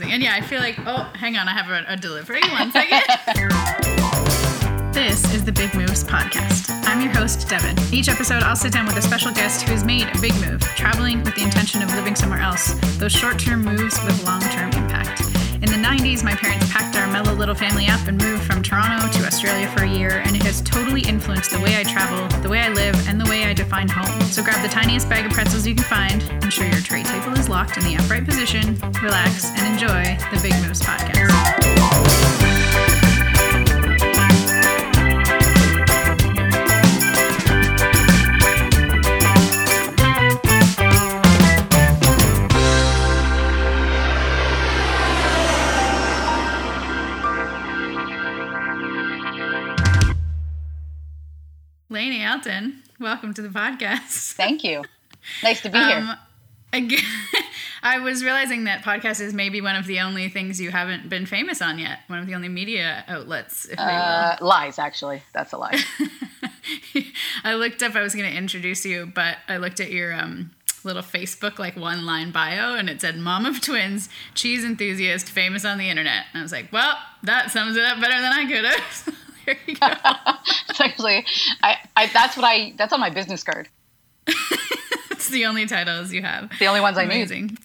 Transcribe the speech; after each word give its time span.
And 0.00 0.22
yeah, 0.22 0.34
I 0.34 0.40
feel 0.40 0.60
like, 0.60 0.78
oh, 0.86 1.12
hang 1.14 1.36
on, 1.36 1.48
I 1.48 1.52
have 1.52 1.68
a, 1.68 1.84
a 1.92 1.96
delivery. 1.98 2.40
One 2.50 2.72
second. 2.72 3.02
this 4.94 5.22
is 5.34 5.44
the 5.44 5.52
Big 5.52 5.74
Moves 5.74 6.02
Podcast. 6.02 6.70
I'm 6.86 7.02
your 7.02 7.12
host, 7.12 7.46
Devin. 7.46 7.76
Each 7.92 8.08
episode, 8.08 8.42
I'll 8.42 8.56
sit 8.56 8.72
down 8.72 8.86
with 8.86 8.96
a 8.96 9.02
special 9.02 9.32
guest 9.32 9.66
who 9.66 9.72
has 9.72 9.84
made 9.84 10.08
a 10.08 10.18
big 10.18 10.32
move, 10.36 10.62
traveling 10.62 11.22
with 11.22 11.34
the 11.34 11.42
intention 11.42 11.82
of 11.82 11.94
living 11.94 12.16
somewhere 12.16 12.40
else, 12.40 12.72
those 12.96 13.12
short 13.12 13.38
term 13.38 13.64
moves 13.64 14.02
with 14.04 14.24
long 14.24 14.40
term 14.40 14.70
impact. 14.70 15.41
In 15.62 15.70
the 15.70 15.76
90s, 15.76 16.24
my 16.24 16.34
parents 16.34 16.72
packed 16.72 16.96
our 16.96 17.06
mellow 17.06 17.32
little 17.34 17.54
family 17.54 17.86
up 17.86 18.08
and 18.08 18.20
moved 18.20 18.42
from 18.42 18.64
Toronto 18.64 19.06
to 19.16 19.24
Australia 19.24 19.68
for 19.68 19.84
a 19.84 19.88
year, 19.88 20.20
and 20.26 20.34
it 20.34 20.42
has 20.42 20.60
totally 20.60 21.02
influenced 21.02 21.52
the 21.52 21.60
way 21.60 21.76
I 21.76 21.84
travel, 21.84 22.26
the 22.40 22.48
way 22.48 22.58
I 22.58 22.68
live, 22.70 22.96
and 23.08 23.20
the 23.20 23.30
way 23.30 23.44
I 23.44 23.54
define 23.54 23.88
home. 23.88 24.20
So 24.22 24.42
grab 24.42 24.60
the 24.60 24.68
tiniest 24.68 25.08
bag 25.08 25.24
of 25.24 25.30
pretzels 25.30 25.64
you 25.64 25.76
can 25.76 25.84
find, 25.84 26.20
ensure 26.42 26.66
your 26.66 26.80
tray 26.80 27.04
table 27.04 27.38
is 27.38 27.48
locked 27.48 27.76
in 27.76 27.84
the 27.84 27.94
upright 27.94 28.26
position, 28.26 28.76
relax, 29.04 29.50
and 29.56 29.72
enjoy 29.72 30.18
the 30.34 30.40
Big 30.42 30.52
Moves 30.66 30.80
podcast. 30.82 32.61
Lainie 51.92 52.24
Alton, 52.26 52.82
welcome 52.98 53.34
to 53.34 53.42
the 53.42 53.50
podcast. 53.50 54.32
Thank 54.32 54.64
you. 54.64 54.82
Nice 55.42 55.60
to 55.60 55.68
be 55.68 55.76
here. 55.76 55.98
Um, 55.98 56.16
again, 56.72 57.04
I 57.82 57.98
was 57.98 58.24
realizing 58.24 58.64
that 58.64 58.82
podcast 58.82 59.20
is 59.20 59.34
maybe 59.34 59.60
one 59.60 59.76
of 59.76 59.86
the 59.86 60.00
only 60.00 60.30
things 60.30 60.58
you 60.58 60.70
haven't 60.70 61.10
been 61.10 61.26
famous 61.26 61.60
on 61.60 61.78
yet. 61.78 61.98
One 62.06 62.18
of 62.18 62.26
the 62.26 62.34
only 62.34 62.48
media 62.48 63.04
outlets, 63.08 63.66
if 63.66 63.78
Uh, 63.78 64.38
lies, 64.40 64.78
actually. 64.78 65.22
That's 65.34 65.52
a 65.52 65.58
lie. 65.58 65.78
I 67.44 67.56
looked 67.56 67.82
up. 67.82 67.94
I 67.94 68.00
was 68.00 68.14
going 68.14 68.30
to 68.30 68.34
introduce 68.38 68.86
you, 68.86 69.12
but 69.14 69.36
I 69.46 69.58
looked 69.58 69.78
at 69.78 69.90
your 69.92 70.14
um, 70.14 70.52
little 70.84 71.02
Facebook 71.02 71.58
like 71.58 71.76
one 71.76 72.06
line 72.06 72.30
bio, 72.30 72.74
and 72.74 72.88
it 72.88 73.02
said 73.02 73.18
"mom 73.18 73.44
of 73.44 73.60
twins, 73.60 74.08
cheese 74.32 74.64
enthusiast, 74.64 75.28
famous 75.28 75.66
on 75.66 75.76
the 75.76 75.90
internet." 75.90 76.24
And 76.32 76.40
I 76.40 76.42
was 76.42 76.52
like, 76.52 76.72
"Well, 76.72 76.94
that 77.24 77.50
sums 77.50 77.76
it 77.76 77.84
up 77.84 78.00
better 78.00 78.18
than 78.18 78.32
I 78.32 78.46
could 78.46 78.64
have." 78.64 79.18
There 79.46 79.56
you 79.66 79.74
go. 79.76 79.86
it's 80.68 80.80
actually, 80.80 81.24
I, 81.62 81.76
I, 81.96 82.06
that's 82.12 82.36
what 82.36 82.44
I, 82.46 82.74
that's 82.76 82.92
on 82.92 83.00
my 83.00 83.10
business 83.10 83.42
card. 83.44 83.68
It's 85.10 85.28
the 85.30 85.46
only 85.46 85.66
titles 85.66 86.12
you 86.12 86.22
have. 86.22 86.50
The 86.58 86.66
only 86.66 86.80
ones 86.80 86.98
I 86.98 87.04
need. 87.04 87.30
Um, 87.30 87.56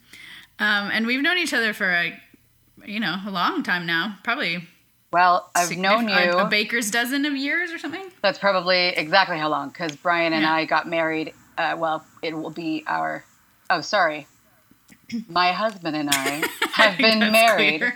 and 0.60 1.08
we've 1.08 1.22
known 1.22 1.40
each 1.40 1.56
other 1.56 1.74
for 1.74 1.90
a, 1.92 2.14
you 2.86 3.00
know, 3.00 3.16
a 3.26 3.32
long 3.32 3.64
time 3.64 3.88
now. 3.88 4.20
Probably 4.24 4.64
Well, 5.12 5.50
I've 5.56 5.70
signif- 5.70 5.78
known 5.82 6.08
you. 6.08 6.38
a 6.38 6.46
baker's 6.48 6.92
dozen 6.92 7.26
of 7.26 7.36
years 7.36 7.72
or 7.72 7.80
something. 7.80 8.12
That's 8.22 8.38
probably 8.38 8.90
exactly 8.90 9.40
how 9.40 9.50
long, 9.50 9.70
because 9.70 9.96
Brian 9.96 10.34
and 10.34 10.44
Yeah. 10.44 10.54
I 10.54 10.66
got 10.66 10.88
married. 10.88 11.34
Uh, 11.58 11.76
well, 11.80 12.06
it 12.22 12.36
will 12.38 12.52
be 12.52 12.84
our, 12.86 13.26
oh, 13.72 13.82
sorry. 13.82 14.28
My 15.28 15.52
husband 15.52 15.96
and 15.96 16.10
I 16.12 16.44
have 16.74 16.94
I 16.94 16.98
been 17.02 17.20
married 17.32 17.92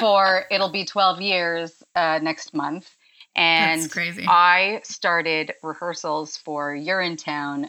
for, 0.00 0.46
it'll 0.50 0.70
be 0.72 0.86
12 0.86 1.20
years 1.20 1.82
uh, 1.94 2.18
next 2.22 2.54
month. 2.54 2.95
And 3.36 3.82
That's 3.82 3.92
crazy. 3.92 4.24
I 4.26 4.80
started 4.82 5.52
rehearsals 5.62 6.36
for 6.38 6.74
Urinetown 6.74 7.68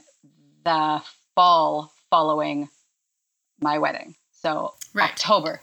the 0.64 1.02
fall 1.36 1.94
following 2.10 2.70
my 3.60 3.78
wedding. 3.78 4.16
So 4.42 4.74
Right. 4.94 5.10
October 5.12 5.62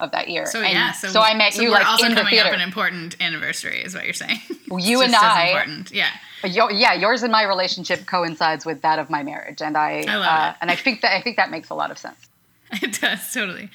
of 0.00 0.10
that 0.12 0.28
year. 0.28 0.46
So 0.46 0.60
And 0.62 0.72
yeah, 0.72 0.92
so, 0.92 1.20
I 1.20 1.34
met 1.34 1.52
so 1.54 1.62
you 1.62 1.68
we're 1.68 1.74
like 1.74 1.86
also 1.86 2.06
in 2.06 2.10
the 2.12 2.16
coming 2.18 2.30
theater. 2.32 2.48
up 2.48 2.54
an 2.54 2.60
important 2.60 3.16
anniversary, 3.20 3.82
is 3.82 3.94
what 3.94 4.04
you're 4.04 4.14
saying. 4.14 4.40
You 4.78 5.00
and 5.02 5.14
I- 5.14 5.48
important. 5.48 5.90
Yeah. 5.92 6.10
Your, 6.44 6.70
yeah, 6.70 6.92
yours 6.94 7.22
and 7.24 7.32
my 7.32 7.42
relationship 7.42 8.06
coincides 8.06 8.64
with 8.64 8.82
that 8.82 8.98
of 9.00 9.10
my 9.10 9.22
marriage, 9.24 9.60
and 9.60 9.76
I, 9.76 10.04
I 10.06 10.16
love 10.16 10.26
uh, 10.26 10.54
and 10.60 10.70
I 10.70 10.76
think 10.76 11.00
that 11.00 11.12
I 11.16 11.20
think 11.20 11.36
that 11.36 11.50
makes 11.50 11.68
a 11.70 11.74
lot 11.74 11.90
of 11.90 11.98
sense. 11.98 12.28
It 12.82 13.00
does 13.00 13.32
totally. 13.32 13.70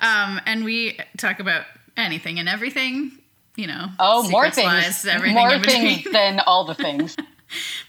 Um, 0.00 0.40
and 0.46 0.64
we 0.64 0.98
talk 1.16 1.38
about 1.38 1.64
anything 1.96 2.38
and 2.40 2.48
everything. 2.48 3.12
You 3.58 3.66
know. 3.66 3.88
Oh, 3.98 4.22
more 4.30 4.50
things, 4.52 5.04
more 5.04 5.58
things 5.58 6.04
than 6.12 6.38
all 6.40 6.64
the 6.64 6.74
things. 6.74 7.16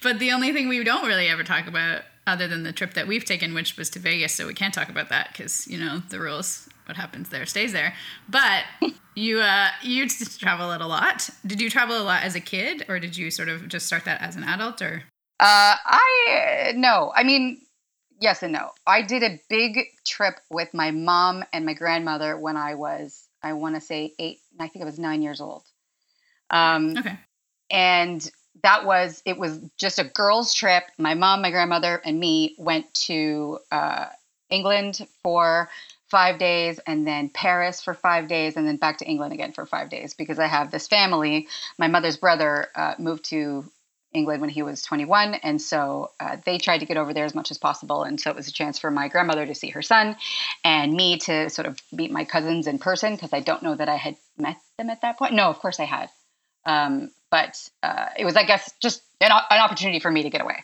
But 0.02 0.20
the 0.20 0.32
only 0.32 0.54
thing 0.54 0.70
we 0.70 0.82
don't 0.86 1.06
really 1.06 1.28
ever 1.28 1.44
talk 1.44 1.68
about, 1.68 2.04
other 2.26 2.48
than 2.48 2.64
the 2.64 2.72
trip 2.72 2.94
that 2.94 3.08
we've 3.08 3.26
taken, 3.26 3.54
which 3.54 3.76
was 3.76 3.90
to 3.90 4.00
Vegas, 4.00 4.34
so 4.34 4.48
we 4.48 4.54
can't 4.54 4.74
talk 4.74 4.88
about 4.88 5.10
that 5.10 5.34
because 5.34 5.68
you 5.68 5.78
know 5.78 6.02
the 6.10 6.20
rules. 6.20 6.68
What 6.86 6.98
happens 6.98 7.30
there 7.30 7.46
stays 7.46 7.72
there. 7.72 7.94
But 8.28 8.64
you 9.16 9.42
uh, 9.42 9.68
you 9.84 10.08
t- 10.08 10.26
travel 10.26 10.74
a 10.74 10.80
lot. 10.88 11.30
Did 11.46 11.62
you 11.62 11.70
travel 11.70 12.02
a 12.02 12.04
lot 12.04 12.24
as 12.24 12.36
a 12.36 12.40
kid, 12.40 12.86
or 12.90 13.00
did 13.00 13.16
you 13.16 13.30
sort 13.30 13.50
of 13.50 13.68
just 13.68 13.86
start 13.86 14.06
that 14.06 14.22
as 14.22 14.36
an 14.36 14.44
adult? 14.44 14.82
Or 14.82 15.04
Uh, 15.40 15.76
I 15.86 16.74
no, 16.76 17.12
I 17.16 17.24
mean 17.24 17.62
yes 18.20 18.42
and 18.42 18.54
no. 18.54 18.72
I 18.88 19.04
did 19.04 19.24
a 19.24 19.40
big 19.50 19.78
trip 20.08 20.40
with 20.50 20.74
my 20.74 20.92
mom 20.92 21.44
and 21.54 21.66
my 21.66 21.74
grandmother 21.74 22.38
when 22.38 22.58
I 22.58 22.76
was 22.76 23.29
I 23.42 23.54
want 23.54 23.76
to 23.76 23.82
say 23.82 24.14
eight. 24.20 24.40
I 24.60 24.68
think 24.68 24.84
I 24.84 24.86
was 24.86 25.00
nine 25.00 25.22
years 25.22 25.42
old. 25.42 25.64
Um, 26.50 26.98
okay, 26.98 27.18
and 27.70 28.30
that 28.64 28.86
was 28.86 29.22
it 29.26 29.38
was 29.38 29.60
just 29.78 30.00
a 30.00 30.04
girls 30.04 30.54
trip 30.54 30.84
my 30.98 31.14
mom 31.14 31.42
my 31.42 31.52
grandmother 31.52 32.02
and 32.04 32.20
me 32.20 32.56
went 32.58 32.92
to 32.94 33.60
uh, 33.72 34.06
england 34.50 35.06
for 35.24 35.70
five 36.10 36.40
days 36.40 36.80
and 36.88 37.06
then 37.06 37.30
paris 37.30 37.82
for 37.82 37.94
five 37.94 38.28
days 38.28 38.58
and 38.58 38.68
then 38.68 38.78
back 38.78 38.98
to 38.98 39.06
england 39.06 39.34
again 39.34 39.52
for 39.52 39.66
five 39.66 39.90
days 39.90 40.14
because 40.14 40.40
i 40.40 40.48
have 40.48 40.72
this 40.72 40.88
family 40.88 41.48
my 41.78 41.88
mother's 41.88 42.18
brother 42.18 42.68
uh, 42.76 42.96
moved 42.98 43.26
to 43.26 43.64
england 44.14 44.42
when 44.42 44.50
he 44.50 44.62
was 44.64 44.82
21 44.82 45.36
and 45.36 45.62
so 45.62 46.12
uh, 46.20 46.38
they 46.46 46.58
tried 46.58 46.80
to 46.80 46.86
get 46.86 46.98
over 46.98 47.14
there 47.14 47.26
as 47.26 47.36
much 47.36 47.52
as 47.52 47.58
possible 47.58 48.04
and 48.04 48.20
so 48.20 48.30
it 48.30 48.36
was 48.36 48.48
a 48.48 48.52
chance 48.52 48.80
for 48.80 48.90
my 48.90 49.08
grandmother 49.08 49.46
to 49.46 49.54
see 49.54 49.70
her 49.70 49.82
son 49.82 50.16
and 50.64 50.94
me 50.94 51.18
to 51.18 51.50
sort 51.50 51.68
of 51.68 51.80
meet 51.92 52.10
my 52.12 52.26
cousins 52.26 52.66
in 52.68 52.80
person 52.80 53.14
because 53.16 53.34
i 53.34 53.40
don't 53.40 53.62
know 53.64 53.76
that 53.76 53.88
i 53.90 53.96
had 53.96 54.16
met 54.38 54.58
them 54.78 54.90
at 54.90 55.02
that 55.02 55.18
point 55.18 55.34
no 55.34 55.44
of 55.50 55.60
course 55.60 55.80
i 55.80 55.86
had 55.86 56.10
um, 56.66 57.10
but 57.32 57.70
uh, 57.84 58.08
it 58.18 58.26
was, 58.26 58.36
I 58.36 58.44
guess, 58.44 58.72
just 58.82 59.02
an, 59.22 59.32
an 59.32 59.60
opportunity 59.60 60.00
for 60.00 60.12
me 60.12 60.24
to 60.24 60.30
get 60.30 60.42
away 60.42 60.58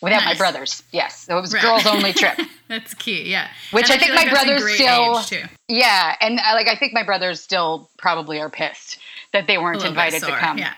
without 0.00 0.24
my 0.24 0.34
brothers. 0.34 0.82
Yes, 0.92 1.24
so 1.24 1.36
it 1.36 1.40
was 1.40 1.52
Right. 1.52 1.62
girls 1.62 1.84
only 1.86 2.12
trip. 2.12 2.38
that's 2.68 2.94
key. 2.94 3.28
Yeah, 3.30 3.48
Which 3.72 3.90
And 3.90 3.94
I 3.94 3.98
think 3.98 4.14
like 4.14 4.26
my 4.26 4.32
brothers 4.32 4.74
still- 4.74 5.20
yeah, 5.68 6.16
and 6.20 6.38
uh, 6.38 6.42
like 6.54 6.68
I 6.68 6.76
think 6.76 6.92
my 6.94 7.02
brothers 7.02 7.40
still 7.40 7.90
probably 7.98 8.40
are 8.40 8.50
pissed 8.50 8.98
that 9.32 9.46
they 9.46 9.58
weren't 9.58 9.84
invited 9.84 10.20
to 10.22 10.32
come. 10.32 10.58
Yeah. 10.58 10.74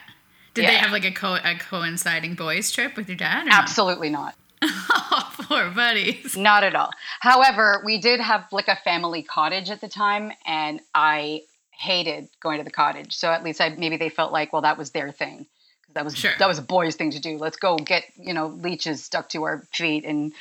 Did 0.55 0.67
they 0.67 0.75
have 0.75 0.91
like 0.91 1.05
a, 1.05 1.11
co- 1.11 1.35
a 1.35 1.55
coinciding 1.59 2.33
boys 2.35 2.71
trip 2.71 2.95
with 2.97 3.07
your 3.07 3.17
dad? 3.17 3.47
Absolutely 3.49 4.09
not. 4.09 4.35
oh, 4.63 5.33
poor 5.41 5.69
buddies. 5.69 6.35
Not 6.35 6.63
at 6.63 6.75
all. 6.75 6.89
However, 7.19 7.81
we 7.85 7.99
did 7.99 8.19
have 8.19 8.45
like 8.51 8.67
a 8.67 8.75
family 8.77 9.21
cottage 9.21 9.69
at 9.69 9.81
the 9.81 9.87
time, 9.87 10.31
and 10.45 10.79
I 10.95 11.41
hated 11.71 12.29
going 12.41 12.57
to 12.59 12.63
the 12.63 12.71
cottage. 12.71 13.13
So 13.15 13.29
at 13.31 13.43
least 13.43 13.61
I 13.61 13.69
maybe 13.69 13.97
they 13.97 14.09
felt 14.09 14.31
like, 14.31 14.51
well, 14.53 14.61
that 14.63 14.77
was 14.77 14.91
their 14.91 15.11
thing. 15.11 15.45
That 15.93 16.03
was 16.05 16.15
Sure. 16.17 16.31
that 16.39 16.47
was 16.47 16.57
a 16.57 16.61
boy's 16.63 16.95
thing 16.95 17.11
to 17.11 17.19
do. 17.19 17.37
Let's 17.37 17.57
go 17.57 17.75
get 17.77 18.03
you 18.17 18.33
know 18.33 18.47
leeches 18.47 19.03
stuck 19.03 19.29
to 19.29 19.43
our 19.43 19.61
feet 19.73 20.03
and 20.05 20.33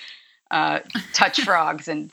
uh, 0.50 0.80
touch 1.12 1.41
frogs 1.44 1.88
and 1.88 2.10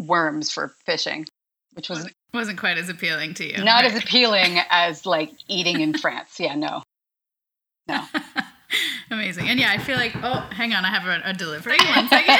worms 0.00 0.50
for 0.52 0.68
fishing, 0.86 1.26
which 1.74 1.88
was 1.88 2.08
Wasn't 2.32 2.58
quite 2.58 2.78
as 2.78 2.88
appealing 2.88 3.34
to 3.34 3.44
you. 3.44 3.62
not 3.64 3.82
Right. 3.84 3.92
as 3.92 4.02
appealing 4.02 4.58
as 4.70 5.04
like 5.04 5.32
eating 5.48 5.80
in 5.80 5.94
France. 5.98 6.38
Yeah, 6.40 6.54
no, 6.54 6.82
no. 7.88 8.04
Amazing. 9.10 9.48
And 9.48 9.58
yeah, 9.58 9.70
I 9.72 9.78
feel 9.78 9.96
like, 9.96 10.14
oh, 10.22 10.48
hang 10.52 10.72
on, 10.72 10.84
I 10.84 10.88
have 10.90 11.06
a, 11.06 11.30
a 11.30 11.32
delivery. 11.32 11.76
One 11.96 12.08
second. 12.08 12.38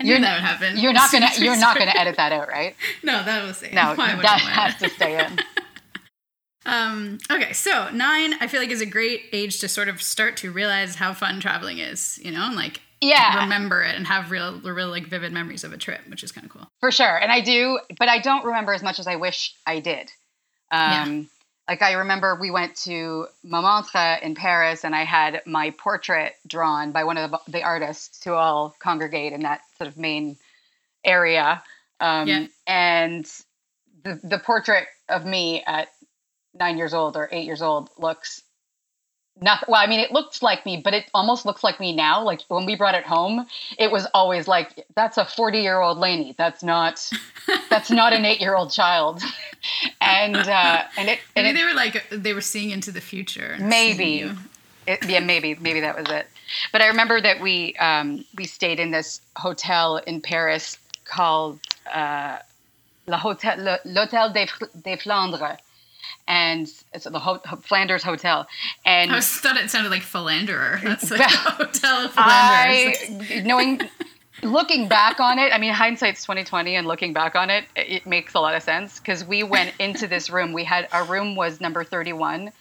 You're- 0.00 0.20
that 0.20 0.34
would 0.36 0.44
happen. 0.44 0.78
You're 0.78 0.92
not 0.92 1.10
gonna 1.10 1.28
you're 1.38 1.56
not 1.58 1.76
gonna 1.76 1.92
edit 1.94 2.16
that 2.16 2.32
out, 2.32 2.48
right? 2.48 2.76
No, 3.02 3.22
that 3.24 3.44
will 3.44 3.52
stay. 3.52 3.70
No, 3.72 3.94
that 3.96 4.40
has 4.40 4.76
to 4.76 4.88
stay 4.90 5.18
in. 5.24 5.38
Um, 6.64 7.18
okay, 7.30 7.52
so 7.52 7.88
nine, 7.90 8.34
I 8.40 8.46
feel 8.46 8.60
like 8.60 8.70
is 8.70 8.80
a 8.80 8.86
great 8.86 9.22
age 9.32 9.58
to 9.60 9.68
sort 9.68 9.88
of 9.88 10.00
start 10.02 10.36
to 10.38 10.50
realize 10.52 10.94
how 10.96 11.14
fun 11.14 11.40
traveling 11.40 11.78
is, 11.78 12.18
you 12.22 12.30
know, 12.30 12.44
and 12.46 12.54
like 12.56 12.80
Yeah. 13.00 13.42
remember 13.44 13.82
it 13.82 13.94
and 13.96 14.06
have 14.06 14.30
real, 14.30 14.60
real 14.60 14.88
like 14.88 15.06
vivid 15.06 15.32
memories 15.32 15.64
of 15.64 15.72
a 15.72 15.78
trip, 15.78 16.00
which 16.08 16.22
is 16.22 16.30
kind 16.30 16.44
of 16.44 16.52
cool. 16.52 16.68
For 16.80 16.90
sure. 16.92 17.16
And 17.16 17.32
I 17.32 17.40
do, 17.40 17.80
but 17.98 18.08
I 18.08 18.18
don't 18.20 18.44
remember 18.44 18.74
as 18.74 18.82
much 18.82 18.98
as 18.98 19.06
I 19.06 19.16
wish 19.16 19.54
I 19.66 19.80
did. 19.80 20.10
Um, 20.70 21.28
Like 21.68 21.82
I 21.82 21.92
remember 21.92 22.34
we 22.34 22.50
went 22.50 22.76
to 22.84 23.26
Montmartre 23.44 24.20
in 24.22 24.34
Paris 24.34 24.84
and 24.84 24.94
I 24.96 25.04
had 25.04 25.42
my 25.44 25.70
portrait 25.70 26.34
drawn 26.46 26.92
by 26.92 27.04
one 27.04 27.18
of 27.18 27.30
the, 27.30 27.40
the 27.46 27.62
artists 27.62 28.24
who 28.24 28.32
all 28.32 28.74
congregate 28.78 29.34
in 29.34 29.42
that 29.42 29.60
sort 29.76 29.88
of 29.88 29.98
main 29.98 30.38
area. 31.04 31.62
Um, 32.00 32.26
Yeah. 32.26 32.46
And 32.66 33.30
the, 34.02 34.18
the 34.22 34.38
portrait 34.38 34.86
of 35.10 35.26
me 35.26 35.62
at 35.66 35.88
nine 36.54 36.78
years 36.78 36.94
old 36.94 37.16
or 37.16 37.28
eight 37.30 37.44
years 37.44 37.60
old 37.60 37.90
looks 37.98 38.42
Well, 39.40 39.80
I 39.80 39.86
mean, 39.86 40.00
it 40.00 40.10
looks 40.10 40.42
like 40.42 40.66
me, 40.66 40.80
but 40.82 40.94
it 40.94 41.04
almost 41.14 41.46
looks 41.46 41.62
like 41.62 41.78
me 41.78 41.94
now. 41.94 42.22
Like 42.22 42.42
when 42.48 42.66
we 42.66 42.74
brought 42.74 42.94
it 42.94 43.04
home, 43.04 43.46
it 43.78 43.90
was 43.90 44.06
always 44.12 44.48
like, 44.48 44.86
"That's 44.96 45.16
a 45.16 45.24
forty-year-old 45.24 45.98
Lainie. 45.98 46.34
That's 46.36 46.62
not. 46.62 47.08
that's 47.70 47.90
not 47.90 48.12
an 48.12 48.24
eight-year-old 48.24 48.72
child." 48.72 49.22
and 50.00 50.36
uh, 50.36 50.82
and 50.96 51.08
it 51.08 51.20
and 51.36 51.44
Maybe 51.44 51.50
it, 51.50 51.52
they 51.54 51.64
were 51.64 51.74
like 51.74 52.10
they 52.10 52.32
were 52.32 52.40
seeing 52.40 52.70
into 52.70 52.90
the 52.90 53.00
future. 53.00 53.56
Maybe. 53.60 54.30
it, 54.86 55.08
yeah, 55.08 55.20
maybe 55.20 55.54
maybe 55.60 55.80
that 55.80 55.96
was 55.96 56.08
it. 56.10 56.26
But 56.72 56.82
I 56.82 56.86
remember 56.88 57.20
that 57.20 57.40
we 57.40 57.74
um, 57.76 58.24
we 58.36 58.44
stayed 58.44 58.80
in 58.80 58.90
this 58.90 59.20
hotel 59.36 59.98
in 59.98 60.20
Paris 60.20 60.78
called 61.04 61.60
uh, 61.92 62.38
Le 63.06 63.16
Hotel 63.16 63.78
l'Hôtel 63.84 64.32
des, 64.32 64.48
des 64.82 64.96
Flandres, 64.96 65.56
and 66.28 66.70
it's 66.92 67.04
the 67.04 67.18
Ho- 67.18 67.40
Flanders 67.62 68.04
Hotel. 68.04 68.46
And 68.84 69.10
I 69.10 69.16
was, 69.16 69.26
thought 69.26 69.56
it 69.56 69.68
sounded 69.70 69.90
like 69.90 70.02
philanderer. 70.02 70.80
That's 70.84 71.10
like 71.10 71.22
hotel 71.22 72.04
of 72.04 72.12
philanderers. 72.12 73.30
I 73.32 73.42
knowing 73.44 73.80
looking 74.42 74.86
back 74.86 75.18
on 75.18 75.38
it, 75.40 75.52
I 75.52 75.58
mean 75.58 75.72
hindsight's 75.72 76.22
twenty 76.22 76.44
twenty, 76.44 76.76
and 76.76 76.86
looking 76.86 77.12
back 77.12 77.34
on 77.34 77.50
it, 77.50 77.64
it 77.74 78.06
makes 78.06 78.34
a 78.34 78.40
lot 78.40 78.54
of 78.54 78.62
sense 78.62 79.00
because 79.00 79.24
we 79.24 79.42
went 79.42 79.72
into 79.80 80.06
this 80.06 80.30
room. 80.30 80.52
We 80.52 80.62
had 80.64 80.86
our 80.92 81.04
room 81.04 81.34
was 81.34 81.60
number 81.60 81.82
thirty 81.82 82.12
one, 82.12 82.52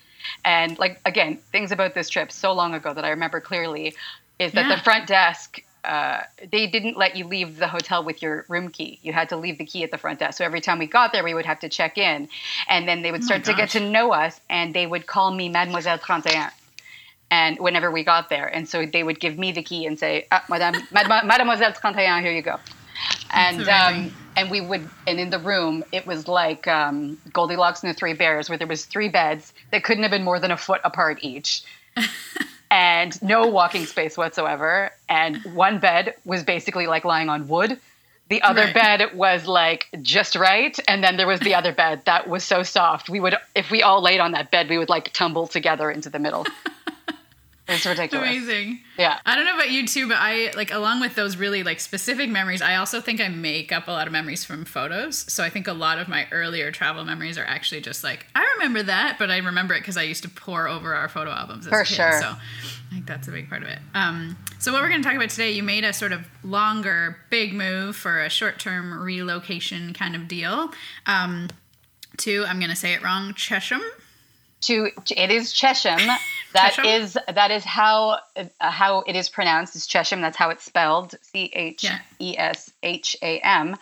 and 0.46 0.80
like 0.80 1.00
again, 1.06 1.38
things 1.52 1.72
about 1.72 1.94
this 1.94 2.10
trip 2.10 2.31
so 2.31 2.54
long 2.54 2.74
ago 2.74 2.94
that 2.94 3.06
I 3.06 3.10
remember 3.10 3.40
clearly 3.42 3.94
is 4.40 4.54
that 4.54 4.68
Yeah. 4.68 4.75
the 4.78 4.81
front 4.81 5.08
desk. 5.08 5.62
Uh, 5.83 6.21
they 6.51 6.68
didn't 6.68 6.97
let 6.97 7.15
you 7.15 7.25
leave 7.25 7.57
the 7.57 7.68
hotel 7.68 8.03
with 8.03 8.21
your 8.21 8.45
room 8.50 8.69
key. 8.69 9.00
You 9.01 9.13
had 9.13 9.29
to 9.29 9.38
leave 9.38 9.57
the 9.57 9.65
key 9.65 9.83
at 9.83 9.91
the 9.91 9.97
front 9.97 10.19
desk. 10.19 10.38
So 10.38 10.45
every 10.45 10.62
time 10.62 10.79
we 10.79 10.88
got 10.88 11.12
there, 11.12 11.24
we 11.24 11.33
would 11.33 11.45
have 11.45 11.59
to 11.62 11.69
check 11.69 11.97
in, 11.97 12.27
and 12.68 12.88
then 12.88 13.01
they 13.01 13.12
would 13.12 13.24
start 13.24 13.44
to 13.45 13.53
get 13.53 13.69
to 13.71 13.79
know 13.79 14.12
us, 14.12 14.39
and 14.50 14.74
they 14.74 14.85
would 14.85 15.07
call 15.07 15.31
me 15.31 15.50
Mademoiselle 15.50 15.97
31 15.97 16.51
and 17.29 17.59
whenever 17.59 17.91
we 17.91 18.03
got 18.03 18.29
there. 18.29 18.47
And 18.47 18.68
so 18.68 18.85
they 18.85 19.03
would 19.03 19.19
give 19.19 19.38
me 19.38 19.51
the 19.51 19.63
key 19.63 19.85
and 19.85 20.00
say 20.00 20.27
ah, 20.31 20.44
madame 20.50 20.75
Madem- 20.94 21.25
mademoiselle 21.27 21.74
31 21.74 22.24
here 22.24 22.31
you 22.31 22.41
go. 22.41 22.59
And 23.31 23.68
um, 23.68 24.12
and 24.35 24.50
we 24.50 24.62
would 24.62 24.89
and 25.06 25.19
in 25.19 25.29
the 25.29 25.39
room 25.39 25.83
it 25.91 26.07
was 26.07 26.27
like 26.27 26.68
um, 26.68 27.18
goldilocks 27.33 27.83
and 27.83 27.89
the 27.89 27.97
three 27.97 28.13
bears 28.13 28.50
where 28.50 28.57
there 28.57 28.68
was 28.68 28.85
three 28.85 29.09
beds 29.09 29.53
that 29.71 29.83
couldn't 29.83 30.03
have 30.03 30.12
been 30.12 30.24
more 30.24 30.39
than 30.39 30.51
a 30.51 30.57
foot 30.57 30.81
apart 30.83 31.19
each 31.21 31.63
and 32.72 33.22
no 33.22 33.48
walking 33.48 33.86
space 33.86 34.18
whatsoever. 34.18 34.92
And 35.10 35.38
one 35.56 35.80
bed 35.80 36.16
was 36.25 36.44
basically 36.44 36.88
like 36.88 37.06
lying 37.06 37.30
on 37.30 37.48
wood. 37.48 37.80
The 38.30 38.42
other 38.42 38.64
Right. 38.66 38.74
bed 38.74 39.16
was 39.16 39.48
like 39.48 39.88
just 40.02 40.36
right. 40.36 40.78
And 40.88 41.04
then 41.04 41.16
there 41.18 41.28
was 41.28 41.40
the 41.40 41.56
other 41.56 41.72
bed 41.72 42.02
that 42.06 42.28
was 42.28 42.44
so 42.44 42.62
soft. 42.64 43.10
We 43.10 43.19
would 43.19 43.36
if 43.56 43.72
we 43.72 43.81
all 43.84 44.02
laid 44.02 44.19
on 44.19 44.34
that 44.34 44.52
bed 44.52 44.69
we 44.69 44.78
would 44.78 44.90
like 44.90 45.14
tumble 45.14 45.48
together 45.48 45.90
into 45.90 46.10
the 46.10 46.19
middle 46.19 46.46
it's 47.68 47.86
ridiculous 47.86 48.30
Amazing. 48.30 48.80
yeah 48.98 49.19
I 49.25 49.36
don't 49.36 49.46
know 49.46 49.56
about 49.56 49.69
you 49.72 49.86
too, 49.86 50.08
but 50.08 50.18
I 50.19 50.52
like 50.56 50.72
along 50.72 51.02
with 51.02 51.16
those 51.16 51.38
really 51.38 51.64
like 51.64 51.80
specific 51.80 52.30
memories, 52.30 52.62
I 52.62 52.75
also 52.75 53.02
think 53.02 53.19
I 53.19 53.28
make 53.28 53.72
up 53.72 53.88
a 53.88 53.92
lot 53.92 54.08
of 54.08 54.14
memories 54.14 54.44
from 54.46 54.66
photos. 54.66 55.18
So 55.31 55.44
I 55.44 55.50
think 55.50 55.68
a 55.68 55.74
lot 55.74 56.00
of 56.00 56.08
my 56.08 56.28
earlier 56.31 56.72
travel 56.72 57.04
memories 57.06 57.38
are 57.38 57.46
actually 57.46 57.81
just 57.81 58.04
like 58.04 58.25
I 58.36 58.48
remember 58.58 58.84
that, 58.84 59.18
but 59.19 59.30
I 59.30 59.38
remember 59.38 59.74
it 59.74 59.81
because 59.81 59.98
I 59.98 60.04
used 60.04 60.24
to 60.24 60.30
pour 60.30 60.68
over 60.68 60.96
our 60.96 61.10
photo 61.10 61.31
albums 61.31 61.66
as 61.68 61.72
For 61.72 61.81
a 61.81 61.86
kid. 61.86 61.96
sure. 61.96 62.22
So 62.22 62.28
I 62.30 62.94
think 62.94 63.06
that's 63.06 63.28
a 63.28 63.31
big 63.31 63.50
part 63.50 63.64
of 63.64 63.68
it. 63.70 63.80
Um, 63.94 64.38
so 64.60 64.72
what 64.72 64.81
we're 64.81 64.90
going 64.90 65.02
to 65.04 65.08
talk 65.08 65.16
about 65.18 65.30
today, 65.30 65.52
you 65.52 65.62
made 65.62 65.84
a 65.84 65.92
sort 65.94 66.13
of 66.13 66.22
longer, 66.44 67.18
big 67.30 67.54
move 67.54 67.96
for 67.96 68.24
a 68.24 68.30
short-term 68.30 68.98
relocation 69.04 69.94
kind 69.94 70.16
of 70.16 70.28
deal. 70.28 70.72
Um, 71.06 71.50
to 72.20 72.46
I'm 72.48 72.60
going 72.60 72.70
to 72.72 72.75
say 72.75 72.94
it 72.94 73.04
wrong, 73.04 73.34
Chesham. 73.34 73.81
To 74.62 74.89
it 75.12 75.31
is 75.31 75.54
Chesham. 75.54 76.00
That 76.54 76.71
Chesham? 76.74 76.86
is 77.01 77.18
that 77.27 77.51
is 77.51 77.65
how 77.65 78.19
uh, 78.38 78.45
how 78.59 79.01
it 79.01 79.15
is 79.18 79.27
pronounced. 79.30 79.75
It's 79.75 79.86
Chesham. 79.86 80.21
That's 80.21 80.38
how 80.38 80.50
it's 80.50 80.63
spelled. 80.63 81.13
C 81.21 81.51
H 81.54 81.86
E 82.19 82.36
S 82.38 82.71
H 82.81 83.18
A 83.21 83.39
M. 83.39 83.75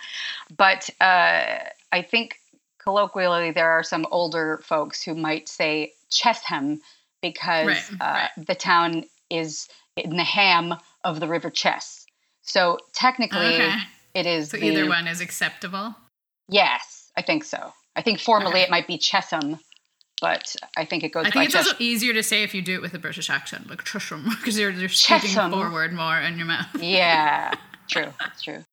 But 0.58 0.90
uh, 1.00 1.60
I 1.92 2.02
think 2.02 2.38
colloquially 2.80 3.52
there 3.52 3.70
are 3.70 3.84
some 3.84 4.08
older 4.10 4.60
folks 4.64 5.04
who 5.04 5.14
might 5.14 5.48
say 5.48 5.94
Chesham 6.10 6.82
because 7.22 7.68
Right, 7.68 7.84
uh, 8.02 8.28
right. 8.38 8.46
the 8.48 8.56
town 8.56 9.06
is 9.30 9.70
in 9.96 10.18
the 10.18 10.24
ham 10.24 10.74
of 11.04 11.20
the 11.20 11.28
River 11.28 11.52
Chess. 11.52 12.06
So 12.42 12.80
technically, 12.94 13.46
Okay. 13.46 13.76
it 14.16 14.26
is 14.26 14.50
So 14.50 14.58
the, 14.58 14.66
either 14.66 14.88
one 14.90 15.08
is 15.08 15.22
acceptable. 15.22 15.96
Yes, 16.50 17.12
I 17.16 17.22
think 17.22 17.44
so. 17.44 17.74
I 17.96 18.02
think 18.02 18.20
formally 18.20 18.54
Okay. 18.56 18.64
it 18.64 18.70
might 18.72 18.88
be 18.88 18.98
Chesham, 18.98 19.60
but 20.26 20.56
I 20.76 20.86
think 20.86 21.04
it 21.04 21.10
goes 21.10 21.26
I 21.26 21.30
by 21.30 21.32
think 21.32 21.46
it's 21.46 21.54
Chesham. 21.56 21.74
also 21.74 21.84
easier 21.84 22.14
to 22.14 22.24
say 22.24 22.42
if 22.42 22.56
you 22.56 22.64
do 22.64 22.74
it 22.74 22.82
with 22.82 22.96
a 22.96 23.00
British 23.00 23.30
accent, 23.30 23.70
like 23.70 23.84
Trisham, 23.84 24.24
because 24.26 24.58
you're, 24.60 24.72
you're 24.72 24.90
speaking 24.90 25.30
Chesham. 25.30 25.52
forward 25.52 25.94
more 25.94 26.18
in 26.20 26.38
your 26.38 26.48
mouth. 26.48 26.68
Yeah, 26.82 27.54
true. 27.88 28.12
That's 28.20 28.42
true. 28.42 28.64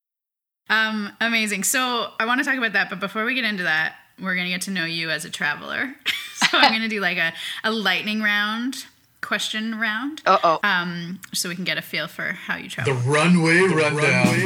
Um, 0.70 1.12
amazing. 1.20 1.64
So 1.64 2.08
I 2.18 2.24
want 2.24 2.40
to 2.40 2.44
talk 2.44 2.56
about 2.56 2.72
that, 2.72 2.88
but 2.88 3.00
before 3.00 3.26
we 3.26 3.34
get 3.34 3.44
into 3.44 3.64
that, 3.64 3.96
we're 4.18 4.34
gonna 4.34 4.48
get 4.48 4.62
to 4.62 4.70
know 4.70 4.86
you 4.86 5.10
as 5.10 5.26
a 5.26 5.30
traveler. 5.30 5.94
so 6.36 6.56
I'm 6.56 6.72
gonna 6.72 6.88
do 6.88 7.00
like 7.00 7.18
a, 7.18 7.34
a 7.64 7.70
lightning 7.70 8.22
round, 8.22 8.86
question 9.20 9.78
round, 9.78 10.22
Uh 10.24 10.38
oh. 10.42 10.60
um, 10.62 11.20
so 11.34 11.50
we 11.50 11.54
can 11.54 11.64
get 11.64 11.76
a 11.76 11.82
feel 11.82 12.08
for 12.08 12.32
how 12.32 12.56
you 12.56 12.70
travel. 12.70 12.94
The 12.94 13.00
travel. 13.02 13.12
runway 13.12 13.60
rundown. 13.60 14.38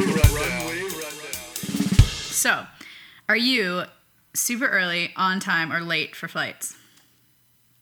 So, 2.33 2.65
are 3.29 3.37
you 3.37 3.83
super 4.33 4.67
early, 4.67 5.11
on 5.15 5.39
time, 5.39 5.71
or 5.71 5.79
late 5.81 6.15
for 6.15 6.27
flights? 6.27 6.75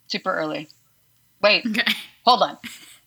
Super 0.07 0.33
early. 0.33 0.67
Wait, 1.41 1.65
Okay. 1.65 1.83
hold 2.23 2.41
on. 2.43 2.57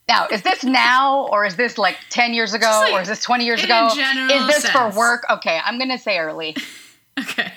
Now, 0.09 0.27
is 0.29 0.43
this 0.43 0.65
now 0.65 1.27
or 1.31 1.45
is 1.45 1.57
this 1.57 1.77
like 1.79 1.97
10 2.11 2.33
years 2.35 2.55
ago 2.55 2.67
like 2.67 2.93
or 2.95 3.01
is 3.03 3.09
this 3.09 3.23
20 3.23 3.45
years 3.45 3.63
ago? 3.63 3.89
is 3.93 4.47
this 4.47 4.69
for 4.71 4.89
work? 4.91 5.25
Okay, 5.31 5.61
I'm 5.65 5.77
going 5.79 5.91
to 5.91 5.99
say 5.99 6.19
early. 6.19 6.57
Okay. 7.21 7.53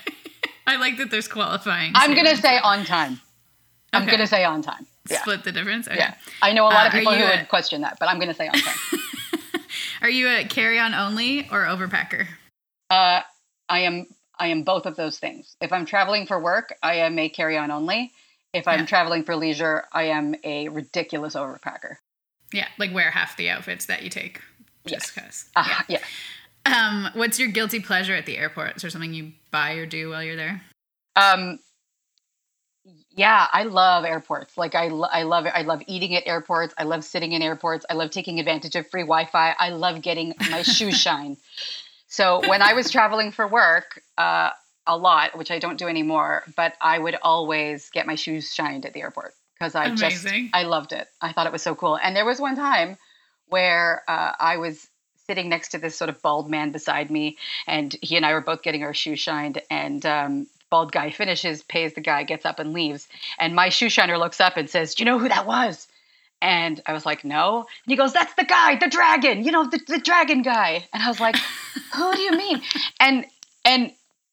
I 0.66 0.78
like 0.78 0.98
that 0.98 1.12
there's 1.12 1.28
qualifying. 1.28 1.92
I'm 1.94 2.16
going 2.16 2.26
to 2.26 2.36
say 2.36 2.58
on 2.58 2.84
time. 2.84 3.20
I'm 3.94 4.02
Okay. 4.02 4.12
going 4.12 4.22
to 4.22 4.26
say 4.28 4.44
on 4.44 4.64
time. 4.64 4.88
Yeah. 5.08 5.22
split 5.22 5.44
the 5.44 5.52
difference. 5.52 5.88
Okay. 5.88 5.98
Yeah. 5.98 6.16
I 6.42 6.54
know 6.54 6.64
a 6.64 6.70
lot 6.74 6.86
Uh, 6.86 6.88
of 6.88 6.94
people 6.94 7.14
who 7.14 7.24
a- 7.24 7.38
would 7.38 7.48
question 7.48 7.82
that, 7.82 7.98
but 8.00 8.10
I'm 8.10 8.18
going 8.18 8.30
to 8.30 8.34
say 8.34 8.48
on 8.48 8.56
time. 8.56 8.76
Are 10.02 10.10
you 10.10 10.28
a 10.30 10.44
carry-on 10.46 10.96
only 10.96 11.48
or 11.52 11.60
overpacker? 11.66 12.26
Uh, 12.90 13.22
I 13.70 13.80
am 13.82 14.08
I 14.40 14.48
am 14.48 14.64
both 14.64 14.88
of 14.88 14.96
those 14.96 15.20
things. 15.20 15.56
If 15.62 15.72
I'm 15.72 15.86
traveling 15.86 16.26
for 16.26 16.40
work, 16.40 16.74
I 16.82 16.96
am 16.96 17.20
a 17.20 17.30
carry-on 17.30 17.70
only. 17.70 18.12
If 18.54 18.68
I'm 18.68 18.82
Yeah. 18.82 18.86
traveling 18.86 19.24
for 19.24 19.36
leisure, 19.36 19.86
I 19.92 20.04
am 20.04 20.36
a 20.44 20.68
ridiculous 20.70 21.36
overpacker. 21.36 21.96
Yeah, 22.52 22.68
like 22.78 22.94
wear 22.94 23.12
half 23.12 23.38
the 23.38 23.50
outfits 23.50 23.86
that 23.86 24.04
you 24.04 24.10
take, 24.10 24.42
just 24.86 25.16
because. 25.16 25.50
Ah, 25.56 25.86
yeah. 25.88 26.00
Um, 26.66 27.10
what's 27.14 27.40
your 27.40 27.48
guilty 27.50 27.80
pleasure 27.80 28.14
at 28.14 28.26
the 28.26 28.38
airport? 28.38 28.76
Is 28.76 28.82
there 28.82 28.92
something 28.92 29.14
you 29.14 29.32
buy 29.52 29.74
or 29.74 29.86
do 29.86 30.10
while 30.10 30.22
you're 30.24 30.36
there? 30.36 30.62
Um, 31.16 31.60
yeah, 33.16 33.48
I 33.52 33.64
love 33.64 34.06
airports. 34.06 34.58
Like 34.58 34.76
I, 34.76 34.88
lo- 34.90 35.08
I 35.12 35.24
love 35.24 35.46
it. 35.46 35.54
I 35.56 35.62
love 35.62 35.82
eating 35.88 36.16
at 36.16 36.28
airports. 36.28 36.74
I 36.78 36.84
love 36.84 37.04
sitting 37.04 37.32
in 37.32 37.42
airports. 37.42 37.86
I 37.90 37.94
love 37.94 38.12
taking 38.12 38.40
advantage 38.40 38.76
of 38.76 38.88
free 38.90 39.02
Wi-Fi. 39.02 39.56
I 39.58 39.70
love 39.70 40.02
getting 40.02 40.34
my 40.50 40.62
shoes 40.62 41.00
shine. 41.02 41.38
So 42.08 42.48
when 42.48 42.62
I 42.62 42.74
was 42.74 42.92
traveling 42.92 43.32
for 43.32 43.48
work, 43.48 44.02
uh, 44.18 44.50
a 44.88 44.98
lot, 44.98 45.38
which 45.38 45.52
I 45.52 45.60
don't 45.60 45.78
do 45.78 45.88
anymore, 45.88 46.44
but 46.56 46.74
I 46.82 46.98
would 46.98 47.18
always 47.22 47.90
get 47.92 48.08
my 48.08 48.16
shoes 48.16 48.54
shined 48.54 48.86
at 48.86 48.94
the 48.94 49.02
airport 49.02 49.34
because 49.58 49.76
I 49.76 49.86
Amazing. 49.86 50.46
just 50.46 50.56
I 50.56 50.64
loved 50.64 50.92
it. 50.92 51.08
I 51.22 51.34
thought 51.34 51.46
it 51.46 51.54
was 51.54 51.62
so 51.62 51.76
cool. 51.76 51.98
And 51.98 52.16
there 52.16 52.26
was 52.26 52.40
one 52.40 52.56
time 52.56 52.98
where 53.48 54.04
uh, 54.08 54.34
I 54.40 54.58
was 54.58 54.88
sitting 55.28 55.50
next 55.50 55.70
to 55.70 55.78
this 55.78 55.96
sort 55.96 56.10
of 56.10 56.22
bald 56.22 56.50
man 56.50 56.72
beside 56.72 57.12
me, 57.12 57.38
and 57.68 57.96
he 58.02 58.16
and 58.18 58.26
I 58.26 58.34
were 58.34 58.42
both 58.42 58.64
getting 58.64 58.84
our 58.84 58.94
shoes 58.94 59.20
shined. 59.20 59.62
And 59.70 60.06
um, 60.06 60.48
bald 60.70 60.92
guy 60.92 61.12
finishes, 61.12 61.62
pays 61.64 61.94
the 61.94 62.02
guy, 62.02 62.24
gets 62.24 62.46
up 62.46 62.60
and 62.60 62.74
leaves. 62.74 63.08
And 63.38 63.56
my 63.56 63.70
shoe 63.70 63.90
shiner 63.90 64.18
looks 64.18 64.42
up 64.42 64.58
and 64.58 64.70
says, 64.70 64.96
"Do 64.96 65.04
you 65.04 65.06
know 65.06 65.20
who 65.20 65.30
that 65.30 65.46
was?" 65.46 65.88
And 66.42 66.82
I 66.88 66.94
was 66.94 67.06
like, 67.06 67.24
"No." 67.24 67.60
And 67.60 67.92
he 67.92 67.96
goes, 67.96 68.14
"That's 68.14 68.34
the 68.34 68.46
guy, 68.46 68.78
the 68.78 68.90
dragon. 68.90 69.44
You 69.44 69.52
know, 69.52 69.70
the, 69.70 69.80
the 69.88 70.00
dragon 70.00 70.42
guy." 70.42 70.88
And 70.92 71.04
I 71.04 71.08
was 71.08 71.20
like, 71.20 71.36
"Who 71.94 72.14
do 72.16 72.22
you 72.22 72.32
mean?" 72.32 72.62
And 73.00 73.26
and 73.64 73.92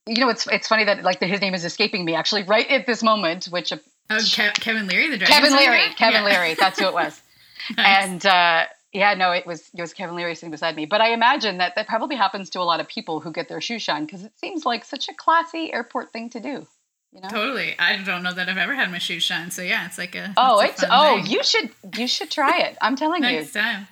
you 0.08 0.20
know, 0.20 0.28
it's 0.28 0.46
it's 0.48 0.66
funny 0.68 0.84
that 0.84 1.02
like 1.04 1.20
his 1.20 1.40
name 1.40 1.54
is 1.54 1.64
escaping 1.64 2.04
me 2.04 2.14
actually 2.14 2.42
right 2.44 2.68
at 2.70 2.86
this 2.86 3.02
moment, 3.02 3.46
which 3.46 3.72
Oh, 4.10 4.18
Ke- 4.20 4.54
Kevin 4.54 4.86
Leary, 4.86 5.10
the. 5.10 5.18
Kevin? 5.18 5.52
Leary, 5.52 5.82
Kevin 5.96 6.22
Yeah. 6.22 6.30
Leary, 6.30 6.54
that's 6.54 6.78
who 6.80 6.86
it 6.86 6.94
was. 6.94 7.20
Nice. 7.76 8.06
And 8.08 8.24
uh, 8.26 8.64
yeah, 8.94 9.12
no, 9.12 9.32
it 9.32 9.46
was 9.46 9.68
it 9.76 9.80
was 9.82 9.92
Kevin 9.92 10.16
Leary 10.16 10.34
sitting 10.34 10.50
beside 10.50 10.74
me. 10.74 10.86
But 10.86 11.02
I 11.02 11.12
imagine 11.12 11.58
that 11.58 11.74
that 11.74 11.86
probably 11.86 12.16
happens 12.16 12.48
to 12.50 12.60
a 12.60 12.62
lot 12.62 12.80
of 12.80 12.88
people 12.88 13.20
who 13.20 13.30
get 13.30 13.48
their 13.50 13.60
shoes 13.60 13.82
shined 13.82 14.06
because 14.06 14.24
it 14.24 14.32
seems 14.38 14.64
like 14.64 14.86
such 14.86 15.08
a 15.10 15.14
classy 15.14 15.70
airport 15.72 16.10
thing 16.10 16.30
to 16.30 16.40
do. 16.40 16.66
You 17.12 17.20
know? 17.20 17.28
Totally. 17.28 17.74
I 17.78 17.96
don't 18.02 18.22
know 18.22 18.32
that 18.32 18.48
I've 18.48 18.56
ever 18.56 18.74
had 18.74 18.90
my 18.90 18.96
shoes 18.98 19.22
shine. 19.24 19.50
So 19.50 19.60
yeah, 19.60 19.84
it's 19.84 19.98
like 19.98 20.14
a. 20.14 20.32
Oh, 20.38 20.60
it's 20.60 20.82
a 20.82 20.88
oh, 20.90 21.16
thing. 21.16 21.26
you 21.26 21.42
should 21.44 21.70
you 21.98 22.06
should 22.08 22.30
try 22.30 22.58
it. 22.60 22.78
I'm 22.80 22.96
telling 22.96 23.22
you. 23.24 23.32
next 23.32 23.52
time. 23.52 23.86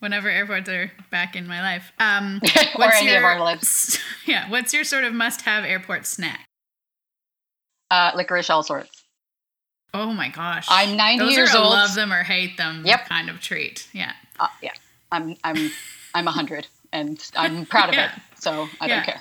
Whenever 0.00 0.28
airports 0.28 0.68
are 0.68 0.90
back 1.10 1.34
in 1.36 1.46
my 1.46 1.60
life. 1.62 1.92
Um, 1.98 2.40
Or 2.56 2.62
what's 2.76 2.96
any 2.96 3.08
of 3.08 3.14
your- 3.22 3.24
our 3.24 3.40
lives. 3.40 3.98
Yeah. 4.26 4.48
What's 4.50 4.72
your 4.72 4.84
sort 4.84 5.04
of 5.04 5.12
must-have 5.12 5.64
airport 5.64 6.06
snack? 6.06 6.44
Uh, 7.90 8.10
licorice, 8.16 8.48
all 8.50 8.62
sorts. 8.62 9.04
Oh 9.92 10.12
my 10.12 10.28
gosh. 10.28 10.66
I'm 10.68 10.96
90 10.96 11.24
Those 11.24 11.36
years 11.36 11.54
old. 11.54 11.66
love 11.70 11.94
them 11.94 12.12
or 12.12 12.22
hate 12.22 12.56
them 12.56 12.82
Yep. 12.84 13.06
kind 13.08 13.28
of 13.30 13.40
treat. 13.40 13.86
Yeah. 13.92 14.12
Uh, 14.40 14.48
yeah, 14.62 14.72
I'm 15.12 15.36
I'm 15.44 15.70
I'm 16.14 16.24
100 16.24 16.66
and 16.92 17.22
I'm 17.36 17.64
proud 17.74 17.90
of 17.90 17.94
Yeah. 17.94 18.12
it. 18.14 18.22
So 18.40 18.68
I 18.80 18.86
Yeah. 18.86 18.96
don't 18.96 19.04
care. 19.04 19.20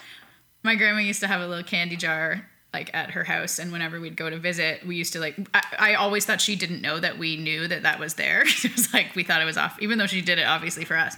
My 0.63 0.75
grandma 0.75 0.99
used 1.01 1.19
to 1.19 1.27
have 1.27 1.41
a 1.41 1.47
little 1.47 1.63
candy 1.63 1.95
jar 1.97 2.49
like 2.73 2.89
at 2.93 3.11
her 3.11 3.23
house 3.23 3.59
and 3.59 3.71
whenever 3.71 3.99
we'd 3.99 4.17
go 4.17 4.29
to 4.29 4.37
visit 4.37 4.85
we 4.85 4.95
used 4.95 5.13
to 5.13 5.19
like 5.19 5.35
I, 5.53 5.63
I 5.77 5.93
always 5.95 6.25
thought 6.25 6.41
she 6.41 6.55
didn't 6.55 6.81
know 6.81 6.99
that 6.99 7.17
we 7.17 7.37
knew 7.37 7.67
that 7.67 7.83
that 7.83 7.99
was 7.99 8.15
there 8.15 8.41
it 8.63 8.71
was 8.71 8.93
like 8.93 9.15
we 9.15 9.23
thought 9.23 9.41
it 9.41 9.45
was 9.45 9.57
off 9.57 9.79
even 9.81 9.97
though 9.97 10.07
she 10.07 10.21
did 10.21 10.39
it 10.39 10.47
obviously 10.47 10.85
for 10.85 10.97
us 10.97 11.15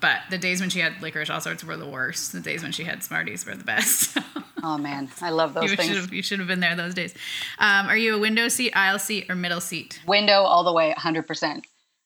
but 0.00 0.20
the 0.30 0.38
days 0.38 0.60
when 0.60 0.70
she 0.70 0.80
had 0.80 1.00
licorice 1.02 1.30
all 1.30 1.40
sorts 1.40 1.62
were 1.62 1.76
the 1.76 1.88
worst 1.88 2.32
the 2.32 2.40
days 2.40 2.62
when 2.62 2.72
she 2.72 2.84
had 2.84 3.02
smarties 3.02 3.44
were 3.46 3.54
the 3.54 3.64
best 3.64 4.16
Oh 4.66 4.78
man, 4.78 5.10
I 5.20 5.28
love 5.28 5.52
those 5.52 5.64
you 5.64 5.68
should 5.68 5.78
things. 5.78 5.96
have 5.96 6.12
you 6.14 6.22
should 6.22 6.38
have 6.38 6.48
been 6.48 6.60
there 6.60 6.74
those 6.74 6.94
days 6.94 7.12
um, 7.58 7.86
are 7.86 7.98
you 7.98 8.16
a 8.16 8.18
window 8.18 8.48
seat 8.48 8.72
aisle 8.74 8.98
seat 8.98 9.26
or 9.28 9.34
middle 9.34 9.60
seat 9.60 10.00
Window 10.06 10.42
all 10.42 10.64
the 10.64 10.72
way, 10.72 10.94
100%. 10.96 11.62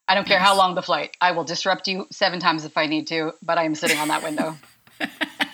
I 0.09 0.15
don't 0.15 0.27
care 0.27 0.39
how 0.39 0.57
long 0.57 0.75
the 0.75 0.83
flight. 0.83 1.17
I 1.21 1.33
will 1.33 1.45
disrupt 1.45 1.87
you 1.87 2.07
seven 2.11 2.41
times 2.41 2.65
if 2.65 2.77
I 2.77 2.87
need 2.87 3.07
to, 3.09 3.33
but 3.43 3.59
I 3.59 3.65
am 3.65 3.75
sitting 3.75 3.99
on 3.99 4.09
that 4.09 4.23
window. 4.23 4.57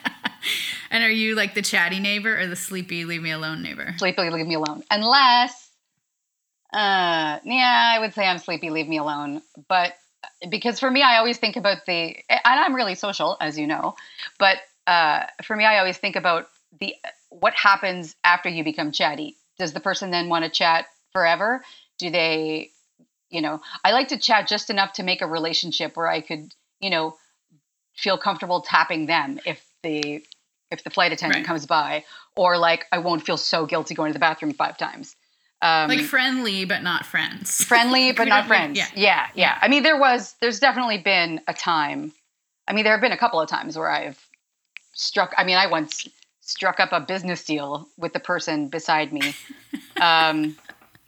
and 0.94 1.04
are 1.04 1.10
you 1.10 1.34
like 1.34 1.54
the 1.54 1.62
chatty 1.62 2.00
neighbor 2.00 2.38
or 2.38 2.46
the 2.46 2.56
sleepy 2.56 3.04
leave 3.04 3.20
me 3.20 3.32
alone 3.32 3.62
neighbor 3.62 3.94
sleepy, 3.98 4.30
leave 4.30 4.46
me 4.46 4.54
alone. 4.54 4.82
Unless, 4.90 5.70
uh, 6.72 7.38
yeah, 7.44 7.92
I 7.94 7.98
would 8.00 8.14
say 8.14 8.26
I'm 8.26 8.38
sleepy, 8.38 8.70
leave 8.70 8.88
me 8.88 8.98
alone. 8.98 9.42
But 9.68 9.94
because 10.48 10.80
for 10.80 10.90
me, 10.90 11.02
I 11.02 11.16
always 11.18 11.38
think 11.38 11.56
about 11.56 11.86
the, 11.86 12.16
and 12.28 12.40
I'm 12.44 12.74
really 12.74 12.94
social, 12.94 13.36
as 13.40 13.58
you 13.58 13.66
know, 13.66 13.94
but 14.38 14.58
uh, 14.86 15.24
for 15.42 15.56
me, 15.56 15.64
I 15.64 15.78
always 15.78 15.96
think 15.96 16.16
about 16.16 16.48
the 16.80 16.94
what 17.30 17.54
happens 17.54 18.14
after 18.24 18.48
you 18.48 18.62
become 18.62 18.92
chatty. 18.92 19.36
Does 19.58 19.72
the 19.72 19.80
person 19.80 20.10
then 20.10 20.28
want 20.28 20.44
to 20.44 20.50
chat 20.50 20.86
forever? 21.12 21.64
Do 21.98 22.10
they, 22.10 22.70
you 23.30 23.40
know, 23.40 23.60
I 23.82 23.92
like 23.92 24.08
to 24.08 24.18
chat 24.18 24.48
just 24.48 24.68
enough 24.70 24.94
to 24.94 25.02
make 25.02 25.22
a 25.22 25.26
relationship 25.26 25.96
where 25.96 26.08
I 26.08 26.20
could, 26.20 26.54
you 26.80 26.90
know, 26.90 27.16
feel 27.94 28.18
comfortable 28.18 28.60
tapping 28.60 29.06
them 29.06 29.40
if 29.46 29.64
the 29.82 30.22
if 30.70 30.82
the 30.84 30.90
flight 30.90 31.12
attendant 31.12 31.40
Right. 31.40 31.46
comes 31.46 31.66
by, 31.66 32.04
or 32.36 32.56
like 32.58 32.86
I 32.92 32.98
won't 32.98 33.24
feel 33.24 33.36
so 33.36 33.66
guilty 33.66 33.94
going 33.94 34.10
to 34.10 34.14
the 34.14 34.18
bathroom 34.20 34.52
five 34.52 34.76
times. 34.78 35.16
Um, 35.62 35.88
like 35.88 36.00
friendly 36.00 36.64
but 36.66 36.82
not 36.82 37.06
friends 37.06 37.64
friendly 37.72 38.12
but 38.12 38.28
not 38.28 38.46
friends. 38.46 38.76
yeah. 38.76 38.88
yeah, 38.94 39.26
yeah. 39.34 39.58
I 39.62 39.68
mean, 39.68 39.82
there 39.82 39.98
was, 39.98 40.34
there's 40.40 40.60
definitely 40.60 40.98
been 40.98 41.40
a 41.48 41.54
time. 41.54 42.12
I 42.68 42.72
mean, 42.74 42.84
there 42.84 42.92
have 42.92 43.00
been 43.00 43.12
a 43.12 43.16
couple 43.16 43.40
of 43.40 43.48
times 43.48 43.76
where 43.78 43.90
I've 43.90 44.18
struck. 44.92 45.32
I 45.38 45.44
mean, 45.44 45.56
I 45.56 45.66
once 45.66 46.06
struck 46.40 46.80
up 46.80 46.90
a 46.92 47.00
business 47.00 47.44
deal 47.44 47.88
with 47.96 48.12
the 48.12 48.20
person 48.20 48.68
beside 48.68 49.12
me, 49.12 49.34
um, 50.00 50.56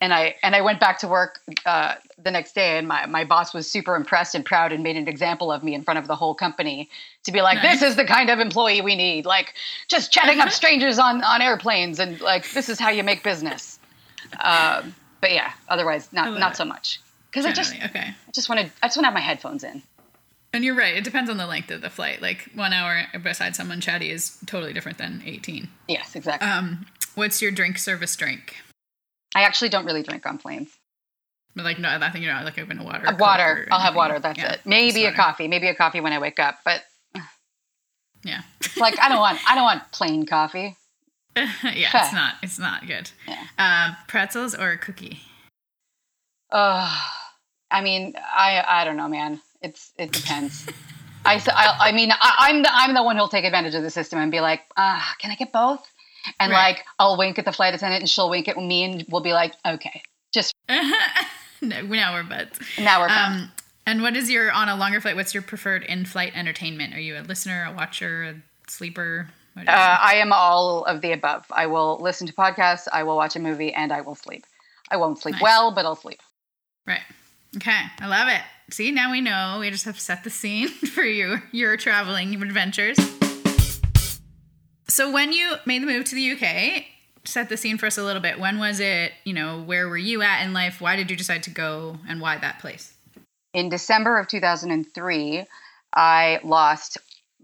and 0.00 0.12
I 0.12 0.36
and 0.42 0.54
I 0.54 0.60
went 0.60 0.78
back 0.80 0.98
to 1.00 1.08
work 1.08 1.40
uh, 1.64 1.94
the 2.22 2.30
next 2.30 2.54
day, 2.54 2.78
and 2.78 2.86
my 2.86 3.06
my 3.06 3.24
boss 3.24 3.54
was 3.54 3.70
super 3.70 3.96
impressed 3.96 4.34
and 4.34 4.44
proud, 4.44 4.72
and 4.72 4.82
made 4.82 4.96
an 4.96 5.08
example 5.08 5.50
of 5.50 5.62
me 5.64 5.74
in 5.74 5.82
front 5.82 5.98
of 5.98 6.06
the 6.06 6.16
whole 6.16 6.34
company 6.34 6.90
to 7.24 7.32
be 7.32 7.40
like, 7.40 7.62
Nice. 7.62 7.80
this 7.80 7.90
is 7.90 7.96
the 7.96 8.04
kind 8.04 8.30
of 8.30 8.38
employee 8.38 8.80
we 8.80 8.94
need, 8.94 9.24
like 9.24 9.54
just 9.88 10.12
chatting 10.12 10.40
up 10.40 10.50
strangers 10.50 10.98
on 10.98 11.22
on 11.22 11.40
airplanes, 11.40 11.98
and 11.98 12.20
like 12.20 12.50
this 12.52 12.68
is 12.68 12.78
how 12.78 12.90
you 12.90 13.02
make 13.02 13.22
business. 13.22 13.78
Um, 14.40 14.94
but 15.20 15.32
yeah, 15.32 15.52
otherwise 15.68 16.12
not 16.12 16.38
not 16.38 16.52
it. 16.52 16.56
so 16.56 16.64
much 16.64 17.00
because 17.30 17.46
I 17.46 17.52
just 17.52 17.74
okay 17.74 18.14
I 18.28 18.32
just 18.32 18.48
want 18.48 18.60
to 18.60 18.66
I 18.82 18.88
just 18.88 18.96
want 18.96 19.04
to 19.04 19.08
have 19.08 19.14
my 19.14 19.20
headphones 19.20 19.64
in. 19.64 19.82
And 20.52 20.64
you're 20.64 20.74
right. 20.76 20.96
It 20.96 21.04
depends 21.04 21.28
on 21.28 21.36
the 21.36 21.46
length 21.46 21.70
of 21.70 21.82
the 21.82 21.90
flight. 21.90 22.22
Like 22.22 22.50
one 22.54 22.72
hour 22.72 23.04
beside 23.22 23.54
someone 23.54 23.80
chatty 23.80 24.10
is 24.10 24.38
totally 24.46 24.72
different 24.72 24.96
than 24.96 25.22
18. 25.26 25.68
Yes, 25.86 26.16
exactly. 26.16 26.48
Um, 26.48 26.86
what's 27.14 27.42
your 27.42 27.50
drink 27.50 27.76
service 27.76 28.16
drink? 28.16 28.56
I 29.34 29.42
actually 29.42 29.68
don't 29.68 29.84
really 29.84 30.02
drink 30.02 30.26
on 30.26 30.38
planes. 30.38 30.70
But 31.54 31.64
like, 31.64 31.78
no, 31.78 31.88
I 31.88 32.10
think 32.10 32.24
you're 32.24 32.34
not 32.34 32.44
like 32.44 32.58
open 32.58 32.78
to 32.78 32.84
water. 32.84 33.16
Water. 33.18 33.66
I'll 33.70 33.80
have 33.80 33.94
water. 33.94 34.18
That's 34.18 34.38
Yeah, 34.38 34.52
it. 34.52 34.60
Maybe 34.66 35.06
a 35.06 35.12
coffee. 35.12 35.48
Maybe 35.48 35.68
a 35.68 35.74
coffee 35.74 36.00
when 36.00 36.12
I 36.12 36.18
wake 36.18 36.38
up. 36.38 36.58
But 36.64 36.82
Yeah, 38.22 38.42
it's 38.60 38.76
like 38.76 38.98
I 38.98 39.08
don't 39.08 39.20
want 39.20 39.38
I 39.48 39.54
don't 39.54 39.64
want 39.64 39.90
plain 39.92 40.26
coffee. 40.26 40.76
yeah. 41.36 41.50
It's 41.64 42.12
not. 42.12 42.34
It's 42.42 42.58
not 42.58 42.86
good. 42.86 43.10
Yeah. 43.26 43.42
Uh, 43.58 43.94
pretzels 44.06 44.54
or 44.54 44.70
a 44.70 44.78
cookie? 44.78 45.20
Uh, 46.50 46.94
I 47.70 47.80
mean, 47.80 48.14
I 48.16 48.62
I 48.66 48.84
don't 48.84 48.96
know, 48.96 49.08
man. 49.08 49.40
It's 49.62 49.92
it 49.98 50.12
depends. 50.12 50.66
I, 51.26 51.90
mean, 51.92 52.12
I, 52.12 52.34
I'm 52.38 52.62
the 52.62 52.68
I'm 52.72 52.94
the 52.94 53.02
one 53.02 53.16
who'll 53.16 53.28
take 53.28 53.44
advantage 53.44 53.74
of 53.74 53.82
the 53.82 53.90
system 53.90 54.20
and 54.20 54.30
be 54.30 54.40
like, 54.40 54.60
ah, 54.76 55.14
can 55.18 55.32
I 55.32 55.34
get 55.34 55.52
both? 55.52 55.84
And 56.40 56.50
Right. 56.52 56.74
like, 56.76 56.84
I'll 56.98 57.16
wink 57.16 57.38
at 57.38 57.44
the 57.44 57.52
flight 57.52 57.74
attendant 57.74 58.02
and 58.02 58.10
she'll 58.10 58.30
wink 58.30 58.48
at 58.48 58.56
me 58.56 58.84
and 58.84 59.04
we'll 59.08 59.22
be 59.22 59.32
like, 59.32 59.54
okay, 59.66 60.02
just 60.34 60.52
no, 60.68 61.82
now 61.82 62.14
we're 62.14 62.22
buds. 62.24 62.58
now 62.78 63.00
we're 63.00 63.08
fine. 63.08 63.32
Um, 63.42 63.52
and 63.86 64.02
what 64.02 64.16
is 64.16 64.30
your 64.30 64.50
on 64.52 64.68
a 64.68 64.76
longer 64.76 65.00
flight? 65.00 65.14
What's 65.16 65.32
your 65.34 65.42
preferred 65.42 65.84
in-flight 65.84 66.32
entertainment? 66.36 66.94
Are 66.94 67.00
you 67.00 67.16
a 67.16 67.20
listener, 67.22 67.66
a 67.70 67.72
watcher, 67.74 68.24
a 68.24 68.34
sleeper? 68.70 69.28
Uh, 69.56 69.62
I 69.68 70.16
am 70.16 70.32
all 70.32 70.84
of 70.84 71.00
the 71.00 71.12
above. 71.12 71.46
I 71.50 71.66
will 71.66 71.98
listen 72.00 72.26
to 72.26 72.32
podcasts, 72.32 72.88
I 72.92 73.04
will 73.04 73.16
watch 73.16 73.36
a 73.36 73.38
movie, 73.38 73.72
and 73.72 73.90
I 73.92 74.02
will 74.02 74.14
sleep. 74.14 74.44
I 74.90 74.96
won't 74.98 75.18
sleep 75.18 75.34
Nice. 75.36 75.42
well, 75.42 75.70
but 75.70 75.86
I'll 75.86 75.96
sleep. 75.96 76.20
Right. 76.86 77.00
Okay, 77.56 77.80
I 78.00 78.06
love 78.06 78.28
it. 78.28 78.42
See, 78.70 78.90
now 78.90 79.10
we 79.12 79.20
know. 79.22 79.58
We 79.60 79.70
just 79.70 79.84
have 79.86 79.98
set 79.98 80.24
the 80.24 80.30
scene 80.30 80.68
for 80.94 81.04
you, 81.04 81.38
your 81.52 81.76
traveling 81.78 82.34
adventures. 82.42 82.98
So, 84.96 85.10
when 85.10 85.30
you 85.30 85.56
made 85.66 85.82
the 85.82 85.86
move 85.86 86.06
to 86.06 86.14
the 86.14 86.32
UK, 86.32 86.84
set 87.24 87.50
the 87.50 87.58
scene 87.58 87.76
for 87.76 87.84
us 87.84 87.98
a 87.98 88.02
little 88.02 88.22
bit. 88.22 88.40
When 88.40 88.58
was 88.58 88.80
it? 88.80 89.12
You 89.24 89.34
know, 89.34 89.60
where 89.60 89.90
were 89.90 89.98
you 89.98 90.22
at 90.22 90.42
in 90.42 90.54
life? 90.54 90.80
Why 90.80 90.96
did 90.96 91.10
you 91.10 91.18
decide 91.18 91.42
to 91.42 91.50
go, 91.50 91.98
and 92.08 92.18
why 92.18 92.38
that 92.38 92.60
place? 92.60 92.94
In 93.52 93.68
December 93.68 94.18
of 94.18 94.26
2003, 94.26 95.44
I 95.92 96.40
lost 96.42 96.96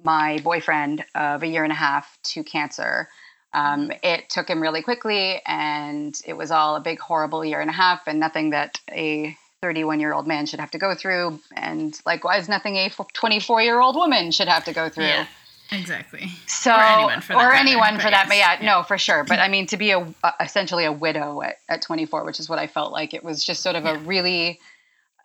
my 0.02 0.38
boyfriend 0.38 1.04
of 1.14 1.42
a 1.42 1.46
year 1.46 1.62
and 1.62 1.72
a 1.72 1.76
half 1.76 2.16
to 2.22 2.42
cancer. 2.42 3.10
Um, 3.52 3.92
it 4.02 4.30
took 4.30 4.48
him 4.48 4.62
really 4.62 4.80
quickly, 4.80 5.42
and 5.44 6.18
it 6.26 6.32
was 6.32 6.50
all 6.50 6.76
a 6.76 6.80
big, 6.80 7.00
horrible 7.00 7.44
year 7.44 7.60
and 7.60 7.68
a 7.68 7.74
half, 7.74 8.06
and 8.06 8.18
nothing 8.18 8.48
that 8.48 8.80
a 8.90 9.36
31 9.60 10.00
year 10.00 10.14
old 10.14 10.26
man 10.26 10.46
should 10.46 10.58
have 10.58 10.70
to 10.70 10.78
go 10.78 10.94
through, 10.94 11.38
and 11.54 12.00
likewise, 12.06 12.48
nothing 12.48 12.76
a 12.76 12.90
24 13.12 13.60
year 13.60 13.78
old 13.78 13.94
woman 13.94 14.30
should 14.30 14.48
have 14.48 14.64
to 14.64 14.72
go 14.72 14.88
through. 14.88 15.04
Yeah, 15.04 15.26
exactly. 15.70 16.30
So, 16.46 16.72
Or 16.72 16.76
anyone 16.76 17.20
for 17.20 17.32
that 17.34 17.38
matter, 17.38 17.54
anyone 17.54 17.94
for 18.00 18.10
that, 18.10 18.26
but 18.28 18.36
yes. 18.36 18.58
yeah, 18.60 18.66
no, 18.66 18.82
for 18.82 18.98
sure. 18.98 19.24
But 19.24 19.38
I 19.38 19.48
mean, 19.48 19.66
to 19.68 19.76
be 19.76 19.90
a 19.92 20.06
essentially 20.40 20.84
a 20.84 20.92
widow 20.92 21.42
at, 21.42 21.56
at 21.68 21.82
24, 21.82 22.24
which 22.24 22.40
is 22.40 22.48
what 22.48 22.58
I 22.58 22.66
felt 22.66 22.92
like, 22.92 23.14
it 23.14 23.24
was 23.24 23.44
just 23.44 23.62
sort 23.62 23.76
of 23.76 23.84
a 23.84 23.98
really, 23.98 24.60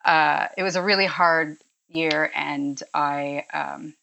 uh, 0.05 0.47
it 0.57 0.63
was 0.63 0.75
a 0.75 0.81
really 0.81 1.05
hard 1.05 1.57
year, 1.89 2.31
and 2.35 2.81
I, 2.93 3.45
um, 3.53 3.93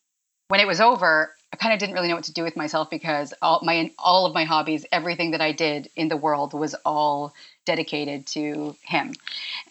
when 0.49 0.61
it 0.61 0.67
was 0.67 0.81
over, 0.81 1.35
I 1.55 1.57
kind 1.57 1.73
of 1.73 1.79
didn't 1.79 1.95
really 1.95 2.09
know 2.09 2.17
what 2.17 2.25
to 2.25 2.33
do 2.33 2.43
with 2.43 2.57
myself 2.57 2.91
because 2.91 3.33
all 3.41 3.61
my 3.63 3.93
all 3.97 4.27
of 4.27 4.35
my 4.35 4.43
hobbies, 4.43 4.85
everything 4.91 5.31
that 5.31 5.41
I 5.41 5.53
did 5.53 5.89
in 5.95 6.09
the 6.09 6.17
world 6.17 6.53
was 6.53 6.75
all 6.85 7.33
dedicated 7.65 8.27
to 8.27 8.75
him. 8.83 9.13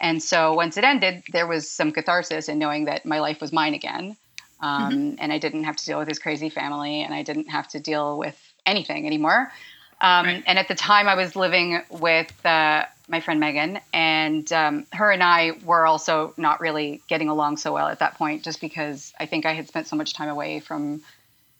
And 0.00 0.22
so 0.22 0.54
once 0.54 0.78
it 0.78 0.84
ended, 0.84 1.24
there 1.30 1.46
was 1.46 1.70
some 1.70 1.92
catharsis 1.92 2.48
in 2.48 2.58
knowing 2.58 2.86
that 2.86 3.04
my 3.04 3.20
life 3.20 3.42
was 3.42 3.52
mine 3.52 3.74
again. 3.74 4.16
Um, 4.64 5.16
And 5.18 5.32
I 5.32 5.38
didn't 5.38 5.64
have 5.64 5.76
to 5.76 5.84
deal 5.84 5.98
with 5.98 6.08
his 6.08 6.18
crazy 6.18 6.48
family 6.48 7.02
and 7.02 7.12
I 7.12 7.22
didn't 7.22 7.50
have 7.50 7.68
to 7.68 7.80
deal 7.80 8.18
with 8.18 8.38
anything 8.64 9.06
anymore. 9.06 9.52
Um, 10.00 10.26
Right. 10.26 10.42
And 10.46 10.58
at 10.58 10.68
the 10.68 10.74
time, 10.74 11.08
I 11.08 11.14
was 11.14 11.36
living 11.36 11.82
with 11.90 12.32
uh, 12.44 12.84
my 13.08 13.20
friend 13.20 13.38
Megan, 13.40 13.80
and 13.92 14.50
um, 14.52 14.86
her 14.92 15.10
and 15.10 15.22
I 15.22 15.52
were 15.64 15.86
also 15.86 16.34
not 16.36 16.60
really 16.60 17.02
getting 17.08 17.28
along 17.28 17.58
so 17.58 17.72
well 17.72 17.88
at 17.88 17.98
that 18.00 18.16
point, 18.16 18.42
just 18.42 18.60
because 18.60 19.12
I 19.20 19.26
think 19.26 19.46
I 19.46 19.52
had 19.52 19.68
spent 19.68 19.86
so 19.86 19.96
much 19.96 20.14
time 20.14 20.28
away 20.28 20.60
from 20.60 21.02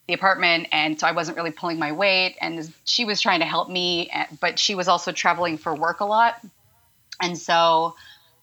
the 0.07 0.13
apartment 0.13 0.69
and 0.71 1.01
so 1.01 1.07
i 1.07 1.13
wasn't 1.13 1.37
really 1.37 1.51
pulling 1.51 1.79
my 1.79 1.93
weight 1.93 2.37
and 2.41 2.73
she 2.85 3.05
was 3.07 3.21
trying 3.21 3.41
to 3.41 3.47
help 3.47 3.71
me 3.71 4.11
eh, 4.13 4.27
but 4.39 4.59
she 4.59 4.75
was 4.75 4.87
also 4.87 5.13
traveling 5.13 5.57
for 5.57 5.75
work 5.75 6.01
a 6.01 6.05
lot 6.05 6.45
and 7.23 7.39
so 7.39 7.95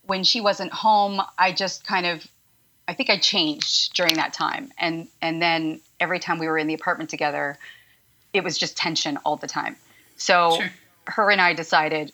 when 0.08 0.24
she 0.24 0.42
wasn't 0.42 0.74
home 0.74 1.22
i 1.38 1.52
just 1.52 1.86
kind 1.86 2.06
of 2.08 2.26
i 2.88 2.94
think 2.94 3.10
i 3.10 3.18
changed 3.18 3.94
during 3.94 4.16
that 4.16 4.34
time 4.34 4.72
and 4.78 5.08
and 5.22 5.42
then 5.42 5.80
every 6.00 6.20
time 6.20 6.40
we 6.40 6.48
were 6.48 6.58
in 6.58 6.68
the 6.68 6.74
apartment 6.74 7.10
together 7.10 7.58
it 8.34 8.44
was 8.44 8.58
just 8.58 8.78
tension 8.78 9.18
all 9.26 9.36
the 9.36 9.48
time 9.48 9.76
so 10.18 10.58
Sure. 10.58 10.72
her 11.08 11.32
and 11.32 11.42
i 11.42 11.54
decided 11.54 12.12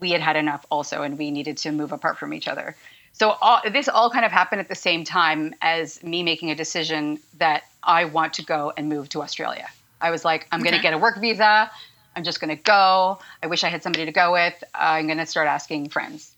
we 0.00 0.10
had 0.10 0.20
had 0.20 0.36
enough 0.36 0.64
also 0.70 1.02
and 1.02 1.18
we 1.18 1.30
needed 1.30 1.56
to 1.58 1.70
move 1.70 1.92
apart 1.92 2.18
from 2.18 2.34
each 2.34 2.48
other 2.48 2.76
so 3.12 3.36
all, 3.42 3.60
this 3.70 3.88
all 3.88 4.10
kind 4.10 4.24
of 4.24 4.32
happened 4.32 4.60
at 4.60 4.68
the 4.68 4.74
same 4.74 5.04
time 5.04 5.54
as 5.60 6.02
me 6.02 6.22
making 6.22 6.50
a 6.50 6.54
decision 6.54 7.18
that 7.38 7.64
I 7.82 8.06
want 8.06 8.34
to 8.34 8.44
go 8.44 8.72
and 8.76 8.88
move 8.88 9.08
to 9.10 9.22
Australia. 9.22 9.68
I 10.00 10.10
was 10.10 10.24
like, 10.24 10.48
I'm 10.50 10.62
going 10.62 10.74
to 10.74 10.80
get 10.80 10.94
a 10.94 10.98
work 10.98 11.20
visa. 11.20 11.70
I'm 12.16 12.24
just 12.24 12.40
going 12.40 12.56
to 12.56 12.62
go. 12.62 13.18
I 13.42 13.46
wish 13.46 13.64
I 13.64 13.68
had 13.68 13.82
somebody 13.82 14.06
to 14.06 14.12
go 14.12 14.32
with. 14.32 14.64
I'm 14.74 15.06
going 15.06 15.18
to 15.18 15.26
start 15.26 15.46
asking 15.46 15.90
friends. 15.90 16.31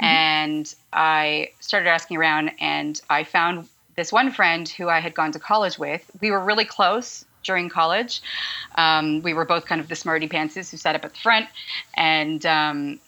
And 0.00 0.74
I 0.92 1.50
started 1.60 1.88
asking 1.88 2.16
around, 2.16 2.52
and 2.60 3.00
I 3.10 3.24
found 3.24 3.68
this 3.96 4.12
one 4.12 4.32
friend 4.32 4.68
who 4.68 4.88
I 4.88 5.00
had 5.00 5.14
gone 5.14 5.32
to 5.32 5.38
college 5.38 5.78
with. 5.78 6.10
We 6.20 6.30
were 6.30 6.40
really 6.40 6.64
close 6.64 7.24
during 7.42 7.68
college. 7.68 8.22
Um, 8.76 9.22
we 9.22 9.34
were 9.34 9.44
both 9.44 9.66
kind 9.66 9.80
of 9.80 9.88
the 9.88 9.96
smarty 9.96 10.28
pantses 10.28 10.70
who 10.70 10.76
sat 10.76 10.94
up 10.94 11.04
at 11.04 11.12
the 11.12 11.20
front, 11.20 11.46
and 11.94 12.44
um, 12.46 13.00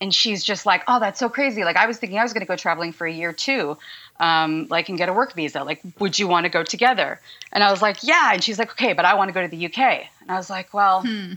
and 0.00 0.14
she's 0.14 0.42
just 0.42 0.66
like, 0.66 0.82
"Oh, 0.88 1.00
that's 1.00 1.18
so 1.18 1.28
crazy! 1.28 1.64
Like 1.64 1.76
I 1.76 1.86
was 1.86 1.98
thinking 1.98 2.18
I 2.18 2.22
was 2.22 2.32
going 2.32 2.40
to 2.40 2.46
go 2.46 2.56
traveling 2.56 2.92
for 2.92 3.06
a 3.06 3.12
year 3.12 3.32
too, 3.32 3.78
um, 4.20 4.66
like 4.68 4.88
and 4.88 4.98
get 4.98 5.08
a 5.08 5.12
work 5.12 5.34
visa. 5.34 5.64
Like, 5.64 5.80
would 5.98 6.18
you 6.18 6.28
want 6.28 6.44
to 6.44 6.50
go 6.50 6.62
together?" 6.62 7.20
And 7.52 7.62
I 7.62 7.70
was 7.70 7.82
like, 7.82 7.98
"Yeah." 8.02 8.32
And 8.32 8.42
she's 8.42 8.58
like, 8.58 8.70
"Okay, 8.72 8.94
but 8.94 9.04
I 9.04 9.14
want 9.14 9.28
to 9.28 9.32
go 9.32 9.42
to 9.42 9.48
the 9.48 9.66
UK." 9.66 9.78
And 10.20 10.30
I 10.30 10.36
was 10.36 10.50
like, 10.50 10.72
"Well, 10.74 11.02
Hmm. 11.02 11.34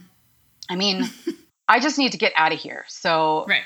I 0.70 0.76
mean, 0.76 1.10
I 1.68 1.80
just 1.80 1.98
need 1.98 2.12
to 2.14 2.18
get 2.18 2.34
out 2.36 2.52
of 2.54 2.60
here. 2.60 2.86
So 2.88 3.46
Right. 3.48 3.64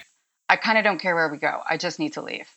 I 0.49 0.55
kind 0.55 0.77
of 0.77 0.83
don't 0.83 0.99
care 0.99 1.15
where 1.15 1.29
we 1.29 1.37
go. 1.37 1.61
I 1.69 1.77
just 1.77 1.99
need 1.99 2.13
to 2.13 2.21
leave. 2.21 2.49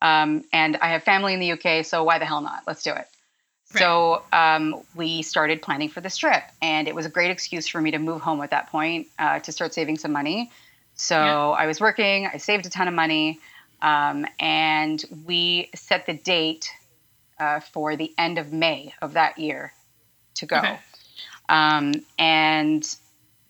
Um, 0.00 0.44
and 0.52 0.76
I 0.76 0.88
have 0.88 1.02
family 1.02 1.34
in 1.34 1.40
the 1.40 1.52
UK, 1.52 1.84
so 1.84 2.04
why 2.04 2.18
the 2.18 2.24
hell 2.24 2.40
not? 2.40 2.62
Let's 2.66 2.82
do 2.82 2.92
it." 2.92 3.08
So 3.66 4.22
um, 4.32 4.82
we 4.94 5.22
started 5.22 5.60
planning 5.62 5.88
for 5.88 6.00
this 6.00 6.16
trip, 6.16 6.44
and 6.62 6.86
it 6.86 6.94
was 6.94 7.06
a 7.06 7.08
great 7.08 7.30
excuse 7.30 7.66
for 7.66 7.80
me 7.80 7.90
to 7.90 7.98
move 7.98 8.20
home 8.20 8.40
at 8.42 8.50
that 8.50 8.70
point 8.70 9.08
uh, 9.18 9.40
to 9.40 9.52
start 9.52 9.74
saving 9.74 9.98
some 9.98 10.12
money. 10.12 10.50
So 10.94 11.16
Yeah. 11.16 11.48
I 11.48 11.66
was 11.66 11.80
working, 11.80 12.26
I 12.32 12.36
saved 12.36 12.66
a 12.66 12.70
ton 12.70 12.86
of 12.86 12.94
money, 12.94 13.40
um, 13.82 14.26
and 14.38 15.04
we 15.26 15.70
set 15.74 16.06
the 16.06 16.14
date 16.14 16.70
uh, 17.40 17.60
for 17.60 17.96
the 17.96 18.14
end 18.16 18.38
of 18.38 18.52
May 18.52 18.94
of 19.02 19.14
that 19.14 19.38
year 19.38 19.72
to 20.34 20.46
go. 20.46 20.58
Okay. 20.58 20.78
Um, 21.48 21.94
and 22.18 22.96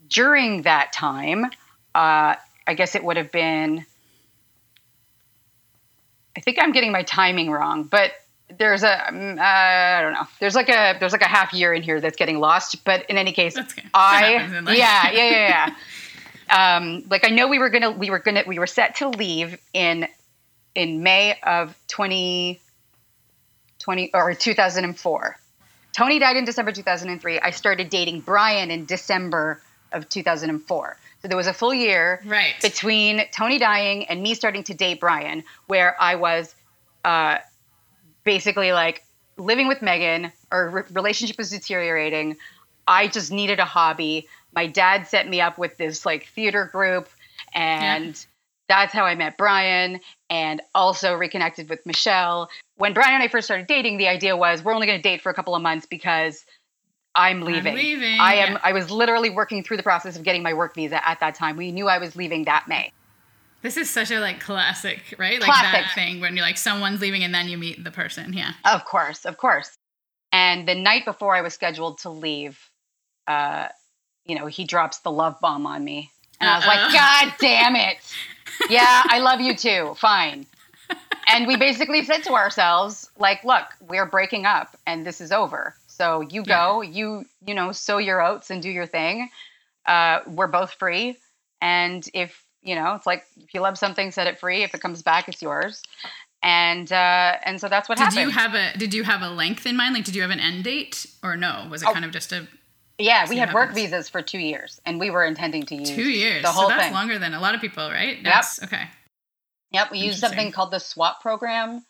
during 0.08 0.62
that 0.62 0.92
time, 0.92 1.50
uh, 1.94 2.36
I 2.66 2.74
guess 2.74 2.94
it 2.94 3.04
would 3.04 3.16
have 3.16 3.30
been. 3.30 3.84
I 6.36 6.40
think 6.40 6.58
I'm 6.60 6.72
getting 6.72 6.92
my 6.92 7.02
timing 7.02 7.50
wrong, 7.50 7.84
but 7.84 8.12
there's 8.58 8.82
a 8.82 9.08
um, 9.08 9.38
uh, 9.38 9.42
I 9.42 10.00
don't 10.02 10.12
know. 10.12 10.26
There's 10.40 10.54
like 10.54 10.68
a 10.68 10.96
there's 10.98 11.12
like 11.12 11.22
a 11.22 11.28
half 11.28 11.52
year 11.52 11.72
in 11.72 11.82
here 11.82 12.00
that's 12.00 12.16
getting 12.16 12.40
lost. 12.40 12.84
But 12.84 13.08
in 13.08 13.18
any 13.18 13.32
case. 13.32 13.56
I 13.94 14.24
happens 14.24 14.54
in 14.54 14.64
life. 14.64 14.78
yeah 14.78 15.10
yeah 15.10 15.30
yeah 15.30 15.74
yeah. 16.50 16.76
um, 16.76 17.04
like 17.08 17.26
I 17.26 17.30
know 17.30 17.48
we 17.48 17.58
were 17.58 17.70
gonna 17.70 17.90
we 17.90 18.10
were 18.10 18.18
gonna 18.18 18.44
we 18.46 18.58
were 18.58 18.66
set 18.66 18.96
to 18.96 19.08
leave 19.08 19.58
in 19.72 20.08
in 20.74 21.02
May 21.02 21.38
of 21.42 21.76
20, 21.88 22.60
20 23.78 24.10
or 24.12 24.34
2004. 24.34 25.36
Tony 25.92 26.18
died 26.18 26.36
in 26.36 26.44
December 26.44 26.72
2003. 26.72 27.38
I 27.38 27.50
started 27.50 27.88
dating 27.88 28.20
Brian 28.20 28.70
in 28.72 28.84
December 28.84 29.62
of 29.92 30.08
2004. 30.08 30.96
So 31.24 31.28
there 31.28 31.38
was 31.38 31.46
a 31.46 31.54
full 31.54 31.72
year 31.72 32.20
Right. 32.26 32.52
between 32.60 33.22
Tony 33.32 33.58
dying 33.58 34.04
and 34.08 34.22
me 34.22 34.34
starting 34.34 34.62
to 34.64 34.74
date 34.74 35.00
Brian, 35.00 35.42
where 35.68 35.96
I 35.98 36.16
was 36.16 36.54
uh, 37.02 37.38
basically 38.24 38.72
like 38.72 39.02
living 39.38 39.66
with 39.66 39.80
Megan. 39.80 40.30
Our 40.52 40.68
re- 40.68 40.82
relationship 40.92 41.38
was 41.38 41.48
deteriorating. 41.48 42.36
I 42.86 43.08
just 43.08 43.32
needed 43.32 43.58
a 43.58 43.64
hobby. 43.64 44.28
My 44.54 44.66
dad 44.66 45.06
set 45.06 45.26
me 45.26 45.40
up 45.40 45.56
with 45.56 45.78
this 45.78 46.04
like 46.04 46.26
theater 46.26 46.66
group, 46.66 47.08
and 47.54 48.22
that's 48.68 48.92
how 48.92 49.06
I 49.06 49.14
met 49.14 49.38
Brian 49.38 50.00
and 50.28 50.60
also 50.74 51.14
reconnected 51.14 51.70
with 51.70 51.86
Michelle. 51.86 52.50
When 52.76 52.92
Brian 52.92 53.14
and 53.14 53.22
I 53.22 53.28
first 53.28 53.46
started 53.46 53.66
dating, 53.66 53.96
the 53.96 54.08
idea 54.08 54.36
was 54.36 54.62
we're 54.62 54.74
only 54.74 54.86
going 54.86 54.98
to 54.98 55.02
date 55.02 55.22
for 55.22 55.30
a 55.30 55.34
couple 55.34 55.54
of 55.54 55.62
months 55.62 55.86
because 55.86 56.44
I'm 57.14 57.42
leaving. 57.42 57.74
leaving, 57.74 58.18
I 58.20 58.34
am. 58.36 58.58
I 58.62 58.72
was 58.72 58.90
literally 58.90 59.30
working 59.30 59.62
through 59.62 59.76
the 59.76 59.82
process 59.82 60.16
of 60.16 60.24
getting 60.24 60.42
my 60.42 60.54
work 60.54 60.74
visa 60.74 61.06
at 61.06 61.20
that 61.20 61.34
time. 61.34 61.56
We 61.56 61.70
knew 61.72 61.86
I 61.88 61.98
was 61.98 62.16
leaving 62.16 62.44
that 62.46 62.66
May. 62.68 62.92
This 63.62 63.76
is 63.78 63.88
such 63.88 64.10
a 64.10 64.20
like 64.20 64.40
classic, 64.40 65.14
right? 65.16 65.40
Like 65.40 65.48
Classic. 65.48 65.72
that 65.72 65.94
thing 65.94 66.20
when 66.20 66.36
you're 66.36 66.44
like 66.44 66.58
someone's 66.58 67.00
leaving 67.00 67.24
and 67.24 67.34
then 67.34 67.48
you 67.48 67.56
meet 67.56 67.82
the 67.82 67.90
person. 67.90 68.32
Yeah. 68.34 68.52
Of 68.64 68.84
course, 68.84 69.24
of 69.24 69.38
course. 69.38 69.70
And 70.32 70.68
the 70.68 70.74
night 70.74 71.04
before 71.06 71.34
I 71.34 71.40
was 71.40 71.54
scheduled 71.54 71.98
to 71.98 72.10
leave, 72.10 72.58
uh, 73.26 73.68
you 74.26 74.38
know, 74.38 74.46
he 74.46 74.64
drops 74.64 74.98
the 74.98 75.10
love 75.10 75.40
bomb 75.40 75.66
on 75.66 75.82
me. 75.82 76.10
And 76.40 76.50
I 76.50 76.56
was 76.56 76.66
like, 76.66 76.92
God 76.92 77.34
damn 77.40 77.76
it. 77.76 77.96
Yeah, 78.70 79.02
I 79.06 79.18
love 79.18 79.40
you 79.40 79.56
too. 79.56 79.94
Fine. 79.98 80.46
And 81.26 81.46
we 81.46 81.56
basically 81.56 82.04
said 82.04 82.22
to 82.24 82.34
ourselves, 82.34 83.10
like, 83.18 83.42
look, 83.42 83.64
we're 83.80 84.06
breaking 84.06 84.46
up 84.46 84.76
and 84.86 85.04
this 85.04 85.20
is 85.20 85.32
over. 85.32 85.74
So 85.96 86.20
you 86.22 86.42
go, 86.42 86.82
you, 86.82 87.24
you 87.46 87.54
know, 87.54 87.70
sow 87.72 87.98
your 87.98 88.20
oats 88.20 88.50
and 88.50 88.60
do 88.60 88.68
your 88.68 88.86
thing. 88.86 89.30
Uh, 89.86 90.20
we're 90.26 90.48
both 90.48 90.72
free. 90.72 91.16
And 91.60 92.04
if, 92.12 92.42
you 92.62 92.74
know, 92.74 92.94
it's 92.94 93.06
like 93.06 93.24
if 93.36 93.54
you 93.54 93.60
love 93.60 93.78
something, 93.78 94.10
set 94.10 94.26
it 94.26 94.38
free. 94.40 94.62
If 94.64 94.74
it 94.74 94.80
comes 94.80 95.02
back, 95.02 95.28
it's 95.28 95.40
yours. 95.40 95.82
And 96.42 96.90
uh, 96.92 97.36
and 97.44 97.60
so 97.60 97.68
that's 97.68 97.88
what 97.88 97.96
Did 97.98 98.04
happened. 98.04 98.16
Did 98.18 98.24
you 98.26 98.30
have 98.30 98.54
a 98.54 98.78
did 98.78 98.92
you 98.94 99.02
have 99.04 99.22
a 99.22 99.28
length 99.30 99.66
in 99.66 99.76
mind? 99.76 99.94
Like 99.94 100.04
did 100.04 100.14
you 100.16 100.22
have 100.22 100.30
an 100.32 100.40
end 100.40 100.64
date 100.64 101.06
or 101.22 101.36
no? 101.36 101.66
Was 101.70 101.82
it 101.82 101.88
Oh. 101.88 101.92
kind 101.92 102.04
of 102.04 102.10
just 102.10 102.32
a 102.32 102.46
Yeah, 102.98 103.28
we 103.30 103.38
had 103.38 103.54
work 103.54 103.68
happens. 103.70 103.90
visas 103.90 104.08
for 104.10 104.20
two 104.20 104.38
years, 104.38 104.80
and 104.84 105.00
we 105.00 105.10
were 105.10 105.24
intending 105.24 105.64
to 105.66 105.74
use 105.76 105.88
two 105.88 106.02
years? 106.02 106.42
The 106.42 106.48
whole 106.52 106.64
so 106.64 106.68
that's 106.68 106.84
thing. 106.84 106.92
longer 106.92 107.18
than 107.18 107.32
a 107.34 107.40
lot 107.40 107.54
of 107.54 107.60
people, 107.62 107.88
right? 107.88 108.18
That's 108.22 108.62
okay. 108.64 108.84
Yep, 109.70 109.90
we 109.92 109.98
used 110.00 110.18
something 110.18 110.52
called 110.52 110.70
the 110.70 110.80
SWAP 110.80 111.20
program, 111.22 111.84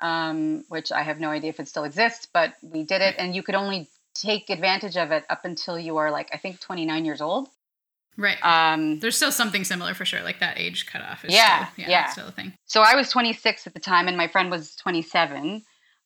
um, 0.00 0.64
which 0.68 0.90
I 0.92 1.02
have 1.02 1.20
no 1.20 1.30
idea 1.30 1.50
if 1.50 1.60
it 1.60 1.68
still 1.68 1.84
exists, 1.84 2.26
but 2.32 2.54
we 2.62 2.82
did 2.82 3.02
it, 3.02 3.14
and 3.18 3.34
you 3.34 3.42
could 3.42 3.54
only 3.54 3.88
take 4.14 4.50
advantage 4.50 4.96
of 4.96 5.10
it 5.12 5.24
up 5.30 5.44
until 5.44 5.78
you 5.78 5.96
are 5.98 6.10
like 6.10 6.28
I 6.32 6.36
think 6.36 6.60
29 6.60 7.04
years 7.04 7.20
old. 7.20 7.48
Right. 8.16 8.38
Um, 8.44 8.98
There's 8.98 9.16
still 9.16 9.32
something 9.32 9.64
similar 9.64 9.94
for 9.94 10.04
sure. 10.04 10.22
Like 10.22 10.40
that 10.40 10.58
age 10.58 10.86
cutoff 10.86 11.24
is 11.24 11.32
Yeah, 11.32 11.66
still, 11.68 11.84
yeah, 11.84 11.90
yeah. 11.90 12.06
still 12.08 12.28
a 12.28 12.32
thing. 12.32 12.52
so 12.66 12.82
I 12.82 12.94
was 12.96 13.08
26 13.08 13.66
at 13.66 13.72
the 13.74 13.80
time, 13.80 14.08
and 14.08 14.16
my 14.16 14.26
friend 14.28 14.50
was 14.50 14.74
27. 14.76 15.62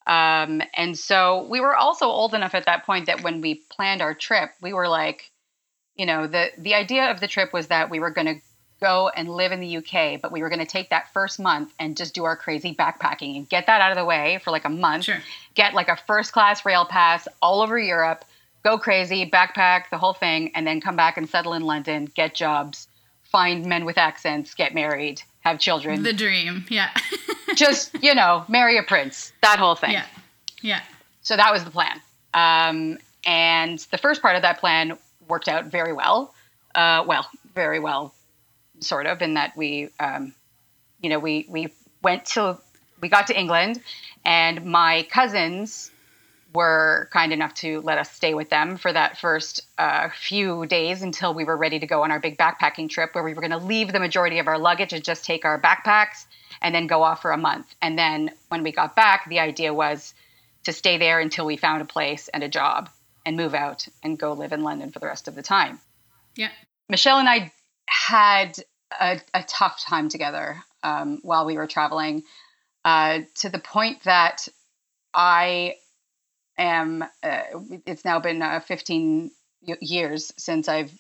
Um, 0.07 0.63
and 0.77 0.99
so 0.99 1.47
we 1.49 1.61
were 1.61 1.75
also 1.75 2.05
old 2.07 2.35
enough 2.35 2.55
at 2.55 2.67
that 2.67 2.85
point 2.85 3.07
that 3.07 3.23
when 3.23 3.41
we 3.41 3.63
planned 3.71 4.03
our 4.03 4.15
trip, 4.15 4.51
we 4.61 4.73
were 4.75 4.87
like, 4.87 5.31
you 5.97 6.05
know, 6.07 6.27
the 6.27 6.51
the 6.59 6.75
idea 6.75 7.11
of 7.11 7.21
the 7.21 7.27
trip 7.29 7.53
was 7.53 7.69
that 7.69 7.89
we 7.91 8.01
were 8.01 8.11
going 8.11 8.27
to 8.27 8.41
go 8.85 9.09
and 9.09 9.29
live 9.29 9.51
in 9.51 9.61
the 9.61 9.79
UK, 9.79 10.21
but 10.21 10.31
we 10.31 10.43
were 10.43 10.51
going 10.51 10.59
to 10.61 10.67
take 10.67 10.91
that 10.91 11.13
first 11.13 11.41
month 11.41 11.73
and 11.79 11.97
just 11.97 12.15
do 12.15 12.25
our 12.25 12.37
crazy 12.37 12.75
backpacking 12.75 13.37
and 13.37 13.49
get 13.49 13.67
that 13.67 13.81
out 13.81 13.91
of 13.91 13.97
the 13.97 14.05
way 14.05 14.39
for 14.45 14.51
like 14.51 14.67
a 14.67 14.69
month. 14.69 15.05
Sure. 15.05 15.21
Get 15.55 15.73
like 15.73 15.89
a 15.89 15.97
first 16.07 16.33
class 16.33 16.65
rail 16.67 16.85
pass 16.85 17.27
all 17.41 17.63
over 17.63 17.79
Europe, 17.79 18.25
go 18.63 18.77
crazy, 18.77 19.29
backpack 19.29 19.85
the 19.91 19.99
whole 19.99 20.13
thing, 20.13 20.51
and 20.55 20.67
then 20.67 20.81
come 20.81 20.97
back 20.97 21.17
and 21.17 21.29
settle 21.29 21.55
in 21.55 21.63
London, 21.63 22.11
get 22.15 22.35
jobs, 22.35 22.89
find 23.23 23.65
men 23.65 23.87
with 23.87 23.97
accents, 23.97 24.55
get 24.55 24.75
married, 24.75 25.23
have 25.41 25.59
children 25.59 26.03
The 26.03 26.13
dream. 26.13 26.67
Yeah. 26.69 26.91
just 27.55 27.95
you 28.03 28.15
know 28.15 28.45
marry 28.49 28.79
a 28.79 28.83
prince 28.83 29.33
that 29.43 29.59
whole 29.59 29.75
thing 29.75 29.93
yeah. 29.93 30.07
Yeah. 30.63 30.81
so 31.23 31.37
that 31.37 31.53
was 31.53 31.65
the 31.65 31.71
plan 31.71 32.01
um, 32.35 32.99
and 33.25 33.79
the 33.91 33.99
first 33.99 34.23
part 34.23 34.37
of 34.37 34.43
that 34.43 34.59
plan 34.59 34.99
worked 35.29 35.49
out 35.49 35.67
very 35.67 35.93
well 35.93 36.35
uh, 36.75 37.05
well 37.07 37.29
very 37.55 37.79
well 37.79 38.13
sort 38.85 39.07
of 39.07 39.23
in 39.23 39.35
that 39.35 39.57
we 39.57 39.89
um, 40.01 40.35
you 41.01 41.11
know 41.11 41.19
we 41.19 41.47
we 41.49 41.73
went 42.03 42.25
to 42.27 42.59
we 43.01 43.09
got 43.09 43.27
to 43.29 43.39
england 43.39 43.81
and 44.25 44.65
my 44.65 45.07
cousins 45.11 45.91
were 46.55 47.09
kind 47.13 47.33
enough 47.33 47.53
to 47.53 47.81
let 47.81 47.99
us 47.99 48.11
stay 48.13 48.33
with 48.33 48.49
them 48.49 48.77
for 48.77 48.93
that 48.93 49.19
first 49.19 49.63
uh, 49.77 50.09
few 50.11 50.65
days 50.67 51.03
until 51.03 51.35
we 51.35 51.43
were 51.45 51.57
ready 51.57 51.81
to 51.81 51.87
go 51.87 52.05
on 52.05 52.13
our 52.13 52.21
big 52.21 52.39
backpacking 52.39 52.89
trip 52.89 53.13
where 53.13 53.25
we 53.25 53.35
were 53.35 53.41
going 53.41 53.51
to 53.51 53.59
leave 53.59 53.93
the 53.93 53.99
majority 53.99 54.39
of 54.39 54.47
our 54.47 54.59
luggage 54.59 54.93
and 54.93 55.03
just 55.03 55.25
take 55.25 55.45
our 55.45 55.61
backpacks 55.61 56.27
and 56.63 56.73
then 56.73 56.87
go 56.87 57.03
off 57.03 57.23
for 57.23 57.33
a 57.33 57.37
month. 57.37 57.75
And 57.83 57.99
then 57.99 58.31
when 58.49 58.63
we 58.63 58.71
got 58.71 58.95
back, 58.95 59.29
the 59.29 59.41
idea 59.41 59.75
was 59.75 60.15
to 60.65 60.73
stay 60.73 60.97
there 60.97 61.19
until 61.19 61.45
we 61.45 61.57
found 61.57 61.83
a 61.83 61.87
place 61.87 62.29
and 62.29 62.45
a 62.45 62.49
job 62.49 62.89
and 63.27 63.37
move 63.37 63.55
out 63.55 63.89
and 64.03 64.19
go 64.19 64.33
live 64.33 64.53
in 64.53 64.63
London 64.63 64.93
for 64.93 65.01
the 65.01 65.07
rest 65.07 65.27
of 65.27 65.35
the 65.35 65.43
time. 65.43 65.81
Yeah. 66.37 66.51
Michelle 66.89 67.19
and 67.19 67.29
I 67.29 67.53
had 67.87 68.59
a, 69.01 69.21
a 69.33 69.43
tough 69.43 69.81
time 69.81 70.09
together 70.09 70.63
um, 70.83 71.21
while 71.23 71.47
we 71.47 71.57
were 71.57 71.67
traveling 71.67 72.23
uh, 72.85 73.21
to 73.37 73.49
the 73.49 73.59
point 73.59 74.03
that 74.05 74.47
I 75.15 75.77
am, 76.59 77.03
uh, 77.23 77.43
it's 77.87 78.05
now 78.05 78.21
been 78.21 78.43
uh, 78.43 78.61
15 78.61 79.31
years 79.63 80.33
since 80.37 80.69
I've, 80.69 80.93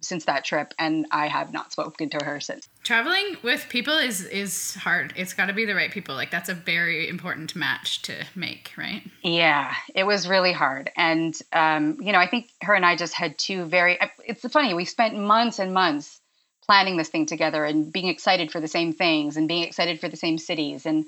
since 0.00 0.24
that 0.24 0.44
trip, 0.44 0.74
and 0.78 1.06
I 1.10 1.28
have 1.28 1.52
not 1.52 1.72
spoken 1.72 2.10
to 2.10 2.24
her 2.24 2.40
since. 2.40 2.68
Traveling 2.82 3.36
with 3.42 3.66
people 3.68 3.96
is 3.96 4.24
is 4.24 4.74
hard. 4.74 5.12
It's 5.16 5.32
got 5.32 5.46
to 5.46 5.52
be 5.52 5.64
the 5.64 5.76
right 5.76 5.92
people. 5.92 6.16
Like 6.16 6.32
that's 6.32 6.48
a 6.48 6.54
very 6.54 7.08
important 7.08 7.54
match 7.54 8.02
to 8.02 8.24
make, 8.34 8.72
right? 8.76 9.02
Yeah, 9.22 9.72
it 9.94 10.04
was 10.04 10.28
really 10.28 10.52
hard. 10.52 10.90
And, 10.96 11.38
um, 11.52 11.98
you 12.00 12.12
know, 12.12 12.18
I 12.18 12.26
think 12.26 12.50
her 12.62 12.74
and 12.74 12.84
I 12.84 12.96
just 12.96 13.14
had 13.14 13.38
two 13.38 13.64
very, 13.64 13.98
it's 14.24 14.42
funny, 14.52 14.74
we 14.74 14.84
spent 14.84 15.16
months 15.16 15.60
and 15.60 15.72
months 15.72 16.20
planning 16.66 16.96
this 16.96 17.08
thing 17.08 17.26
together 17.26 17.64
and 17.64 17.92
being 17.92 18.08
excited 18.08 18.50
for 18.50 18.60
the 18.60 18.68
same 18.68 18.92
things 18.92 19.36
and 19.36 19.48
being 19.48 19.62
excited 19.64 20.00
for 20.00 20.08
the 20.08 20.16
same 20.16 20.38
cities. 20.38 20.86
And, 20.86 21.06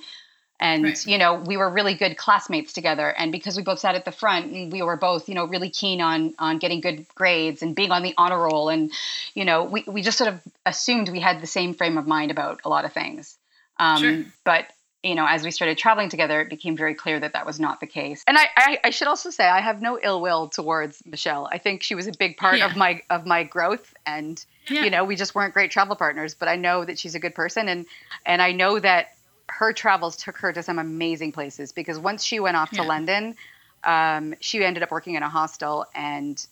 and 0.60 0.84
Right. 0.84 1.06
you 1.06 1.18
know 1.18 1.34
we 1.34 1.56
were 1.56 1.68
really 1.68 1.94
good 1.94 2.16
classmates 2.16 2.72
together 2.72 3.08
and 3.08 3.32
because 3.32 3.56
we 3.56 3.62
both 3.64 3.80
sat 3.80 3.96
at 3.96 4.04
the 4.04 4.12
front 4.12 4.52
and 4.52 4.70
we 4.70 4.82
were 4.82 4.96
both 4.96 5.28
you 5.28 5.34
know 5.34 5.46
really 5.46 5.68
keen 5.68 6.00
on 6.00 6.32
on 6.38 6.58
getting 6.58 6.80
good 6.80 7.04
grades 7.16 7.60
and 7.60 7.74
being 7.74 7.90
on 7.90 8.04
the 8.04 8.14
honor 8.16 8.38
roll 8.38 8.68
and 8.68 8.92
you 9.34 9.44
know 9.44 9.64
we, 9.64 9.82
we 9.88 10.00
just 10.00 10.16
sort 10.16 10.32
of 10.32 10.40
assumed 10.64 11.08
we 11.08 11.18
had 11.18 11.40
the 11.40 11.46
same 11.48 11.74
frame 11.74 11.98
of 11.98 12.06
mind 12.06 12.30
about 12.30 12.60
a 12.64 12.68
lot 12.68 12.84
of 12.84 12.92
things 12.92 13.36
um, 13.80 14.00
Sure. 14.00 14.24
but 14.44 14.66
you 15.02 15.14
know, 15.14 15.26
as 15.28 15.44
we 15.44 15.50
started 15.50 15.76
traveling 15.76 16.08
together, 16.08 16.40
it 16.40 16.48
became 16.48 16.76
very 16.76 16.94
clear 16.94 17.20
that 17.20 17.34
that 17.34 17.44
was 17.44 17.60
not 17.60 17.78
the 17.78 17.86
case. 17.86 18.24
And 18.26 18.38
I, 18.38 18.46
I, 18.56 18.78
I 18.84 18.90
should 18.90 19.06
also 19.06 19.28
say 19.28 19.44
I 19.44 19.60
have 19.60 19.82
no 19.82 19.98
ill 20.02 20.22
will 20.22 20.48
towards 20.48 21.02
Michelle. 21.04 21.46
I 21.52 21.58
think 21.58 21.82
she 21.82 21.94
was 21.94 22.06
a 22.06 22.12
big 22.18 22.38
part 22.38 22.58
Yeah. 22.58 22.70
of 22.70 22.76
my 22.76 23.02
of 23.10 23.26
my 23.26 23.44
growth, 23.44 23.92
and 24.06 24.42
Yeah. 24.68 24.84
you 24.84 24.90
know, 24.90 25.04
we 25.04 25.16
just 25.16 25.34
weren't 25.34 25.54
great 25.54 25.70
travel 25.70 25.96
partners. 25.96 26.34
But 26.34 26.48
I 26.48 26.56
know 26.56 26.84
that 26.84 26.98
she's 26.98 27.14
a 27.14 27.20
good 27.20 27.34
person, 27.34 27.68
and 27.68 27.86
and 28.24 28.40
I 28.42 28.52
know 28.52 28.78
that 28.78 29.08
her 29.48 29.72
travels 29.72 30.16
took 30.16 30.38
her 30.38 30.52
to 30.52 30.62
some 30.62 30.78
amazing 30.78 31.32
places 31.32 31.72
because 31.72 31.98
once 31.98 32.24
she 32.24 32.40
went 32.40 32.56
off 32.56 32.70
to 32.70 32.76
Yeah. 32.82 32.88
London, 32.88 33.36
um, 33.84 34.34
she 34.40 34.64
ended 34.64 34.82
up 34.82 34.90
working 34.90 35.14
in 35.14 35.22
a 35.22 35.28
hostel 35.28 35.86
and 35.94 36.44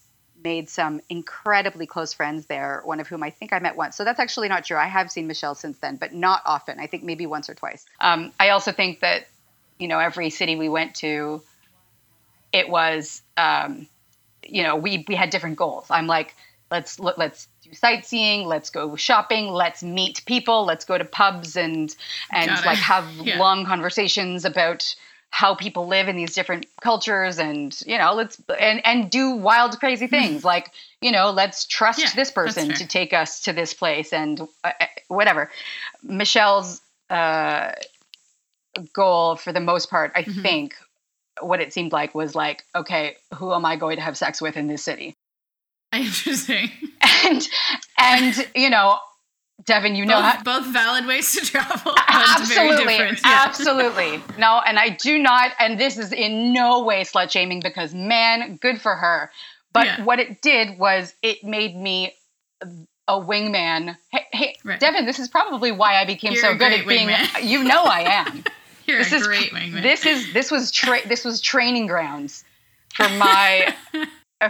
made 0.45 0.69
some 0.69 1.01
incredibly 1.09 1.87
close 1.87 2.13
friends 2.13 2.47
there, 2.47 2.83
one 2.85 3.01
of 3.01 3.07
whom 3.09 3.23
I 3.23 3.31
think 3.31 3.53
I 3.53 3.61
met 3.61 3.77
once. 3.77 3.97
So 3.97 4.05
that's 4.05 4.21
actually 4.21 4.49
not 4.49 4.65
true. 4.65 4.77
I 4.77 4.87
have 4.87 5.11
seen 5.11 5.27
Michelle 5.27 5.55
since 5.55 5.79
then, 5.79 5.97
but 5.97 6.13
not 6.13 6.43
often. 6.45 6.81
I 6.81 6.87
think 6.87 7.03
maybe 7.05 7.27
once 7.27 7.49
or 7.49 7.55
twice. 7.55 7.87
Um, 8.01 8.33
I 8.39 8.51
also 8.51 8.73
think 8.73 9.01
that, 9.01 9.29
you 9.79 9.89
know, 9.89 9.99
every 9.99 10.31
city 10.31 10.57
we 10.57 10.69
went 10.69 10.97
to, 10.97 11.43
it 12.53 12.69
was, 12.69 13.23
um, 13.37 13.87
you 14.45 14.65
know, 14.65 14.77
we, 14.77 15.05
we 15.09 15.15
had 15.15 15.31
different 15.31 15.57
goals. 15.57 15.87
I'm 15.91 16.07
like, 16.07 16.35
let's, 16.73 16.99
let, 16.99 17.17
let's 17.19 17.47
do 17.63 17.73
sightseeing, 17.73 18.47
let's 18.49 18.71
go 18.71 18.97
shopping, 18.97 19.47
let's 19.49 19.83
meet 19.83 20.23
people, 20.27 20.65
let's 20.65 20.85
go 20.85 20.99
to 20.99 21.05
pubs 21.05 21.57
and, 21.57 21.95
and 22.33 22.51
like 22.67 22.79
have 22.79 23.07
Yeah. 23.25 23.39
long 23.39 23.65
conversations 23.65 24.45
about 24.45 24.95
how 25.31 25.55
people 25.55 25.87
live 25.87 26.09
in 26.09 26.17
these 26.17 26.35
different 26.35 26.67
cultures 26.83 27.39
and 27.39 27.81
you 27.87 27.97
know 27.97 28.13
let's 28.13 28.37
and 28.61 28.83
and 28.85 29.11
do 29.11 29.31
wild 29.31 29.79
crazy 29.81 30.07
things 30.07 30.45
like 30.45 30.71
you 31.01 31.11
know 31.11 31.31
let's 31.31 31.65
trust 31.65 32.01
Hmm. 32.01 32.05
Yeah, 32.05 32.15
this 32.17 32.31
person 32.31 32.69
to 32.75 32.87
take 32.87 33.15
us 33.15 33.41
to 33.43 33.53
this 33.55 33.73
place 33.73 34.13
and 34.13 34.43
uh, 34.63 34.73
uh, 34.79 34.87
whatever 35.09 35.51
michelle's 36.03 36.83
uh 37.09 37.73
goal 38.93 39.37
for 39.37 39.53
the 39.53 39.61
most 39.61 39.89
part 39.89 40.13
i 40.15 40.23
Mhm. 40.23 40.43
think 40.43 40.75
what 41.41 41.61
it 41.63 41.73
seemed 41.73 41.93
like 41.93 42.15
was 42.15 42.35
like 42.35 42.65
okay 42.75 43.17
who 43.35 43.55
am 43.55 43.65
i 43.65 43.75
going 43.77 43.97
to 43.97 44.03
have 44.03 44.19
sex 44.19 44.41
with 44.43 44.57
in 44.59 44.67
this 44.67 44.83
city 44.85 45.15
Interesting. 45.97 46.71
and 47.27 47.49
and 47.99 48.49
you 48.55 48.71
know 48.71 48.99
devin 49.65 49.95
you 49.95 50.05
know 50.05 50.17
both, 50.21 50.25
how, 50.25 50.43
both 50.43 50.67
valid 50.73 51.07
ways 51.07 51.33
to 51.33 51.41
travel. 51.45 51.95
absolutely 52.09 52.87
different. 52.97 53.21
Yeah. 53.25 53.45
absolutely 53.47 54.21
no 54.39 54.61
and 54.67 54.79
i 54.79 54.89
do 54.89 55.19
not 55.19 55.53
and 55.61 55.79
this 55.79 55.99
is 55.99 56.13
in 56.13 56.53
no 56.53 56.83
way 56.83 57.05
slut 57.05 57.31
shaming 57.31 57.61
because 57.61 57.95
man 57.95 58.57
good 58.57 58.81
for 58.81 58.97
her 58.97 59.31
but 59.73 59.87
Yeah. 59.87 60.05
what 60.05 60.19
it 60.19 60.43
did 60.43 60.79
was 60.79 61.15
it 61.23 61.45
made 61.45 61.77
me 61.77 62.15
a 63.07 63.21
wingman 63.21 63.97
hey, 64.11 64.27
hey 64.33 64.57
Right. 64.65 64.81
devin 64.81 65.07
this 65.07 65.19
is 65.21 65.29
probably 65.29 65.71
why 65.71 65.95
i 66.01 66.05
became 66.07 66.33
You're 66.33 66.43
so 66.43 66.55
good 66.57 66.73
at 66.73 66.87
being 66.89 67.09
wingman. 67.09 67.45
you 67.49 67.63
know 67.63 67.85
i 67.85 68.01
am 68.03 68.43
You're 68.87 68.99
this 68.99 69.13
a 69.13 69.17
is 69.17 69.27
great 69.27 69.51
wingman. 69.53 69.83
this 69.83 70.05
is 70.07 70.33
this 70.33 70.51
was 70.51 70.73
tra- 70.73 71.07
this 71.07 71.25
was 71.25 71.41
training 71.41 71.87
grounds 71.87 72.43
for 72.95 73.09
my 73.11 73.73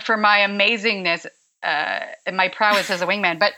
for 0.01 0.17
my 0.17 0.39
amazingness 0.39 1.27
uh, 1.63 2.01
and 2.27 2.37
my 2.37 2.49
prowess 2.49 2.91
as 2.91 3.03
a 3.03 3.07
wingman. 3.07 3.39
But 3.39 3.53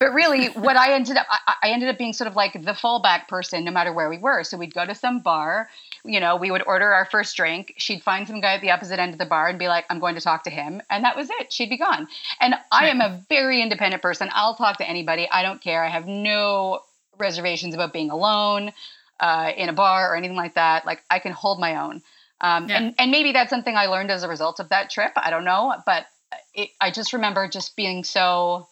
but 0.00 0.12
really, 0.12 0.46
what 0.48 0.76
I 0.76 0.92
ended 0.92 1.16
up 1.16 1.26
I, 1.30 1.54
I 1.62 1.68
ended 1.70 1.88
up 1.88 1.98
being 1.98 2.12
sort 2.12 2.28
of 2.28 2.36
like 2.36 2.52
the 2.52 2.72
fallback 2.72 3.28
person, 3.28 3.64
no 3.64 3.70
matter 3.70 3.92
where 3.92 4.10
we 4.10 4.18
were. 4.18 4.42
So 4.44 4.56
we'd 4.56 4.74
go 4.74 4.84
to 4.84 4.94
some 4.94 5.20
bar. 5.20 5.68
You 6.04 6.20
know, 6.20 6.36
we 6.36 6.50
would 6.50 6.62
order 6.66 6.92
our 6.92 7.04
first 7.04 7.36
drink. 7.36 7.74
She'd 7.76 8.02
find 8.02 8.26
some 8.26 8.40
guy 8.40 8.54
at 8.54 8.60
the 8.60 8.70
opposite 8.70 8.98
end 8.98 9.12
of 9.12 9.18
the 9.18 9.26
bar 9.26 9.48
and 9.48 9.58
be 9.58 9.68
like, 9.68 9.84
"I'm 9.88 10.00
going 10.00 10.16
to 10.16 10.20
talk 10.20 10.44
to 10.44 10.50
him," 10.50 10.82
and 10.90 11.04
that 11.04 11.16
was 11.16 11.28
it. 11.40 11.52
She'd 11.52 11.70
be 11.70 11.78
gone. 11.78 12.08
And 12.40 12.54
I 12.72 12.88
am 12.88 13.00
a 13.00 13.22
very 13.28 13.62
independent 13.62 14.02
person. 14.02 14.28
I'll 14.32 14.56
talk 14.56 14.78
to 14.78 14.88
anybody. 14.88 15.28
I 15.30 15.42
don't 15.42 15.60
care. 15.60 15.84
I 15.84 15.88
have 15.88 16.06
no 16.06 16.80
reservations 17.18 17.74
about 17.74 17.92
being 17.92 18.10
alone 18.10 18.72
uh, 19.20 19.52
in 19.56 19.68
a 19.68 19.72
bar 19.72 20.12
or 20.12 20.16
anything 20.16 20.36
like 20.36 20.54
that. 20.54 20.84
Like 20.86 21.02
I 21.10 21.18
can 21.18 21.32
hold 21.32 21.60
my 21.60 21.76
own. 21.76 22.02
Um, 22.40 22.68
Yeah. 22.68 22.78
and, 22.78 22.94
and 22.98 23.10
maybe 23.10 23.32
that's 23.32 23.50
something 23.50 23.76
I 23.76 23.86
learned 23.86 24.10
as 24.10 24.22
a 24.22 24.28
result 24.28 24.60
of 24.60 24.68
that 24.70 24.90
trip. 24.90 25.12
I 25.16 25.30
don't 25.30 25.44
know, 25.44 25.74
but 25.86 26.06
it, 26.54 26.70
I 26.80 26.90
just 26.90 27.12
remember 27.12 27.48
just 27.48 27.76
being 27.76 28.04
so 28.04 28.68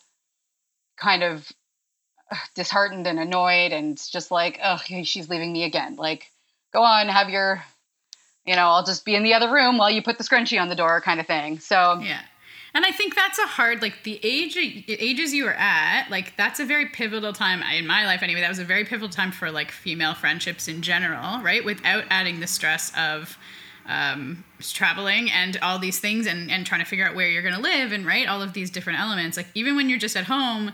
kind 0.96 1.22
of 1.22 1.50
uh, 2.30 2.36
disheartened 2.54 3.06
and 3.06 3.18
annoyed 3.18 3.72
and 3.72 4.00
just 4.10 4.30
like, 4.30 4.58
oh, 4.62 4.78
she's 5.04 5.28
leaving 5.28 5.52
me 5.52 5.64
again. 5.64 5.96
Like, 5.96 6.30
go 6.72 6.82
on, 6.82 7.08
have 7.08 7.30
your, 7.30 7.62
you 8.44 8.56
know, 8.56 8.66
I'll 8.66 8.84
just 8.84 9.04
be 9.04 9.14
in 9.14 9.22
the 9.22 9.34
other 9.34 9.50
room 9.52 9.78
while 9.78 9.90
you 9.90 10.02
put 10.02 10.18
the 10.18 10.24
scrunchie 10.24 10.60
on 10.60 10.68
the 10.68 10.74
door 10.76 11.00
kind 11.00 11.20
of 11.20 11.26
thing. 11.26 11.60
So, 11.60 12.00
Yeah. 12.00 12.20
And 12.74 12.86
I 12.86 12.90
think 12.90 13.14
that's 13.14 13.38
a 13.38 13.46
hard, 13.46 13.82
like 13.82 14.02
the 14.04 14.18
age 14.22 14.56
ages 14.56 15.34
you 15.34 15.44
were 15.44 15.54
at, 15.54 16.08
like 16.10 16.36
that's 16.36 16.58
a 16.58 16.64
very 16.64 16.86
pivotal 16.86 17.32
time 17.32 17.62
in 17.62 17.86
my 17.86 18.06
life 18.06 18.22
anyway. 18.22 18.40
That 18.40 18.48
was 18.48 18.58
a 18.58 18.64
very 18.64 18.84
pivotal 18.84 19.10
time 19.10 19.30
for 19.30 19.50
like 19.50 19.70
female 19.70 20.14
friendships 20.14 20.68
in 20.68 20.80
general, 20.80 21.42
right? 21.42 21.64
Without 21.64 22.04
adding 22.08 22.40
the 22.40 22.46
stress 22.46 22.90
of 22.96 23.36
um, 23.86 24.44
traveling 24.60 25.30
and 25.30 25.58
all 25.60 25.78
these 25.78 26.00
things 26.00 26.26
and, 26.26 26.50
and 26.50 26.64
trying 26.64 26.80
to 26.80 26.86
figure 26.86 27.06
out 27.06 27.14
where 27.14 27.28
you're 27.28 27.42
going 27.42 27.54
to 27.54 27.60
live 27.60 27.92
and 27.92 28.06
right 28.06 28.26
all 28.26 28.40
of 28.40 28.54
these 28.54 28.70
different 28.70 28.98
elements. 28.98 29.36
Like 29.36 29.48
even 29.54 29.76
when 29.76 29.90
you're 29.90 29.98
just 29.98 30.16
at 30.16 30.24
home, 30.24 30.72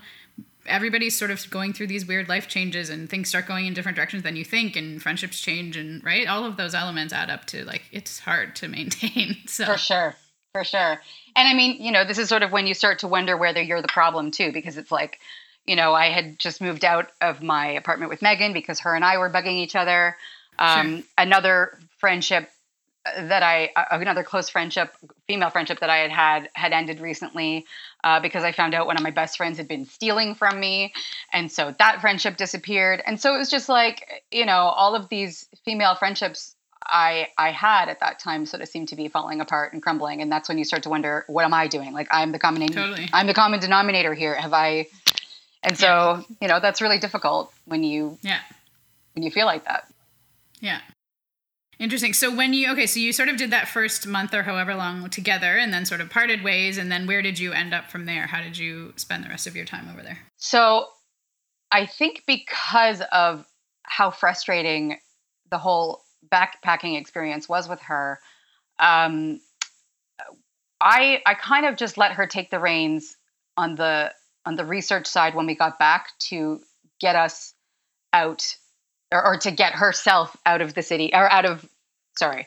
everybody's 0.67 1.19
sort 1.19 1.31
of 1.31 1.51
going 1.51 1.73
through 1.73 1.89
these 1.89 2.07
weird 2.07 2.29
life 2.29 2.47
changes 2.47 2.91
and 2.91 3.09
things 3.09 3.29
start 3.29 3.47
going 3.47 3.67
in 3.67 3.75
different 3.75 3.97
directions 3.97 4.23
than 4.23 4.37
you 4.37 4.45
think 4.45 4.77
and 4.77 5.03
friendships 5.03 5.41
change 5.41 5.77
and 5.77 6.05
right 6.05 6.29
all 6.29 6.45
of 6.45 6.59
those 6.59 6.75
elements 6.75 7.11
add 7.13 7.31
up 7.31 7.47
to 7.47 7.65
like 7.65 7.85
it's 7.91 8.19
hard 8.21 8.55
to 8.55 8.69
maintain 8.69 9.37
so 9.47 9.65
For 9.65 9.79
sure. 9.79 10.15
For 10.59 10.64
sure. 10.64 11.01
And 11.37 11.49
I 11.49 11.55
mean, 11.55 11.81
you 11.81 11.92
know, 11.92 12.05
this 12.05 12.18
is 12.18 12.29
sort 12.29 12.42
of 12.42 12.51
when 12.51 12.66
you 12.66 12.75
start 12.75 12.99
to 13.01 13.09
wonder 13.09 13.37
whether 13.37 13.62
you're 13.62 13.83
the 13.83 13.88
problem 13.88 14.33
too, 14.33 14.51
because 14.53 14.77
it's 14.77 14.90
like, 14.90 15.21
you 15.66 15.77
know, 15.77 15.94
I 15.94 16.07
had 16.07 16.38
just 16.38 16.61
moved 16.61 16.85
out 16.85 17.12
of 17.21 17.42
my 17.42 17.68
apartment 17.68 18.11
with 18.11 18.23
Megan 18.23 18.53
because 18.53 18.81
her 18.81 18.94
and 18.94 19.05
I 19.05 19.18
were 19.18 19.31
bugging 19.31 19.59
each 19.59 19.77
other. 19.77 20.16
Um, 20.59 21.05
Another 21.16 21.79
friendship 21.99 22.51
that 23.16 23.42
I, 23.42 23.71
uh, 23.77 23.85
another 23.92 24.25
close 24.25 24.49
friendship, 24.49 24.94
female 25.29 25.51
friendship 25.51 25.81
that 25.81 25.90
I 25.90 25.99
had 25.99 26.11
had, 26.11 26.51
had 26.55 26.73
ended 26.73 27.01
recently 27.01 27.64
uh, 28.03 28.21
because 28.21 28.42
I 28.42 28.53
found 28.53 28.75
out 28.75 28.87
one 28.87 28.97
of 28.97 29.03
my 29.03 29.11
best 29.11 29.37
friends 29.37 29.59
had 29.59 29.68
been 29.68 29.87
stealing 29.87 30.35
from 30.35 30.59
me. 30.59 30.92
And 31.33 31.53
so 31.53 31.75
that 31.79 32.01
friendship 32.01 32.37
disappeared. 32.37 33.03
And 33.07 33.21
so 33.21 33.35
it 33.35 33.38
was 33.38 33.51
just 33.51 33.68
like, 33.68 34.25
you 34.33 34.44
know, 34.44 34.59
all 34.59 34.97
of 34.97 35.09
these 35.09 35.47
female 35.64 35.94
friendships 35.94 36.57
I 36.88 37.29
I 37.37 37.51
had 37.51 37.88
at 37.88 38.01
that 38.01 38.18
time 38.18 38.46
sort 38.46 38.62
of 38.62 38.68
seemed 38.68 38.88
to 38.88 38.96
be 38.96 39.09
falling 39.09 39.40
apart 39.40 39.72
and 39.72 39.83
crumbling, 39.83 40.22
and 40.22 40.31
that's 40.31 40.48
when 40.48 40.59
you 40.59 40.64
start 40.64 40.83
to 40.85 40.88
wonder, 40.88 41.24
what 41.27 41.44
am 41.44 41.55
I 41.55 41.66
doing? 41.66 41.92
Like 41.92 42.09
I'm 42.11 42.33
the 42.33 42.38
common 42.38 42.66
Totally. 42.68 43.09
I'm 43.12 43.27
the 43.27 43.35
common 43.35 43.61
denominator 43.61 44.14
here. 44.14 44.35
Have 44.35 44.53
I? 44.53 44.87
And 45.62 45.77
so 45.77 46.24
you 46.40 46.48
know 46.48 46.61
that's 46.61 46.81
really 46.81 46.98
difficult 46.98 47.53
when 47.66 47.83
you 47.83 48.18
yeah 48.22 48.40
when 49.14 49.22
you 49.22 49.31
feel 49.31 49.46
like 49.46 49.64
that. 49.64 49.92
Yeah. 50.61 50.81
Interesting. 51.79 52.12
So 52.12 52.35
when 52.35 52.55
you 52.55 52.72
okay, 52.72 52.87
so 52.87 52.98
you 52.98 53.12
sort 53.12 53.29
of 53.29 53.37
did 53.37 53.51
that 53.53 53.68
first 53.68 54.07
month 54.07 54.35
or 54.35 54.42
however 54.42 54.74
long 54.74 55.09
together 55.11 55.57
and 55.57 55.72
then 55.72 55.87
sort 55.87 56.01
of 56.01 56.11
parted 56.11 56.42
ways 56.42 56.77
and 56.77 56.90
then 56.90 57.07
where 57.07 57.22
did 57.22 57.38
you 57.38 57.53
end 57.53 57.72
up 57.72 57.90
from 57.90 58.07
there? 58.07 58.27
How 58.27 58.42
did 58.42 58.59
you 58.59 58.92
spend 58.96 59.24
the 59.24 59.29
rest 59.29 59.46
of 59.46 59.55
your 59.55 59.64
time 59.64 59.88
over 59.88 60.03
there? 60.03 60.18
So 60.38 60.87
I 61.70 61.87
think 61.87 62.24
because 62.27 63.03
of 63.12 63.46
how 63.85 64.11
frustrating 64.11 64.98
the 65.51 65.59
whole 65.59 66.03
backpacking 66.26 66.98
experience 66.98 67.48
was 67.48 67.68
with 67.68 67.81
her, 67.83 68.20
um, 68.78 69.40
I 70.81 71.22
I 71.26 71.35
kind 71.35 71.66
of 71.66 71.76
just 71.76 71.98
let 71.98 72.12
her 72.12 72.26
take 72.26 72.50
the 72.50 72.59
reins 72.59 73.16
on 73.57 73.74
the 73.74 74.12
on 74.46 74.57
the 74.57 74.64
research 74.64 75.07
side 75.07 75.35
when 75.35 75.46
we 75.46 75.54
got 75.54 75.78
back 75.78 76.11
to 76.20 76.61
get 77.00 77.16
us 77.16 77.54
out 78.12 78.57
or, 79.12 79.24
or 79.26 79.37
to 79.38 79.50
get 79.50 79.74
herself 79.74 80.37
out 80.46 80.61
of 80.61 80.74
the 80.74 80.83
city 80.83 81.11
or 81.12 81.31
out 81.31 81.44
of 81.44 81.68
sorry. 82.16 82.46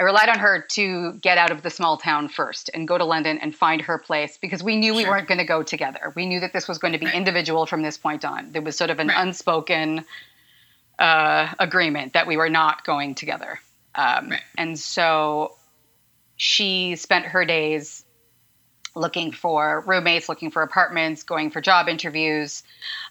I 0.00 0.02
relied 0.02 0.28
on 0.28 0.40
her 0.40 0.60
to 0.72 1.12
get 1.20 1.38
out 1.38 1.52
of 1.52 1.62
the 1.62 1.70
small 1.70 1.96
town 1.98 2.26
first 2.28 2.68
and 2.74 2.88
go 2.88 2.98
to 2.98 3.04
London 3.04 3.38
and 3.38 3.54
find 3.54 3.80
her 3.82 3.96
place 3.96 4.36
because 4.38 4.60
we 4.60 4.74
knew 4.76 4.92
we 4.92 5.02
Sure. 5.02 5.12
weren't 5.12 5.28
going 5.28 5.38
to 5.38 5.44
go 5.44 5.62
together. 5.62 6.12
We 6.16 6.26
knew 6.26 6.40
that 6.40 6.52
this 6.52 6.66
was 6.66 6.78
going 6.78 6.94
to 6.94 6.98
be 6.98 7.06
Right. 7.06 7.14
individual 7.14 7.64
from 7.64 7.82
this 7.82 7.96
point 7.96 8.24
on. 8.24 8.50
There 8.50 8.60
was 8.60 8.76
sort 8.76 8.90
of 8.90 8.98
an 8.98 9.08
Right. 9.08 9.18
unspoken 9.18 10.04
uh, 10.98 11.52
agreement 11.58 12.12
that 12.12 12.26
we 12.26 12.36
were 12.36 12.50
not 12.50 12.84
going 12.84 13.14
together. 13.14 13.60
Um, 13.94 14.30
Right. 14.30 14.40
And 14.58 14.78
so 14.78 15.54
she 16.36 16.96
spent 16.96 17.26
her 17.26 17.44
days 17.44 18.04
looking 18.96 19.32
for 19.32 19.82
roommates, 19.86 20.28
looking 20.28 20.50
for 20.52 20.62
apartments, 20.62 21.24
going 21.24 21.50
for 21.50 21.60
job 21.60 21.88
interviews. 21.88 22.62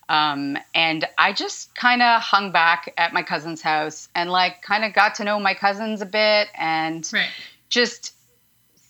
Um, 0.08 0.58
and 0.74 1.06
I 1.18 1.34
just 1.34 1.76
kind 1.76 2.02
of 2.02 2.22
hung 2.22 2.52
back 2.52 2.94
at 2.98 3.12
my 3.14 3.22
cousin's 3.24 3.62
house 3.62 4.08
and 4.16 4.30
like 4.32 4.62
kind 4.62 4.86
of 4.86 4.94
got 4.94 5.16
to 5.16 5.24
know 5.26 5.40
my 5.40 5.54
cousins 5.54 6.02
a 6.02 6.06
bit 6.06 6.48
and 6.56 7.10
Right. 7.14 7.30
just 7.70 8.14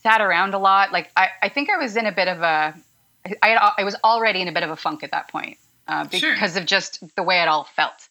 sat 0.03 0.21
around 0.21 0.53
a 0.53 0.59
lot. 0.59 0.91
Like 0.91 1.11
I, 1.17 1.29
I 1.41 1.49
think 1.49 1.69
I 1.69 1.77
was 1.77 1.95
in 1.95 2.05
a 2.05 2.11
bit 2.11 2.27
of 2.27 2.41
a, 2.41 2.75
I, 3.41 3.47
had, 3.47 3.71
I 3.77 3.83
was 3.83 3.95
already 4.03 4.41
in 4.41 4.47
a 4.47 4.51
bit 4.51 4.63
of 4.63 4.69
a 4.69 4.75
funk 4.75 5.01
at 5.03 5.11
that 5.11 5.29
point 5.29 5.57
uh, 5.87 6.07
Sure. 6.09 6.33
because 6.33 6.57
of 6.57 6.65
just 6.65 7.03
the 7.15 7.23
way 7.23 7.41
it 7.41 7.47
all 7.47 7.63
felt. 7.63 8.07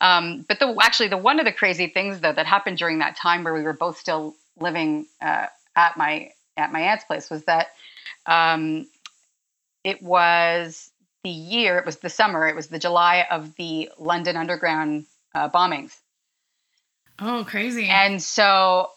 Um, 0.00 0.44
but 0.48 0.58
the 0.58 0.76
actually 0.82 1.08
the 1.08 1.16
one 1.16 1.38
of 1.38 1.44
the 1.44 1.52
crazy 1.52 1.86
things 1.86 2.20
though 2.20 2.32
that 2.32 2.46
happened 2.46 2.78
during 2.78 2.98
that 2.98 3.16
time 3.16 3.44
where 3.44 3.54
we 3.54 3.62
were 3.62 3.72
both 3.72 3.98
still 3.98 4.34
living 4.58 5.06
uh, 5.20 5.46
at 5.76 5.96
my 5.96 6.30
at 6.56 6.72
my 6.72 6.80
aunt's 6.80 7.04
place 7.04 7.30
was 7.30 7.44
that 7.44 7.68
um, 8.26 8.86
it 9.84 10.02
was 10.02 10.90
the 11.24 11.30
year 11.30 11.78
it 11.78 11.86
was 11.86 11.98
the 11.98 12.10
summer 12.10 12.46
it 12.48 12.56
was 12.56 12.68
the 12.68 12.78
July 12.78 13.26
of 13.30 13.54
the 13.56 13.90
London 13.98 14.36
Underground 14.36 15.06
uh, 15.34 15.48
bombings 15.48 15.96
Oh, 17.24 17.44
crazy. 17.46 17.88
And 17.88 18.20
so 18.22 18.90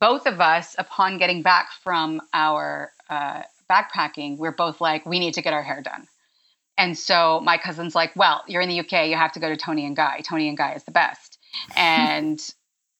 both 0.00 0.26
of 0.26 0.40
us, 0.40 0.76
upon 0.78 1.18
getting 1.18 1.42
back 1.42 1.72
from 1.82 2.20
our 2.32 2.92
uh, 3.08 3.42
backpacking, 3.68 4.38
we're 4.38 4.52
both 4.52 4.80
like, 4.80 5.04
we 5.06 5.18
need 5.18 5.34
to 5.34 5.42
get 5.42 5.52
our 5.52 5.62
hair 5.62 5.82
done. 5.82 6.06
And 6.78 6.96
so 6.96 7.40
my 7.40 7.58
cousin's 7.58 7.94
like, 7.94 8.14
well, 8.16 8.42
you're 8.46 8.60
in 8.60 8.68
the 8.68 8.80
UK, 8.80 9.08
you 9.08 9.16
have 9.16 9.32
to 9.32 9.40
go 9.40 9.48
to 9.48 9.56
Toni 9.56 9.86
and 9.86 9.96
Guy. 9.96 10.20
Toni 10.20 10.48
and 10.48 10.58
Guy 10.58 10.74
is 10.74 10.84
the 10.84 10.90
best. 10.90 11.38
And 11.76 12.40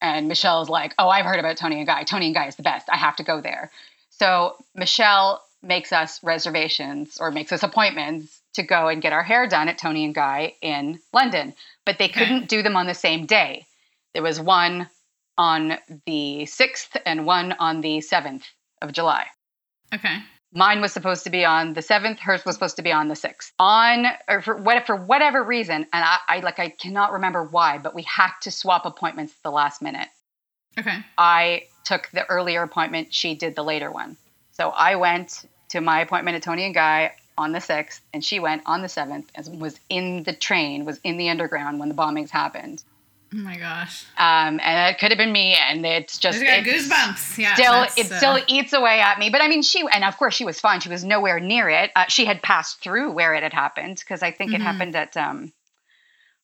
and 0.00 0.28
Michelle's 0.28 0.68
like, 0.68 0.94
oh, 0.98 1.08
I've 1.08 1.24
heard 1.24 1.38
about 1.38 1.56
Toni 1.56 1.76
and 1.78 1.86
Guy. 1.86 2.04
Toni 2.04 2.26
and 2.26 2.34
Guy 2.34 2.46
is 2.46 2.56
the 2.56 2.62
best. 2.62 2.88
I 2.90 2.96
have 2.96 3.16
to 3.16 3.22
go 3.22 3.40
there. 3.40 3.70
So 4.10 4.56
Michelle 4.74 5.42
makes 5.62 5.92
us 5.92 6.22
reservations 6.22 7.18
or 7.18 7.30
makes 7.30 7.52
us 7.52 7.62
appointments 7.62 8.40
to 8.54 8.62
go 8.62 8.88
and 8.88 9.02
get 9.02 9.12
our 9.12 9.22
hair 9.22 9.46
done 9.46 9.68
at 9.68 9.78
Toni 9.78 10.04
and 10.04 10.14
Guy 10.14 10.54
in 10.62 11.00
London. 11.12 11.54
But 11.84 11.98
they 11.98 12.08
couldn't 12.08 12.48
do 12.48 12.62
them 12.62 12.76
on 12.76 12.86
the 12.86 12.94
same 12.94 13.26
day. 13.26 13.66
There 14.14 14.22
was 14.22 14.40
one 14.40 14.88
on 15.38 15.78
the 16.06 16.46
6th 16.46 16.96
and 17.04 17.26
one 17.26 17.52
on 17.52 17.80
the 17.80 17.98
7th 17.98 18.44
of 18.80 18.92
July. 18.92 19.26
Okay. 19.94 20.18
Mine 20.52 20.80
was 20.80 20.92
supposed 20.92 21.24
to 21.24 21.30
be 21.30 21.44
on 21.44 21.74
the 21.74 21.80
7th, 21.80 22.20
hers 22.20 22.44
was 22.44 22.54
supposed 22.54 22.76
to 22.76 22.82
be 22.82 22.92
on 22.92 23.08
the 23.08 23.14
6th. 23.14 23.52
On 23.58 24.06
or 24.28 24.40
for 24.40 24.56
what 24.56 24.86
for 24.86 24.96
whatever 24.96 25.42
reason, 25.42 25.86
and 25.92 26.04
I, 26.04 26.18
I 26.28 26.40
like 26.40 26.58
I 26.58 26.70
cannot 26.70 27.12
remember 27.12 27.44
why, 27.44 27.78
but 27.78 27.94
we 27.94 28.02
had 28.02 28.30
to 28.42 28.50
swap 28.50 28.86
appointments 28.86 29.34
at 29.34 29.42
the 29.42 29.50
last 29.50 29.82
minute. 29.82 30.08
Okay. 30.78 31.04
I 31.18 31.64
took 31.84 32.08
the 32.12 32.26
earlier 32.26 32.62
appointment, 32.62 33.12
she 33.12 33.34
did 33.34 33.54
the 33.54 33.62
later 33.62 33.90
one. 33.90 34.16
So 34.52 34.70
I 34.70 34.96
went 34.96 35.44
to 35.70 35.80
my 35.80 36.00
appointment 36.00 36.36
at 36.36 36.42
Toni 36.42 36.64
and 36.64 36.74
Guy 36.74 37.12
on 37.38 37.52
the 37.52 37.58
6th, 37.58 38.00
and 38.14 38.24
she 38.24 38.40
went 38.40 38.62
on 38.66 38.82
the 38.82 38.88
7th 38.88 39.26
and 39.34 39.60
was 39.60 39.78
in 39.88 40.22
the 40.22 40.32
train, 40.32 40.84
was 40.84 41.00
in 41.04 41.16
the 41.18 41.28
underground 41.28 41.78
when 41.78 41.88
the 41.88 41.94
bombings 41.94 42.30
happened. 42.30 42.82
Oh 43.36 43.40
my 43.40 43.56
gosh. 43.58 44.04
Um, 44.16 44.60
and 44.62 44.94
it 44.94 44.98
could 44.98 45.10
have 45.10 45.18
been 45.18 45.32
me, 45.32 45.54
and 45.68 45.84
it's 45.84 46.16
just 46.16 46.40
I 46.40 46.62
got 46.62 46.66
it's 46.66 46.88
goosebumps. 46.88 47.36
Yeah. 47.38 47.54
Still, 47.54 47.82
it 48.04 48.10
uh, 48.12 48.16
still 48.16 48.38
eats 48.46 48.72
away 48.72 49.00
at 49.00 49.18
me. 49.18 49.28
But 49.28 49.42
I 49.42 49.48
mean, 49.48 49.62
she 49.62 49.84
and 49.92 50.04
of 50.04 50.16
course 50.16 50.34
she 50.34 50.44
was 50.46 50.58
fine. 50.58 50.80
She 50.80 50.88
was 50.88 51.04
nowhere 51.04 51.38
near 51.38 51.68
it. 51.68 51.90
Uh, 51.94 52.06
she 52.08 52.24
had 52.24 52.42
passed 52.42 52.80
through 52.80 53.12
where 53.12 53.34
it 53.34 53.42
had 53.42 53.52
happened 53.52 53.98
because 53.98 54.22
I 54.22 54.30
think 54.30 54.52
it 54.54 54.60
Mhm. 54.60 54.64
happened 54.64 54.96
at 54.96 55.16
um, 55.18 55.52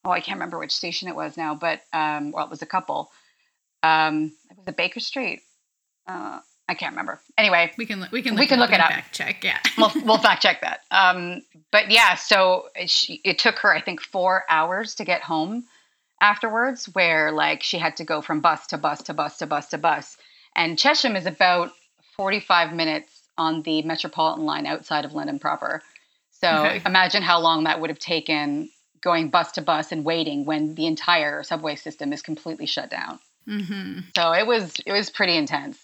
oh 0.05 0.11
I 0.11 0.21
can't 0.21 0.37
remember 0.37 0.59
which 0.59 0.73
station 0.73 1.09
it 1.09 1.17
was 1.17 1.37
now, 1.37 1.55
but 1.55 1.81
um, 1.95 2.31
well 2.33 2.45
it 2.45 2.51
was 2.51 2.61
a 2.63 2.67
couple. 2.67 3.11
Um, 3.83 4.33
it 4.51 4.59
was 4.59 4.69
at 4.69 4.77
Baker 4.77 5.01
Street. 5.01 5.41
Uh, 6.07 6.41
I 6.69 6.75
can't 6.75 6.93
remember. 6.93 7.21
Anyway, 7.39 7.73
we 7.79 7.87
can 7.87 8.07
we 8.13 8.21
can 8.23 8.35
we 8.35 8.41
look 8.43 8.49
can 8.51 8.59
look 8.61 8.73
it 8.73 8.81
up. 8.81 8.91
Fact 8.91 9.15
check. 9.15 9.43
Yeah. 9.45 9.59
we'll 9.79 9.93
we'll 10.05 10.19
fact 10.19 10.43
check 10.43 10.61
that. 10.61 10.81
Um, 10.91 11.43
but 11.71 11.91
yeah, 11.91 12.17
so 12.17 12.69
it, 12.75 12.91
she, 12.91 13.21
it 13.25 13.39
took 13.39 13.59
her 13.61 13.75
I 13.75 13.81
think 13.81 14.03
four 14.03 14.45
hours 14.51 14.95
to 14.97 15.05
get 15.05 15.23
home 15.23 15.65
afterwards, 16.23 16.87
where 16.95 17.33
like 17.33 17.63
she 17.63 17.77
had 17.77 17.97
to 17.99 18.05
go 18.05 18.23
from 18.23 18.41
bus 18.41 18.69
to 18.69 18.79
bus 18.79 19.03
to 19.03 19.13
bus 19.15 19.37
to 19.39 19.47
bus 19.47 19.69
to 19.69 19.79
bus, 19.79 20.17
and 20.57 20.79
Chesham 20.79 21.17
is 21.17 21.27
about 21.27 21.73
forty 22.17 22.41
five 22.41 22.73
minutes 22.73 23.11
on 23.37 23.63
the 23.63 23.83
Metropolitan 23.83 24.47
line 24.47 24.67
outside 24.67 25.05
of 25.05 25.13
London 25.13 25.39
proper. 25.39 25.83
So 26.31 26.49
Okay. 26.49 26.83
imagine 26.87 27.23
how 27.23 27.41
long 27.41 27.65
that 27.65 27.81
would 27.81 27.91
have 27.91 27.99
taken 27.99 28.71
going 29.01 29.29
bus 29.31 29.53
to 29.53 29.63
bus 29.63 29.91
and 29.93 30.05
waiting 30.05 30.45
when 30.45 30.75
the 30.75 30.87
entire 30.87 31.43
subway 31.43 31.75
system 31.77 32.13
is 32.13 32.23
completely 32.23 32.67
shut 32.67 32.89
down. 32.91 33.19
mm-hmm. 33.49 34.01
So 34.17 34.33
it 34.33 34.47
was 34.47 34.75
it 34.87 34.93
was 34.93 35.11
pretty 35.11 35.37
intense 35.37 35.79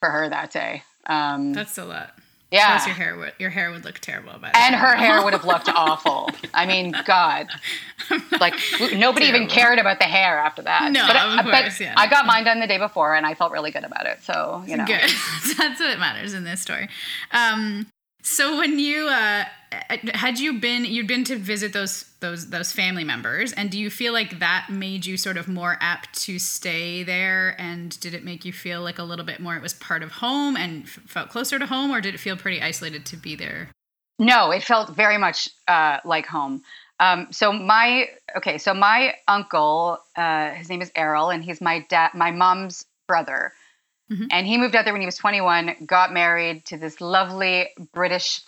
for 0.00 0.10
her 0.10 0.28
that 0.28 0.50
day. 0.50 0.82
Um, 1.06 1.52
That's 1.52 1.76
a 1.78 1.84
lot. 1.84 2.14
Yeah, 2.52 2.76
Plus 2.76 2.86
your 2.86 2.94
hair 2.94 3.16
would 3.16 3.32
your 3.38 3.50
hair 3.50 3.70
would 3.70 3.84
look 3.84 3.98
terrible 3.98 4.38
by 4.38 4.50
and 4.54 4.74
her 4.74 4.94
hair 4.94 5.24
would 5.24 5.32
have 5.32 5.44
looked 5.44 5.68
awful. 5.74 6.28
I 6.52 6.66
mean, 6.66 6.94
God, 7.06 7.48
like 8.40 8.54
nobody 8.94 9.26
even 9.26 9.46
cared 9.48 9.78
about 9.78 9.98
the 9.98 10.04
hair 10.04 10.38
after 10.38 10.60
that. 10.62 10.92
No, 10.92 11.06
but, 11.06 11.16
of 11.16 11.44
but 11.46 11.62
course, 11.62 11.80
yeah. 11.80 11.94
I 11.96 12.06
got 12.06 12.26
mine 12.26 12.44
done 12.44 12.60
the 12.60 12.66
day 12.66 12.76
before, 12.78 13.14
and 13.14 13.24
I 13.24 13.32
felt 13.34 13.52
really 13.52 13.70
good 13.70 13.84
about 13.84 14.06
it. 14.06 14.22
So 14.22 14.62
you 14.66 14.76
know, 14.76 14.84
Good. 14.84 15.00
That's 15.56 15.80
what 15.80 15.98
matters 15.98 16.34
in 16.34 16.44
this 16.44 16.60
story. 16.60 16.88
Um, 17.30 17.86
so 18.22 18.58
when 18.58 18.78
you 18.78 19.08
uh, 19.08 19.44
had 20.14 20.38
you 20.38 20.60
been 20.60 20.84
you'd 20.84 21.06
been 21.06 21.24
to 21.24 21.36
visit 21.36 21.72
those 21.72 22.04
those 22.20 22.50
those 22.50 22.72
family 22.72 23.04
members, 23.04 23.52
and 23.52 23.70
do 23.70 23.78
you 23.78 23.90
feel 23.90 24.12
like 24.12 24.38
that 24.38 24.68
made 24.70 25.04
you 25.04 25.16
sort 25.16 25.36
of 25.36 25.48
more 25.48 25.76
apt 25.80 26.14
to 26.22 26.38
stay 26.38 27.02
there? 27.02 27.56
And 27.58 27.98
did 28.00 28.14
it 28.14 28.24
make 28.24 28.44
you 28.44 28.52
feel 28.52 28.82
like 28.82 28.98
a 28.98 29.02
little 29.02 29.24
bit 29.24 29.40
more 29.40 29.56
it 29.56 29.62
was 29.62 29.74
part 29.74 30.02
of 30.02 30.12
home 30.12 30.56
and 30.56 30.84
f- 30.84 31.00
felt 31.06 31.30
closer 31.30 31.58
to 31.58 31.66
home, 31.66 31.90
or 31.90 32.00
did 32.00 32.14
it 32.14 32.18
feel 32.18 32.36
pretty 32.36 32.62
isolated 32.62 33.04
to 33.06 33.16
be 33.16 33.34
there? 33.34 33.70
No, 34.18 34.50
it 34.52 34.62
felt 34.62 34.94
very 34.94 35.18
much 35.18 35.48
uh, 35.66 35.98
like 36.04 36.26
home. 36.26 36.62
Um, 37.00 37.28
so 37.32 37.52
my 37.52 38.08
okay, 38.36 38.58
so 38.58 38.72
my 38.72 39.14
uncle, 39.26 39.98
uh, 40.16 40.50
his 40.50 40.68
name 40.68 40.80
is 40.80 40.92
Errol, 40.94 41.30
and 41.30 41.42
he's 41.42 41.60
my 41.60 41.84
dad, 41.88 42.10
my 42.14 42.30
mom's 42.30 42.84
brother, 43.08 43.52
Mhm. 44.12 44.28
and 44.30 44.46
he 44.46 44.58
moved 44.58 44.74
out 44.76 44.84
there 44.84 44.92
when 44.94 45.00
he 45.00 45.06
was 45.06 45.16
21. 45.16 45.76
Got 45.86 46.12
married 46.12 46.64
to 46.66 46.76
this 46.76 47.00
lovely 47.00 47.68
British 47.94 48.40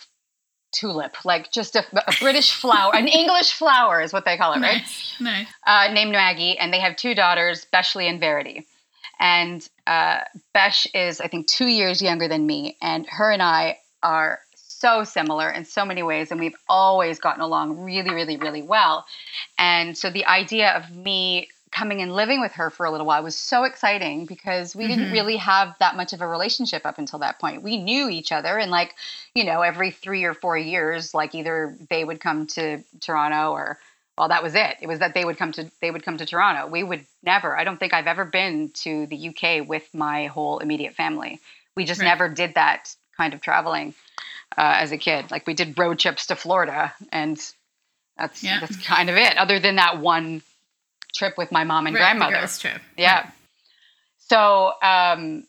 tulip, 0.71 1.23
like 1.23 1.51
just 1.51 1.75
a, 1.75 1.85
a 2.07 2.13
British 2.19 2.53
flower, 2.53 2.93
an 2.95 3.07
English 3.21 3.53
flower 3.53 4.01
is 4.01 4.11
what 4.13 4.25
they 4.25 4.37
call 4.37 4.53
it, 4.53 4.59
right? 4.59 4.81
Nice, 4.81 5.15
nice. 5.21 5.47
uh, 5.65 5.93
named 5.93 6.11
Maggie, 6.11 6.57
and 6.57 6.73
they 6.73 6.79
have 6.81 6.95
two 6.97 7.15
daughters, 7.15 7.65
Beshley 7.73 8.09
and 8.09 8.19
Verity. 8.19 8.65
And 9.19 9.65
uh, 9.87 10.19
Besh 10.53 10.87
is, 10.93 11.21
I 11.21 11.27
think, 11.29 11.47
two 11.47 11.67
years 11.67 12.01
younger 12.01 12.27
than 12.27 12.45
me, 12.45 12.75
and 12.81 13.07
her 13.07 13.31
and 13.31 13.41
I 13.41 13.77
are 14.03 14.39
so 14.55 15.05
similar 15.05 15.49
in 15.49 15.63
so 15.63 15.85
many 15.85 16.03
ways, 16.03 16.31
and 16.31 16.39
we've 16.39 16.55
always 16.67 17.17
gotten 17.19 17.41
along 17.41 17.79
really, 17.79 18.13
really, 18.13 18.35
really 18.35 18.61
well. 18.61 19.05
And 19.57 19.97
so 19.97 20.09
the 20.09 20.25
idea 20.25 20.71
of 20.71 20.93
me 20.93 21.47
coming 21.75 22.01
and 22.01 22.13
living 22.15 22.39
with 22.39 22.53
her 22.53 22.69
for 22.69 22.85
a 22.85 22.91
little 22.91 23.05
while 23.05 23.21
was 23.21 23.35
so 23.35 23.65
exciting 23.65 24.25
because 24.25 24.75
we 24.75 24.87
didn't 24.87 25.09
Mhm. 25.09 25.11
really 25.11 25.35
have 25.37 25.75
that 25.79 25.97
much 25.97 26.13
of 26.13 26.21
a 26.21 26.27
relationship 26.27 26.85
up 26.85 26.97
until 26.97 27.19
that 27.19 27.37
point. 27.37 27.61
We 27.61 27.75
knew 27.77 28.09
each 28.09 28.31
other, 28.31 28.57
and 28.57 28.71
like, 28.71 28.95
you 29.33 29.43
know, 29.43 29.61
every 29.61 29.91
three 29.91 30.23
or 30.23 30.33
four 30.33 30.57
years, 30.57 31.13
like 31.13 31.35
either 31.35 31.75
they 31.89 32.05
would 32.05 32.21
come 32.21 32.47
to 32.47 32.81
Toronto 33.01 33.51
or 33.51 33.77
well 34.17 34.29
that 34.29 34.41
was 34.41 34.55
it 34.55 34.77
it 34.81 34.87
was 34.87 34.99
that 34.99 35.13
they 35.13 35.25
would 35.25 35.37
come 35.37 35.51
to 35.51 35.69
they 35.81 35.91
would 35.91 36.05
come 36.05 36.17
to 36.17 36.25
toronto 36.25 36.67
we 36.67 36.81
would 36.83 37.05
never 37.21 37.57
i 37.57 37.65
don't 37.65 37.81
think 37.81 37.93
i've 37.93 38.07
ever 38.07 38.23
been 38.23 38.69
to 38.69 39.05
the 39.07 39.27
uk 39.27 39.67
with 39.67 39.83
my 39.93 40.27
whole 40.27 40.59
immediate 40.59 40.95
family 40.95 41.37
we 41.75 41.83
just 41.83 41.99
Right. 41.99 42.07
never 42.07 42.29
did 42.29 42.53
that 42.53 42.95
kind 43.17 43.33
of 43.33 43.41
traveling 43.41 43.93
uh, 44.57 44.75
as 44.83 44.93
a 44.93 44.97
kid 44.97 45.31
like 45.31 45.45
we 45.45 45.53
did 45.53 45.77
road 45.77 45.99
trips 45.99 46.27
to 46.27 46.37
florida 46.37 46.93
and 47.11 47.37
that's 48.17 48.41
Yeah. 48.41 48.61
that's 48.61 48.77
kind 48.77 49.09
of 49.09 49.17
it 49.17 49.35
other 49.37 49.59
than 49.59 49.75
that 49.75 49.99
one 49.99 50.41
trip 51.15 51.37
with 51.37 51.51
my 51.51 51.63
mom 51.63 51.87
and 51.87 51.95
Right, 51.95 51.99
the 51.99 52.03
grandmother 52.19 52.37
girls' 52.41 52.59
trip. 52.59 52.81
yeah. 52.97 53.29
So, 54.17 54.73
um, 54.81 55.45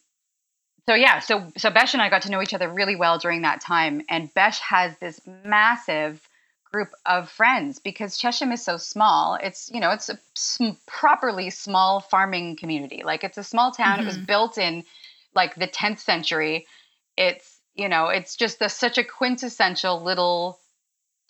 so 0.89 0.95
yeah, 0.95 1.19
so 1.21 1.47
so 1.57 1.71
Besh 1.71 1.95
and 1.95 2.03
I 2.03 2.09
got 2.09 2.23
to 2.23 2.31
know 2.31 2.43
each 2.43 2.55
other 2.55 2.69
really 2.69 2.97
well 2.97 3.19
during 3.19 3.43
that 3.43 3.61
time, 3.61 4.03
and 4.09 4.33
Besh 4.35 4.61
has 4.61 4.97
this 4.99 5.21
massive 5.45 6.29
group 6.71 6.91
of 7.07 7.31
friends 7.31 7.79
because 7.79 8.19
Chesham 8.19 8.53
is 8.53 8.63
so 8.63 8.77
small. 8.77 9.37
It's 9.43 9.71
you 9.73 9.81
know 9.81 9.91
it's 9.91 10.09
a 10.09 10.19
sm- 10.35 10.71
properly 10.87 11.51
small 11.51 12.01
farming 12.01 12.57
community. 12.57 13.03
Like 13.05 13.25
it's 13.25 13.39
a 13.39 13.45
small 13.45 13.73
town. 13.73 13.99
It 13.99 14.07
was 14.07 14.19
Mhm. 14.19 14.27
built 14.27 14.59
in 14.59 14.85
like 15.35 15.55
the 15.55 15.67
10th 15.69 16.01
century. 16.01 16.67
It's 17.17 17.59
you 17.75 17.89
know 17.89 18.09
it's 18.09 18.37
just 18.37 18.61
a, 18.63 18.69
such 18.69 18.99
a 18.99 19.05
quintessential 19.05 20.03
little 20.03 20.61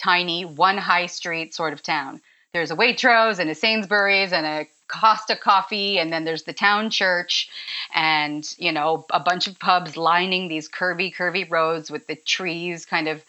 tiny 0.03 0.45
one 0.45 0.77
high 0.79 1.07
street 1.07 1.55
sort 1.55 1.73
of 1.73 1.83
town. 1.83 2.21
There's 2.57 2.71
a 2.71 2.77
Waitrose 2.77 3.39
and 3.39 3.51
a 3.51 3.55
Sainsbury's 3.55 4.33
and 4.33 4.47
a 4.47 4.67
Costa 4.89 5.37
Coffee, 5.37 5.99
and 5.99 6.11
then 6.11 6.25
there's 6.25 6.45
the 6.45 6.55
town 6.55 6.89
church, 6.89 7.51
and 7.95 8.51
you 8.57 8.73
know 8.73 9.05
a 9.11 9.21
bunch 9.21 9.47
of 9.47 9.59
pubs 9.59 9.99
lining 9.99 10.49
these 10.49 10.67
curvy, 10.67 11.15
curvy 11.15 11.49
roads 11.51 11.91
with 11.91 12.07
the 12.07 12.17
trees 12.17 12.87
kind 12.87 13.09
of 13.09 13.23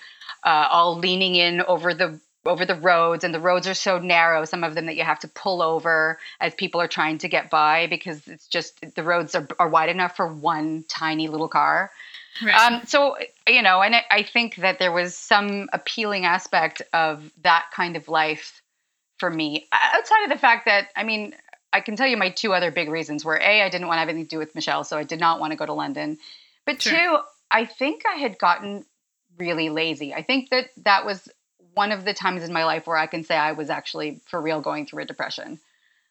uh, 0.45 0.69
all 0.71 0.95
leaning 0.97 1.35
in 1.35 1.61
over 1.63 1.93
the 1.93 2.17
over 2.45 2.65
the 2.65 2.75
roads, 2.75 3.25
and 3.25 3.33
the 3.33 3.39
roads 3.41 3.67
are 3.67 3.73
so 3.73 3.99
narrow, 3.99 4.45
some 4.45 4.63
of 4.63 4.75
them 4.75 4.85
that 4.85 4.95
you 4.95 5.03
have 5.03 5.19
to 5.19 5.27
pull 5.27 5.61
over 5.61 6.17
as 6.39 6.55
people 6.55 6.79
are 6.79 6.87
trying 6.87 7.17
to 7.17 7.27
get 7.27 7.49
by 7.49 7.87
because 7.87 8.25
it's 8.29 8.47
just 8.47 8.79
the 8.95 9.03
roads 9.03 9.35
are, 9.35 9.45
are 9.59 9.67
wide 9.67 9.89
enough 9.89 10.15
for 10.15 10.27
one 10.27 10.85
tiny 10.87 11.27
little 11.27 11.49
car. 11.49 11.91
Right. 12.41 12.55
Um, 12.55 12.85
so 12.85 13.17
you 13.45 13.61
know, 13.61 13.81
and 13.81 13.93
I, 13.93 14.05
I 14.09 14.23
think 14.23 14.55
that 14.55 14.79
there 14.79 14.93
was 14.93 15.17
some 15.17 15.67
appealing 15.73 16.23
aspect 16.23 16.81
of 16.93 17.29
that 17.41 17.65
kind 17.73 17.97
of 17.97 18.07
life 18.07 18.61
for 19.19 19.29
me, 19.29 19.67
outside 19.71 20.23
of 20.23 20.29
the 20.29 20.37
fact 20.37 20.65
that 20.65 20.89
I 20.95 21.03
mean, 21.03 21.33
I 21.73 21.81
can 21.81 21.95
tell 21.95 22.07
you 22.07 22.17
my 22.17 22.29
two 22.29 22.53
other 22.53 22.71
big 22.71 22.89
reasons 22.89 23.25
were 23.25 23.37
a, 23.37 23.61
I 23.61 23.69
didn't 23.69 23.87
want 23.87 23.97
to 23.97 23.99
have 23.99 24.09
anything 24.09 24.25
to 24.25 24.29
do 24.29 24.39
with 24.39 24.55
Michelle, 24.55 24.83
so 24.83 24.97
I 24.97 25.03
did 25.03 25.19
not 25.19 25.39
want 25.39 25.51
to 25.51 25.57
go 25.57 25.65
to 25.65 25.73
London, 25.73 26.17
but 26.65 26.81
Sure. 26.81 26.93
two, 26.93 27.17
I 27.51 27.65
think 27.65 28.03
I 28.11 28.17
had 28.17 28.37
gotten 28.37 28.85
really 29.37 29.69
lazy. 29.69 30.13
I 30.13 30.23
think 30.23 30.49
that 30.49 30.69
that 30.77 31.05
was 31.05 31.27
one 31.73 31.91
of 31.91 32.05
the 32.05 32.13
times 32.13 32.43
in 32.43 32.51
my 32.51 32.65
life 32.65 32.87
where 32.87 32.97
I 32.97 33.05
can 33.07 33.23
say 33.23 33.35
I 33.35 33.51
was 33.51 33.69
actually 33.69 34.21
for 34.25 34.41
real 34.41 34.61
going 34.61 34.85
through 34.85 35.03
a 35.03 35.05
depression. 35.05 35.59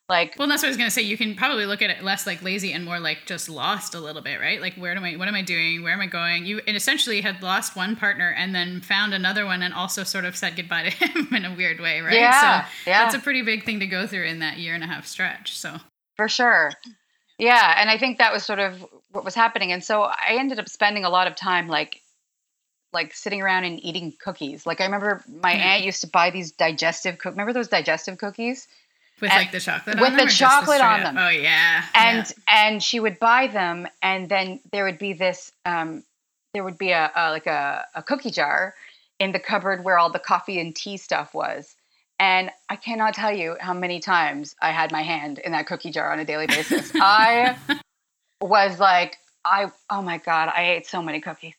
Like 0.08 0.36
Well, 0.38 0.46
that's 0.46 0.62
what 0.62 0.68
I 0.68 0.70
was 0.70 0.76
gonna 0.76 0.90
say. 0.90 1.02
You 1.02 1.16
can 1.16 1.34
probably 1.34 1.66
look 1.66 1.82
at 1.82 1.90
it 1.90 2.04
less 2.04 2.26
like 2.28 2.40
lazy 2.40 2.72
and 2.72 2.84
more 2.84 3.00
like 3.00 3.26
just 3.26 3.48
lost 3.48 3.92
a 3.94 4.00
little 4.00 4.22
bit, 4.22 4.38
right? 4.38 4.60
Like, 4.60 4.74
where 4.74 4.94
am 4.96 5.02
I? 5.02 5.16
What 5.16 5.26
am 5.26 5.34
I 5.34 5.42
doing? 5.42 5.82
Where 5.82 5.92
am 5.92 6.00
I 6.00 6.06
going? 6.06 6.46
You 6.46 6.60
and 6.66 6.76
essentially 6.76 7.20
had 7.22 7.42
lost 7.42 7.74
one 7.74 7.96
partner 7.96 8.30
and 8.30 8.54
then 8.54 8.80
found 8.82 9.14
another 9.14 9.44
one, 9.44 9.62
and 9.62 9.74
also 9.74 10.04
sort 10.04 10.24
of 10.24 10.36
said 10.36 10.54
goodbye 10.54 10.90
to 10.90 10.90
him 11.08 11.34
in 11.34 11.44
a 11.44 11.54
weird 11.56 11.80
way, 11.80 12.00
right? 12.02 12.14
Yeah, 12.14 12.64
so 12.64 12.68
yeah. 12.86 13.02
that's 13.02 13.16
a 13.16 13.18
pretty 13.18 13.42
big 13.42 13.64
thing 13.64 13.80
to 13.80 13.86
go 13.86 14.06
through 14.06 14.26
in 14.26 14.38
that 14.38 14.58
year 14.58 14.74
and 14.76 14.84
a 14.84 14.86
half 14.86 15.06
stretch. 15.06 15.56
So 15.58 15.78
for 16.16 16.28
sure. 16.28 16.70
Yeah, 17.38 17.74
and 17.76 17.90
I 17.90 17.98
think 17.98 18.18
that 18.18 18.32
was 18.32 18.44
sort 18.44 18.60
of 18.60 18.86
what 19.10 19.24
was 19.24 19.34
happening. 19.34 19.72
And 19.72 19.82
so 19.84 20.02
I 20.02 20.36
ended 20.38 20.58
up 20.60 20.68
spending 20.68 21.04
a 21.04 21.10
lot 21.10 21.26
of 21.26 21.34
time 21.34 21.66
like 21.66 22.00
like 22.92 23.12
sitting 23.12 23.42
around 23.42 23.64
and 23.64 23.84
eating 23.84 24.14
cookies. 24.22 24.64
Like 24.64 24.80
I 24.80 24.84
remember 24.84 25.22
my 25.42 25.52
Yeah. 25.52 25.64
aunt 25.74 25.84
used 25.84 26.00
to 26.02 26.06
buy 26.06 26.30
these 26.30 26.52
digestive 26.52 27.18
cook. 27.18 27.32
Remember 27.32 27.52
those 27.52 27.68
digestive 27.68 28.16
cookies? 28.18 28.68
With 29.20 29.30
And- 29.30 29.40
like 29.40 29.52
the 29.52 29.60
chocolate 29.60 29.96
with 29.98 30.10
on 30.10 30.12
the 30.12 30.18
them 30.18 30.26
just 30.28 30.38
chocolate 30.38 30.80
on 30.80 31.02
them. 31.02 31.16
Oh 31.18 31.28
yeah. 31.28 31.84
And 31.94 32.32
and 32.48 32.82
she 32.82 33.00
would 33.00 33.18
buy 33.18 33.46
them, 33.46 33.88
and 34.02 34.28
then 34.28 34.60
there 34.72 34.84
would 34.84 34.98
be 34.98 35.12
this. 35.14 35.52
Um, 35.64 36.04
there 36.52 36.64
would 36.64 36.78
be 36.78 36.90
a, 36.90 37.10
a 37.14 37.30
like 37.30 37.46
a, 37.46 37.86
a 37.94 38.02
cookie 38.02 38.30
jar 38.30 38.74
in 39.18 39.32
the 39.32 39.40
cupboard 39.40 39.84
where 39.84 39.98
all 39.98 40.10
the 40.10 40.18
coffee 40.18 40.60
and 40.60 40.74
tea 40.74 40.96
stuff 40.96 41.34
was. 41.34 41.76
And 42.18 42.50
I 42.70 42.76
cannot 42.76 43.14
tell 43.14 43.32
you 43.32 43.56
how 43.60 43.74
many 43.74 44.00
times 44.00 44.54
I 44.62 44.70
had 44.70 44.90
my 44.90 45.02
hand 45.02 45.38
in 45.38 45.52
that 45.52 45.66
cookie 45.66 45.90
jar 45.90 46.12
on 46.12 46.18
a 46.18 46.24
daily 46.24 46.46
basis. 46.46 46.92
I 47.00 47.56
was 48.40 48.78
like, 48.78 49.18
I 49.44 49.70
oh 49.90 50.02
my 50.02 50.18
god, 50.18 50.50
I 50.54 50.72
ate 50.72 50.86
so 50.86 51.02
many 51.02 51.20
cookies. 51.20 51.54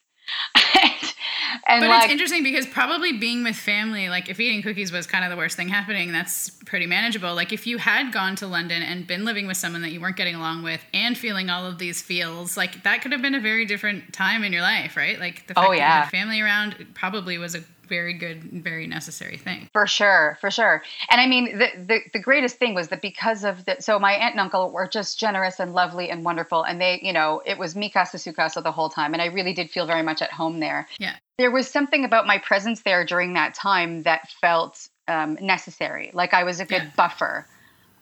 And 1.68 1.82
but 1.82 1.90
like 1.90 2.04
it's 2.04 2.12
interesting 2.12 2.44
because 2.44 2.66
probably 2.66 3.14
being 3.14 3.44
with 3.44 3.56
family, 3.56 4.10
like 4.10 4.30
if 4.30 4.40
eating 4.40 4.62
cookies 4.62 4.92
was 4.92 5.06
kind 5.06 5.26
of 5.26 5.32
the 5.32 5.38
worst 5.38 5.58
thing 5.58 5.68
happening, 5.68 6.12
that's 6.12 6.50
pretty 6.50 6.86
manageable. 6.86 7.36
Like 7.36 7.52
if 7.52 7.68
you 7.68 7.78
had 7.78 8.12
gone 8.14 8.36
to 8.38 8.48
London 8.48 8.82
and 8.82 9.06
been 9.06 9.26
living 9.26 9.48
with 9.48 9.58
someone 9.58 9.82
that 9.82 9.92
you 9.92 10.00
weren't 10.00 10.16
getting 10.16 10.36
along 10.36 10.64
with 10.64 10.82
and 10.94 11.18
feeling 11.18 11.50
all 11.50 11.66
of 11.66 11.78
these 11.78 12.02
feels, 12.02 12.56
like 12.56 12.84
that 12.84 13.02
could 13.02 13.12
have 13.12 13.22
been 13.22 13.36
a 13.36 13.42
very 13.42 13.66
different 13.66 14.14
time 14.14 14.44
in 14.44 14.54
your 14.54 14.62
life, 14.62 14.96
right? 14.96 15.20
Like 15.20 15.48
the 15.48 15.54
oh, 15.58 15.62
fact 15.62 15.68
Oh, 15.68 15.72
that 15.72 15.76
you 15.76 15.82
had 15.82 16.10
family 16.10 16.42
around 16.42 16.88
probably 16.94 17.38
was 17.38 17.54
a 17.54 17.64
very 17.88 18.14
good, 18.14 18.44
very 18.44 18.86
necessary 18.86 19.38
thing. 19.38 19.70
For 19.74 19.88
sure, 19.88 20.38
for 20.42 20.52
sure. 20.52 20.84
And 21.10 21.22
I 21.22 21.28
mean, 21.28 21.58
the, 21.58 21.68
the 21.78 22.00
the 22.14 22.20
greatest 22.20 22.58
thing 22.58 22.74
was 22.76 22.90
that 22.90 23.02
because 23.02 23.44
of 23.44 23.66
the 23.66 23.78
so 23.80 24.00
my 24.00 24.14
aunt 24.14 24.34
and 24.34 24.42
uncle 24.42 24.72
were 24.72 24.88
just 24.88 25.20
generous 25.20 25.60
and 25.60 25.74
lovely 25.74 26.10
and 26.10 26.24
wonderful, 26.24 26.64
and 26.64 26.80
they, 26.80 27.00
you 27.02 27.14
know, 27.14 27.42
it 27.46 27.58
was 27.58 27.76
mi 27.76 27.90
casa 27.90 28.18
su 28.18 28.34
casa 28.34 28.62
the 28.62 28.72
whole 28.72 28.90
time, 28.90 29.14
and 29.14 29.22
I 29.22 29.28
really 29.28 29.54
did 29.54 29.70
feel 29.70 29.86
very 29.86 30.04
much 30.04 30.22
at 30.22 30.32
home 30.32 30.60
there. 30.60 30.88
Yeah. 31.00 31.16
There 31.38 31.52
was 31.52 31.70
something 31.70 32.04
about 32.04 32.26
my 32.26 32.40
presence 32.40 32.82
there 32.82 33.06
during 33.06 33.34
that 33.34 33.54
time 33.54 34.04
that 34.04 34.30
felt 34.42 34.90
um, 35.08 35.38
necessary, 35.40 36.10
like 36.14 36.34
I 36.34 36.44
was 36.44 36.60
a 36.60 36.66
good 36.66 36.82
Yeah. 36.82 36.92
buffer. 36.96 37.48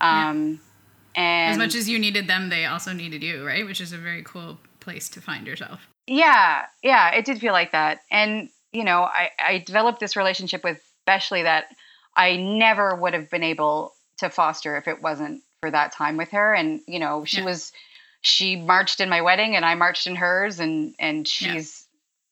Yeah. 0.01 0.29
Um, 0.29 0.61
and 1.15 1.51
As 1.51 1.57
much 1.57 1.75
as 1.75 1.89
you 1.89 1.99
needed 1.99 2.27
them, 2.27 2.49
they 2.49 2.65
also 2.65 2.93
needed 2.93 3.23
you, 3.23 3.45
right? 3.45 3.65
Which 3.65 3.81
is 3.81 3.91
a 3.91 3.97
very 3.97 4.23
cool 4.23 4.57
place 4.79 5.09
to 5.09 5.21
find 5.21 5.45
yourself. 5.45 5.81
Yeah, 6.07 6.65
yeah, 6.81 7.11
it 7.11 7.25
did 7.25 7.39
feel 7.39 7.53
like 7.53 7.73
that. 7.73 8.01
And, 8.09 8.49
you 8.71 8.83
know, 8.83 9.01
I, 9.03 9.31
I 9.37 9.57
developed 9.59 9.99
this 9.99 10.15
relationship 10.15 10.63
with 10.63 10.81
Beshley 11.05 11.43
that 11.43 11.65
I 12.15 12.37
never 12.37 12.95
would 12.95 13.13
have 13.13 13.29
been 13.29 13.43
able 13.43 13.93
to 14.19 14.29
foster 14.29 14.77
if 14.77 14.87
it 14.87 15.01
wasn't 15.01 15.41
for 15.59 15.69
that 15.71 15.91
time 15.91 16.15
with 16.15 16.31
her. 16.31 16.53
And, 16.53 16.81
you 16.87 16.99
know, 16.99 17.25
she 17.25 17.37
Yeah. 17.37 17.45
was 17.45 17.73
she 18.21 18.55
marched 18.55 19.01
in 19.01 19.09
my 19.09 19.21
wedding 19.21 19.55
and 19.55 19.65
I 19.65 19.75
marched 19.75 20.07
in 20.07 20.15
hers 20.15 20.59
and 20.59 20.95
and 20.99 21.27
Yeah. 21.41 21.53
she's 21.53 21.81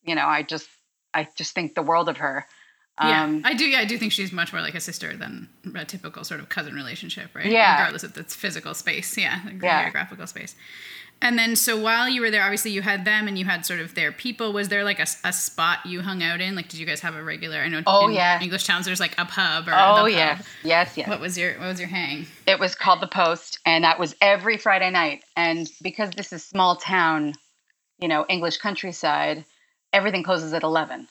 you 0.05 0.15
know, 0.15 0.25
I 0.25 0.43
just 0.43 0.67
I 1.13 1.27
just 1.35 1.53
think 1.53 1.75
the 1.75 1.81
world 1.81 2.09
of 2.09 2.17
her. 2.17 2.45
Yeah, 3.01 3.23
Um 3.23 3.41
I 3.43 3.53
do. 3.55 3.65
Yeah, 3.65 3.79
I 3.79 3.85
do 3.85 3.97
think 3.97 4.11
she's 4.11 4.31
much 4.31 4.53
more 4.53 4.61
like 4.61 4.75
a 4.75 4.79
sister 4.79 5.17
than 5.17 5.49
a 5.75 5.83
typical 5.85 6.23
sort 6.23 6.39
of 6.39 6.49
cousin 6.49 6.75
relationship, 6.75 7.33
right? 7.33 7.47
Yeah. 7.47 7.73
Regardless 7.77 8.03
of 8.03 8.15
its 8.17 8.35
physical 8.35 8.73
space, 8.75 9.17
yeah, 9.23 9.39
Yeah. 9.61 9.83
geographical 9.83 10.27
space. 10.27 10.55
And 11.21 11.39
then, 11.39 11.55
so 11.55 11.79
while 11.79 12.09
you 12.09 12.19
were 12.19 12.29
there, 12.29 12.43
obviously 12.43 12.71
you 12.71 12.81
had 12.81 13.05
them, 13.05 13.29
and 13.29 13.37
you 13.39 13.45
had 13.45 13.65
sort 13.65 13.79
of 13.79 13.95
their 13.95 14.11
people. 14.11 14.51
Was 14.51 14.67
there 14.67 14.83
like 14.83 14.99
a, 14.99 15.07
a 15.23 15.31
spot 15.31 15.85
you 15.85 16.01
hung 16.01 16.21
out 16.21 16.41
in? 16.41 16.53
Like, 16.53 16.67
did 16.67 16.79
you 16.81 16.85
guys 16.85 16.99
have 16.99 17.15
a 17.15 17.23
regular? 17.23 17.59
I 17.59 17.69
know. 17.69 17.81
Oh, 17.87 18.09
in 18.09 18.13
yeah. 18.15 18.41
English 18.41 18.65
towns, 18.65 18.85
there's 18.85 18.99
like 18.99 19.15
a 19.17 19.23
pub 19.25 19.69
or 19.69 19.73
Oh 19.73 20.05
yes, 20.05 20.45
yes, 20.63 20.97
yes. 20.97 21.07
What 21.07 21.21
was 21.21 21.37
your 21.37 21.53
What 21.59 21.67
was 21.69 21.79
your 21.79 21.87
hang? 21.87 22.27
It 22.45 22.59
was 22.59 22.75
called 22.75 22.99
the 22.99 23.07
Post, 23.07 23.59
and 23.65 23.85
that 23.85 23.99
was 23.99 24.15
every 24.19 24.57
Friday 24.57 24.89
night. 24.91 25.23
And 25.37 25.69
because 25.81 26.09
this 26.11 26.33
is 26.33 26.43
small 26.43 26.75
town, 26.75 27.33
you 27.99 28.09
know, 28.09 28.25
English 28.27 28.57
countryside, 28.57 29.45
everything 29.93 30.23
closes 30.23 30.53
at 30.53 30.63
eleven. 30.63 31.07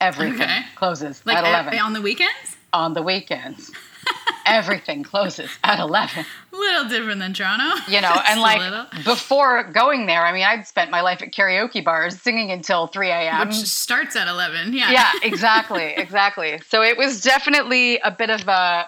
Everything 0.00 0.40
Okay. 0.40 0.60
closes 0.76 1.22
Like 1.26 1.38
at 1.38 1.44
uh, 1.44 1.48
eleven 1.48 1.78
on 1.80 1.92
the 1.92 2.00
weekends? 2.02 2.56
on 2.72 2.92
the 2.94 3.02
weekends. 3.02 3.72
everything 4.46 5.02
closes 5.02 5.50
at 5.64 5.78
eleven. 5.80 6.24
A 6.52 6.56
little 6.56 6.88
different 6.88 7.18
than 7.20 7.32
Toronto. 7.34 7.64
You 7.90 8.00
know, 8.00 8.14
and 8.26 8.40
like 8.40 9.04
before 9.04 9.64
going 9.64 10.06
there, 10.06 10.24
I 10.24 10.32
mean, 10.32 10.44
I'd 10.44 10.66
spent 10.66 10.90
my 10.90 11.00
life 11.00 11.20
at 11.22 11.32
karaoke 11.32 11.82
bars 11.84 12.20
singing 12.20 12.50
until 12.50 12.86
three 12.86 13.10
a.m. 13.10 13.48
which 13.48 13.56
starts 13.56 14.14
at 14.16 14.28
eleven. 14.28 14.72
Yeah. 14.72 14.90
yeah, 14.92 15.12
exactly, 15.22 15.94
exactly. 15.96 16.60
So 16.68 16.82
it 16.82 16.96
was 16.96 17.20
definitely 17.22 17.98
a 17.98 18.10
bit 18.10 18.30
of 18.30 18.46
a 18.48 18.86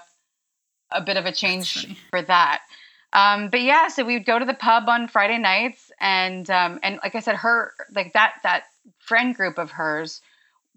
a 0.93 1.01
bit 1.01 1.17
of 1.17 1.25
a 1.27 1.33
change 1.33 1.87
for 2.11 2.23
that. 2.23 2.61
Um, 3.13 3.49
but 3.49 3.63
yeah, 3.63 3.89
so 3.89 4.05
we 4.05 4.15
would 4.15 4.27
go 4.27 4.39
to 4.39 4.45
the 4.45 4.55
pub 4.55 4.89
on 4.89 5.09
Friday 5.09 5.39
nights, 5.39 5.91
and 6.01 6.49
um, 6.51 6.79
and 6.83 7.01
like 7.03 7.15
I 7.17 7.21
said, 7.21 7.35
her 7.37 7.73
like 7.95 8.13
that 8.13 8.35
that 8.45 8.65
friend 8.99 9.35
group 9.35 9.59
of 9.59 9.71
hers. 9.73 10.21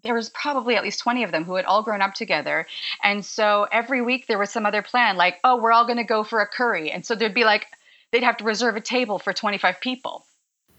There 0.03 0.13
was 0.13 0.29
probably 0.29 0.75
at 0.75 0.83
least 0.83 0.99
20 0.99 1.23
of 1.23 1.31
them 1.31 1.45
who 1.45 1.55
had 1.55 1.65
all 1.65 1.81
grown 1.83 2.01
up 2.01 2.13
together. 2.13 2.67
And 3.03 3.23
so 3.25 3.67
every 3.71 4.01
week 4.01 4.27
there 4.27 4.37
was 4.39 4.49
some 4.49 4.65
other 4.65 4.81
plan, 4.81 5.15
like, 5.15 5.37
oh, 5.45 5.61
we're 5.61 5.71
all 5.71 5.85
going 5.85 5.97
to 5.97 6.03
go 6.03 6.23
for 6.25 6.41
a 6.41 6.47
curry. 6.47 6.91
And 6.91 7.05
so 7.05 7.15
there'd 7.15 7.33
be 7.33 7.45
like, 7.45 7.67
they'd 8.11 8.23
have 8.23 8.37
to 8.37 8.43
reserve 8.43 8.75
a 8.75 8.81
table 8.81 9.17
for 9.17 9.31
25 9.33 9.79
people 9.79 10.25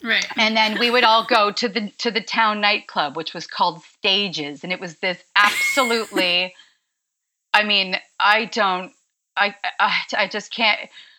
Right. 0.02 0.26
and 0.36 0.54
then 0.56 0.78
we 0.78 0.90
would 0.90 1.04
all 1.04 1.24
go 1.24 1.50
to 1.52 1.68
the 1.68 1.90
to 1.98 2.10
the 2.10 2.20
town 2.20 2.60
nightclub 2.60 3.16
which 3.16 3.32
was 3.32 3.46
called 3.46 3.80
stages 3.98 4.62
and 4.62 4.72
it 4.72 4.78
was 4.80 4.96
this 4.96 5.16
absolutely 5.34 6.52
i 7.54 7.62
mean 7.64 7.96
i 8.20 8.44
don't 8.44 8.92
i 9.36 9.54
i, 9.80 10.00
I 10.16 10.28
just 10.28 10.52
can't 10.52 10.78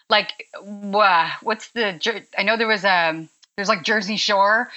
like 0.09 0.47
wha- 0.61 1.31
what's 1.41 1.69
the 1.71 1.99
i 2.37 2.43
know 2.43 2.57
there 2.57 2.67
was 2.67 2.85
um 2.85 3.27
there's 3.55 3.69
like 3.69 3.83
jersey 3.83 4.17
shore 4.17 4.69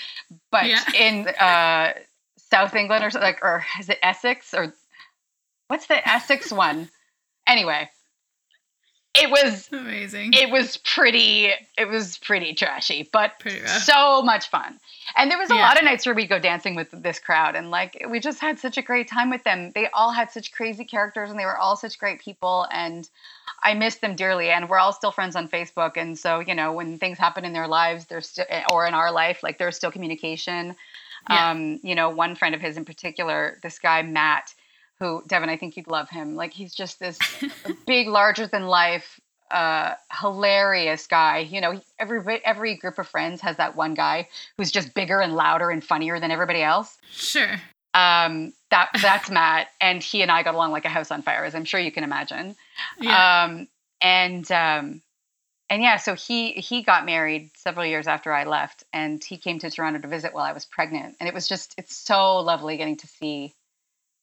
but 0.51 0.67
Yeah. 0.67 0.83
in 0.95 1.29
uh 1.29 1.93
south 2.51 2.75
england 2.75 3.05
or 3.05 3.11
like 3.21 3.38
or 3.43 3.64
is 3.81 3.88
it 3.88 3.99
essex 4.03 4.55
or 4.55 4.73
what's 5.69 5.87
the 5.87 6.09
essex 6.09 6.51
one 6.67 6.88
anyway 7.47 7.88
it 9.21 9.31
was 9.31 9.69
Amazing. 9.73 10.33
it 10.35 10.51
was 10.51 10.77
pretty 10.77 11.51
it 11.77 11.88
was 11.88 12.19
pretty 12.19 12.55
trashy 12.55 13.09
but 13.12 13.33
Pretty 13.41 13.67
so 13.67 14.23
much 14.23 14.49
fun 14.49 14.79
and 15.17 15.31
there 15.31 15.38
was 15.38 15.51
a 15.51 15.55
Yeah. 15.55 15.62
lot 15.62 15.79
of 15.79 15.85
nights 15.85 16.07
where 16.07 16.14
we'd 16.14 16.29
go 16.29 16.38
dancing 16.38 16.75
with 16.77 16.88
this 16.93 17.19
crowd 17.19 17.57
and 17.57 17.71
like 17.71 18.05
we 18.09 18.21
just 18.21 18.38
had 18.38 18.59
such 18.59 18.79
a 18.79 18.83
great 18.83 19.09
time 19.09 19.31
with 19.31 19.43
them 19.45 19.73
they 19.75 19.88
all 19.93 20.12
had 20.12 20.31
such 20.31 20.53
crazy 20.53 20.85
characters 20.85 21.31
and 21.31 21.38
they 21.38 21.47
were 21.47 21.57
all 21.59 21.75
such 21.75 21.99
great 21.99 22.21
people 22.21 22.67
and 22.71 23.09
i 23.62 23.75
miss 23.75 23.97
them 23.97 24.14
dearly 24.16 24.51
and 24.51 24.68
we're 24.68 24.79
all 24.79 24.92
still 24.92 25.11
friends 25.12 25.35
on 25.37 25.49
facebook 25.49 25.97
and 25.97 26.18
so 26.18 26.40
you 26.40 26.55
know 26.55 26.73
when 26.73 26.99
things 26.99 27.18
happen 27.18 27.44
in 27.44 27.53
their 27.53 27.68
lives 27.68 28.07
there's 28.07 28.29
still 28.29 28.47
or 28.73 28.87
in 28.87 28.94
our 28.94 29.11
life 29.12 29.42
like 29.42 29.59
there's 29.59 29.77
still 29.77 29.90
communication 29.90 30.75
Yeah. 31.31 31.51
um 31.51 31.81
you 31.83 31.94
know 31.94 32.11
one 32.11 32.35
friend 32.35 32.55
of 32.55 32.61
his 32.61 32.77
in 32.77 32.85
particular 32.85 33.59
this 33.62 33.79
guy 33.79 34.03
matt 34.03 34.55
who 34.99 35.23
devin 35.27 35.49
i 35.49 35.57
think 35.57 35.77
you'd 35.77 35.88
love 35.88 36.09
him 36.11 36.35
like 36.37 36.53
he's 36.53 36.75
just 36.75 36.99
this 37.01 37.18
big, 37.87 38.09
larger 38.09 38.47
than 38.47 38.66
life, 38.66 39.21
uh, 39.51 39.94
hilarious 40.21 41.07
guy. 41.07 41.38
You 41.38 41.61
know, 41.61 41.81
every 41.99 42.21
every 42.44 42.77
group 42.77 42.99
of 42.99 43.09
friends 43.09 43.40
has 43.40 43.57
that 43.57 43.77
one 43.77 43.94
guy 43.94 44.29
who's 44.57 44.71
just 44.71 44.92
bigger 44.94 45.21
and 45.21 45.35
louder 45.35 45.71
and 45.71 45.83
funnier 45.83 46.21
than 46.21 46.31
everybody 46.31 46.62
else. 46.62 46.99
Sure. 47.11 47.53
Um, 47.94 48.53
that 48.71 48.90
that's 49.01 49.31
Matt, 49.31 49.68
and 49.81 50.03
he 50.03 50.21
and 50.23 50.31
I 50.31 50.42
got 50.42 50.55
along 50.55 50.73
like 50.73 50.85
a 50.85 50.90
house 50.90 51.11
on 51.11 51.23
fire, 51.23 51.44
as 51.44 51.55
I'm 51.55 51.64
sure 51.64 51.81
you 51.81 51.90
can 51.92 52.05
imagine. 52.05 52.57
Yeah. 53.01 53.45
Um, 53.45 53.69
and 54.01 54.51
um, 54.53 55.03
and 55.71 55.83
yeah, 55.83 55.97
so 55.97 56.14
he 56.14 56.53
he 56.53 56.83
got 56.83 57.05
married 57.05 57.51
several 57.57 57.85
years 57.87 58.07
after 58.07 58.33
I 58.33 58.45
left, 58.45 58.85
and 58.93 59.23
he 59.23 59.37
came 59.37 59.59
to 59.61 59.71
Toronto 59.71 60.01
to 60.01 60.09
visit 60.09 60.33
while 60.33 60.45
I 60.45 60.53
was 60.53 60.64
pregnant, 60.64 61.17
and 61.21 61.29
it 61.29 61.35
was 61.35 61.49
just 61.49 61.75
it's 61.77 61.97
so 61.97 62.38
lovely 62.38 62.77
getting 62.77 62.97
to 62.99 63.07
see 63.07 63.55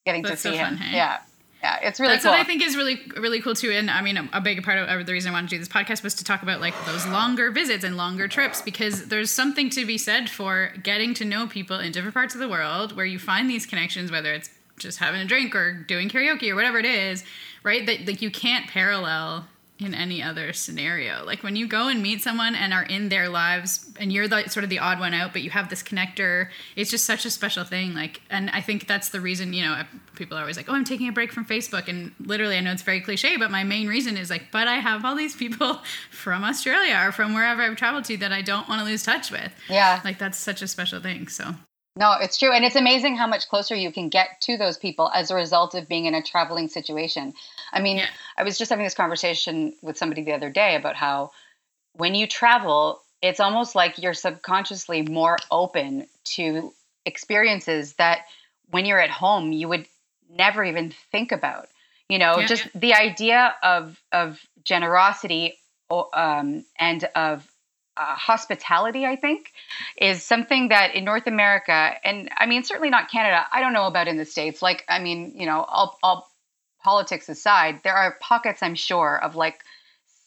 getting 0.05 0.23
That's 0.23 0.41
to 0.41 0.49
so 0.49 0.51
see 0.51 0.57
him. 0.57 0.69
fun, 0.69 0.77
hey? 0.77 0.95
Yeah, 0.97 1.17
yeah, 1.61 1.79
it's 1.81 1.99
really 1.99 2.13
That's 2.13 2.23
cool. 2.23 2.31
what 2.31 2.39
I 2.39 2.43
think 2.43 2.61
is 2.63 2.75
really 2.75 2.99
really 3.17 3.41
cool 3.41 3.55
too. 3.55 3.71
And 3.71 3.91
I 3.91 4.01
mean, 4.01 4.17
a, 4.17 4.29
a 4.33 4.41
big 4.41 4.63
part 4.63 4.77
of 4.77 4.87
uh, 4.87 5.03
the 5.03 5.11
reason 5.13 5.31
I 5.31 5.33
wanted 5.33 5.49
to 5.49 5.55
do 5.55 5.59
this 5.59 5.67
podcast 5.67 6.03
was 6.03 6.15
to 6.15 6.23
talk 6.23 6.41
about 6.41 6.61
like 6.61 6.73
those 6.85 7.05
longer 7.07 7.51
visits 7.51 7.83
and 7.83 7.97
longer 7.97 8.27
trips 8.27 8.61
because 8.61 9.07
there's 9.07 9.31
something 9.31 9.69
to 9.71 9.85
be 9.85 9.97
said 9.97 10.29
for 10.29 10.71
getting 10.83 11.13
to 11.15 11.25
know 11.25 11.47
people 11.47 11.79
in 11.79 11.91
different 11.91 12.13
parts 12.13 12.33
of 12.33 12.39
the 12.39 12.49
world 12.49 12.95
where 12.95 13.05
you 13.05 13.19
find 13.19 13.49
these 13.49 13.65
connections, 13.65 14.11
whether 14.11 14.33
it's 14.33 14.49
just 14.77 14.99
having 14.99 15.21
a 15.21 15.25
drink 15.25 15.55
or 15.55 15.73
doing 15.87 16.09
karaoke 16.09 16.49
or 16.49 16.55
whatever 16.55 16.77
it 16.77 16.85
is, 16.85 17.23
right? 17.65 17.85
That 17.85 18.07
like 18.07 18.21
you 18.21 18.31
can't 18.31 18.67
parallel 18.67 19.47
in 19.77 19.93
any 19.93 20.23
other 20.23 20.53
scenario. 20.53 21.25
Like 21.25 21.43
when 21.43 21.57
you 21.57 21.67
go 21.67 21.89
and 21.89 22.01
meet 22.01 22.21
someone 22.21 22.55
and 22.55 22.71
are 22.71 22.83
in 22.83 23.09
their 23.09 23.27
lives 23.27 23.91
and 23.99 24.11
you're 24.11 24.27
the 24.27 24.47
sort 24.47 24.63
of 24.63 24.69
the 24.69 24.79
odd 24.79 24.99
one 24.99 25.13
out, 25.13 25.33
but 25.33 25.41
you 25.41 25.49
have 25.49 25.69
this 25.69 25.83
connector, 25.83 26.47
it's 26.77 26.89
just 26.89 27.05
such 27.05 27.25
a 27.25 27.29
special 27.29 27.65
thing. 27.65 27.93
Like, 27.93 28.21
and 28.29 28.49
I 28.51 28.61
think 28.61 28.87
that's 28.87 29.09
the 29.09 29.19
reason, 29.19 29.51
you 29.51 29.65
know, 29.65 29.81
people 30.15 30.37
are 30.37 30.41
always 30.41 30.55
like, 30.55 30.69
oh, 30.69 30.73
I'm 30.73 30.85
taking 30.85 31.09
a 31.09 31.11
break 31.11 31.33
from 31.33 31.43
Facebook. 31.43 31.89
And 31.89 32.13
literally, 32.21 32.55
I 32.55 32.61
know 32.61 32.71
it's 32.71 32.83
very 32.83 33.01
cliche, 33.01 33.35
but 33.35 33.51
my 33.51 33.65
main 33.65 33.89
reason 33.89 34.15
is 34.15 34.29
like, 34.29 34.43
but 34.49 34.69
I 34.69 34.75
have 34.75 35.03
all 35.03 35.15
these 35.15 35.35
people 35.35 35.81
from 36.09 36.45
Australia 36.45 37.01
or 37.05 37.11
from 37.11 37.33
wherever 37.33 37.61
I've 37.61 37.75
traveled 37.75 38.05
to 38.05 38.17
that 38.17 38.31
I 38.31 38.41
don't 38.41 38.69
want 38.69 38.79
to 38.79 38.85
lose 38.85 39.03
touch 39.03 39.29
with. 39.29 39.51
yeah. 39.67 39.99
Like, 40.05 40.19
that's 40.19 40.37
such 40.37 40.61
a 40.61 40.67
special 40.69 41.01
thing. 41.01 41.27
So, 41.27 41.53
No, 41.97 42.13
it's 42.19 42.37
true. 42.37 42.51
And 42.51 42.65
it's 42.65 42.75
amazing 42.75 43.15
how 43.15 43.27
much 43.27 43.47
closer 43.47 43.73
you 43.73 43.91
can 43.91 44.09
get 44.09 44.41
to 44.41 44.57
those 44.57 44.77
people 44.77 45.09
as 45.13 45.31
a 45.31 45.35
result 45.35 45.75
of 45.75 45.87
being 45.87 46.05
in 46.05 46.13
a 46.13 46.21
traveling 46.21 46.67
situation. 46.67 47.33
I 47.71 47.79
mean, 47.79 47.97
Yeah. 47.97 48.09
I 48.37 48.43
was 48.43 48.57
just 48.57 48.69
having 48.69 48.83
this 48.85 48.93
conversation 48.93 49.73
with 49.81 49.97
somebody 49.97 50.23
the 50.23 50.33
other 50.33 50.49
day 50.49 50.75
about 50.75 50.95
how 50.95 51.31
when 51.93 52.13
you 52.13 52.27
travel, 52.27 53.01
it's 53.21 53.39
almost 53.39 53.75
like 53.75 53.97
you're 53.97 54.13
subconsciously 54.13 55.03
more 55.03 55.37
open 55.51 56.07
to 56.25 56.73
experiences 57.05 57.93
that 57.93 58.25
when 58.71 58.85
you're 58.85 58.99
at 58.99 59.11
home 59.11 59.51
you 59.51 59.67
would 59.67 59.87
never 60.29 60.63
even 60.63 60.91
think 61.11 61.31
about 61.31 61.67
you 62.09 62.17
know 62.17 62.39
Yeah, 62.39 62.47
just 62.47 62.65
yeah. 62.65 62.71
the 62.73 62.93
idea 62.95 63.55
of 63.61 64.01
of 64.11 64.39
generosity 64.63 65.59
um, 65.91 66.65
and 66.79 67.03
of 67.15 67.47
uh, 67.97 68.15
hospitality 68.15 69.05
i 69.05 69.15
think 69.15 69.51
is 69.97 70.23
something 70.23 70.69
that 70.69 70.95
in 70.95 71.03
north 71.03 71.27
america 71.27 71.93
and 72.03 72.29
i 72.37 72.45
mean 72.45 72.63
certainly 72.63 72.89
not 72.89 73.09
canada 73.09 73.45
i 73.51 73.61
don't 73.61 73.73
know 73.73 73.87
about 73.87 74.07
in 74.07 74.17
the 74.17 74.25
states. 74.25 74.61
Like 74.61 74.83
i 74.89 74.99
mean 74.99 75.33
you 75.35 75.45
know 75.45 75.63
all, 75.63 75.97
all 76.03 76.29
politics 76.83 77.29
aside 77.29 77.81
there 77.83 77.95
are 77.95 78.17
pockets 78.19 78.61
i'm 78.61 78.75
sure 78.75 79.19
of 79.23 79.35
like 79.35 79.63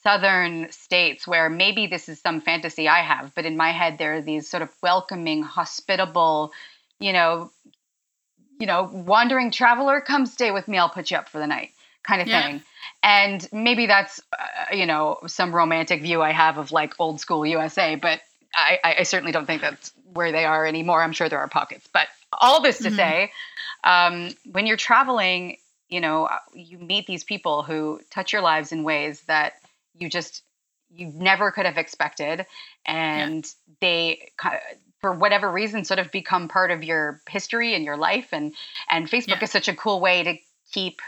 southern 0.02 0.70
states 0.70 1.26
where 1.26 1.50
maybe 1.50 1.86
this 1.86 2.08
is 2.08 2.20
some 2.20 2.40
fantasy 2.40 2.88
i 2.88 3.00
have 3.00 3.34
but 3.34 3.44
in 3.44 3.56
my 3.56 3.70
head 3.70 3.98
there 3.98 4.14
are 4.14 4.22
these 4.22 4.48
sort 4.48 4.62
of 4.62 4.70
welcoming 4.82 5.42
hospitable 5.42 6.52
you 6.98 7.12
know 7.12 7.50
you 8.58 8.66
know 8.66 8.88
wandering 8.92 9.50
traveler 9.50 10.00
come 10.00 10.26
stay 10.26 10.50
with 10.50 10.66
me 10.68 10.78
i'll 10.78 10.88
put 10.88 11.10
you 11.10 11.16
up 11.16 11.28
for 11.28 11.38
the 11.38 11.46
night 11.46 11.70
kind 12.08 12.22
of 12.22 12.28
Yeah. 12.28 12.42
thing 12.42 12.62
and 13.02 13.48
maybe 13.52 13.86
that's 13.86 14.20
uh, 14.32 14.74
you 14.74 14.86
know 14.86 15.18
some 15.26 15.54
romantic 15.54 16.00
view 16.02 16.22
i 16.22 16.32
have 16.32 16.56
of 16.58 16.72
like 16.72 16.94
old 16.98 17.20
school 17.20 17.44
usa 17.46 17.94
but 17.96 18.20
I, 18.54 18.78
I 19.00 19.02
certainly 19.02 19.30
don't 19.30 19.44
think 19.46 19.60
that's 19.60 19.92
where 20.14 20.32
they 20.32 20.44
are 20.46 20.66
anymore 20.66 21.02
i'm 21.02 21.12
sure 21.12 21.28
there 21.28 21.38
are 21.38 21.48
pockets 21.48 21.86
but 21.92 22.08
all 22.32 22.62
this 22.62 22.78
to 22.78 22.88
Mhm. 22.88 22.96
say 22.96 23.32
um, 23.84 24.30
when 24.50 24.66
you're 24.66 24.78
traveling 24.78 25.58
you 25.90 26.00
know 26.00 26.24
uh, 26.24 26.38
you 26.54 26.78
meet 26.78 27.06
these 27.06 27.24
people 27.24 27.62
who 27.62 28.00
touch 28.10 28.32
your 28.32 28.42
lives 28.42 28.72
in 28.72 28.84
ways 28.84 29.20
that 29.26 29.54
you 29.98 30.08
just 30.08 30.42
you 30.90 31.12
never 31.14 31.50
could 31.50 31.66
have 31.66 31.76
expected 31.76 32.46
and 32.86 33.46
they 33.80 34.30
for 35.00 35.12
whatever 35.12 35.50
reason 35.50 35.84
sort 35.84 36.00
of 36.00 36.10
become 36.10 36.48
part 36.48 36.70
of 36.70 36.82
your 36.82 37.20
history 37.28 37.74
and 37.74 37.84
your 37.84 37.98
life 37.98 38.28
and 38.32 38.54
and 38.88 39.08
facebook 39.08 39.38
Yeah. 39.38 39.44
is 39.44 39.50
such 39.50 39.68
a 39.68 39.74
cool 39.76 40.00
way 40.00 40.22
to 40.22 40.36
keep 40.72 41.00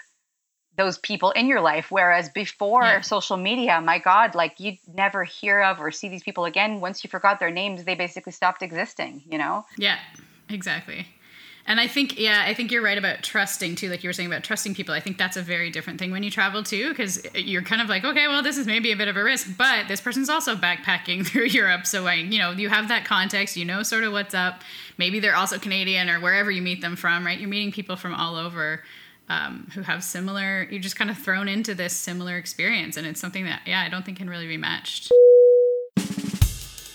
those 0.80 0.96
people 1.10 1.30
in 1.40 1.46
your 1.52 1.60
life 1.72 1.86
whereas 1.90 2.26
before 2.30 2.84
Yeah. 2.84 3.00
social 3.02 3.36
media 3.36 3.74
my 3.92 3.98
god 3.98 4.34
like 4.34 4.54
you'd 4.64 4.78
never 5.04 5.20
hear 5.24 5.56
of 5.62 5.74
or 5.80 5.90
see 5.90 6.08
these 6.14 6.22
people 6.28 6.44
again 6.52 6.80
once 6.80 6.96
you 7.04 7.08
forgot 7.16 7.34
their 7.38 7.50
names 7.60 7.84
they 7.84 7.94
basically 8.06 8.32
stopped 8.40 8.62
existing 8.62 9.12
you 9.32 9.38
know 9.42 9.54
Yeah, 9.76 9.98
exactly. 10.48 11.06
And 11.66 11.78
I 11.78 11.86
think, 11.86 12.18
yeah, 12.18 12.42
I 12.50 12.54
think 12.54 12.72
you're 12.72 12.82
right 12.82 12.96
about 12.98 13.22
trusting 13.22 13.76
too. 13.76 13.88
Like 13.90 14.02
you 14.02 14.08
were 14.08 14.14
saying 14.14 14.32
about 14.32 14.42
trusting 14.42 14.74
people. 14.74 14.92
I 14.94 15.00
think 15.04 15.18
that's 15.18 15.36
a 15.36 15.42
very 15.42 15.70
different 15.70 15.98
thing 16.00 16.10
when 16.10 16.22
you 16.22 16.30
travel 16.30 16.62
too, 16.64 16.88
because 16.88 17.24
you're 17.34 17.62
kind 17.62 17.82
of 17.82 17.88
like, 17.88 18.02
okay, 18.02 18.26
well, 18.26 18.42
this 18.42 18.56
is 18.56 18.66
maybe 18.66 18.90
a 18.90 18.96
bit 18.96 19.08
of 19.08 19.16
a 19.16 19.22
risk, 19.22 19.46
but 19.56 19.86
this 19.86 20.00
person's 20.00 20.30
also 20.30 20.56
backpacking 20.56 21.24
through 21.28 21.44
Europe. 21.60 21.86
So, 21.86 22.06
I, 22.06 22.14
you 22.14 22.38
know, 22.38 22.50
you 22.52 22.70
have 22.70 22.88
that 22.88 23.04
context, 23.04 23.56
you 23.56 23.66
know, 23.66 23.82
sort 23.84 24.02
of 24.04 24.12
what's 24.12 24.34
up. 24.34 24.62
Maybe 24.98 25.20
they're 25.20 25.36
also 25.36 25.58
Canadian 25.58 26.08
or 26.10 26.18
wherever 26.18 26.50
you 26.50 26.62
meet 26.62 26.80
them 26.80 26.96
from, 26.96 27.24
right? 27.24 27.38
You're 27.38 27.48
meeting 27.56 27.72
people 27.72 27.94
from 27.96 28.14
all 28.14 28.34
over 28.36 28.82
um, 29.30 29.70
who 29.74 29.82
have 29.82 30.02
similar, 30.02 30.66
you're 30.70 30.80
just 30.80 30.96
kind 30.96 31.08
of 31.08 31.16
thrown 31.16 31.48
into 31.48 31.74
this 31.74 31.96
similar 31.96 32.36
experience. 32.36 32.96
And 32.96 33.06
it's 33.06 33.20
something 33.20 33.44
that, 33.44 33.62
yeah, 33.64 33.80
I 33.80 33.88
don't 33.88 34.04
think 34.04 34.18
can 34.18 34.28
really 34.28 34.48
be 34.48 34.56
matched. 34.56 35.10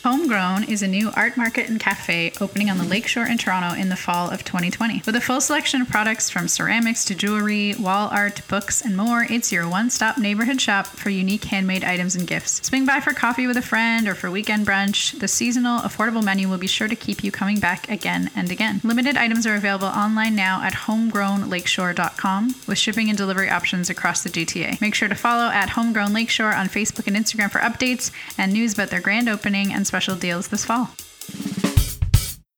Homegrown 0.06 0.66
is 0.66 0.84
a 0.84 0.88
new 0.88 1.10
art 1.16 1.36
market 1.36 1.68
and 1.68 1.80
cafe 1.80 2.32
opening 2.40 2.70
on 2.70 2.78
the 2.78 2.84
lakeshore 2.84 3.26
in 3.26 3.40
Toronto 3.40 3.76
in 3.76 3.90
the 3.90 3.96
fall 3.96 4.30
of 4.30 4.46
2020. 4.46 5.02
With 5.04 5.16
a 5.16 5.20
full 5.20 5.42
selection 5.42 5.82
of 5.82 5.90
products 5.90 6.30
from 6.30 6.48
ceramics 6.48 7.04
to 7.06 7.16
jewelry, 7.16 7.74
wall 7.80 8.10
art, 8.12 8.48
books, 8.48 8.86
and 8.86 8.96
more, 8.96 9.26
it's 9.28 9.52
your 9.52 9.68
one 9.68 9.90
stop 9.90 10.20
neighborhood 10.20 10.62
shop 10.62 10.86
for 10.86 11.10
unique 11.10 11.46
handmade 11.46 11.84
items 11.84 12.16
and 12.16 12.28
gifts. 12.28 12.62
Swing 12.68 12.86
by 12.86 13.00
for 13.00 13.14
coffee 13.14 13.48
with 13.48 13.58
a 13.58 13.64
friend 13.64 14.08
or 14.08 14.14
for 14.14 14.30
weekend 14.30 14.68
brunch. 14.68 15.20
The 15.20 15.28
seasonal, 15.28 15.80
affordable 15.80 16.24
menu 16.24 16.50
will 16.50 16.60
be 16.60 16.68
sure 16.68 16.88
to 16.88 16.96
keep 16.96 17.24
you 17.24 17.32
coming 17.32 17.60
back 17.60 17.90
again 17.90 18.30
and 18.36 18.52
again. 18.52 18.82
Limited 18.84 19.18
items 19.18 19.48
are 19.48 19.56
available 19.56 19.88
online 19.88 20.36
now 20.36 20.62
at 20.62 20.74
homegrownlakeshore.com 20.74 22.56
with 22.68 22.78
shipping 22.78 23.10
and 23.10 23.18
delivery 23.18 23.50
options 23.50 23.90
across 23.90 24.22
the 24.22 24.30
GTA. 24.30 24.80
Make 24.80 24.94
sure 24.94 25.10
to 25.10 25.16
follow 25.16 25.46
at 25.46 25.72
Homegrown 25.72 26.14
Lakeshore 26.14 26.54
on 26.54 26.68
Facebook 26.68 27.08
and 27.08 27.18
Instagram 27.18 27.50
for 27.50 27.58
updates 27.58 28.12
and 28.38 28.54
news 28.54 28.74
about 28.74 28.92
their 28.92 29.02
grand 29.02 29.28
opening 29.28 29.74
and 29.74 29.88
special 29.96 30.18
deals 30.18 30.50
this 30.50 30.66
fall. 30.66 30.90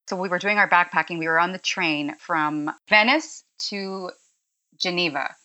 So 0.09 0.15
we 0.15 0.27
were 0.27 0.39
doing 0.39 0.57
our 0.57 0.67
backpacking. 0.67 1.19
We 1.19 1.27
were 1.27 1.39
on 1.39 1.51
the 1.51 1.59
train 1.59 2.15
from 2.17 2.71
Venice 2.89 3.43
to 3.69 4.09
Geneva, 4.79 5.35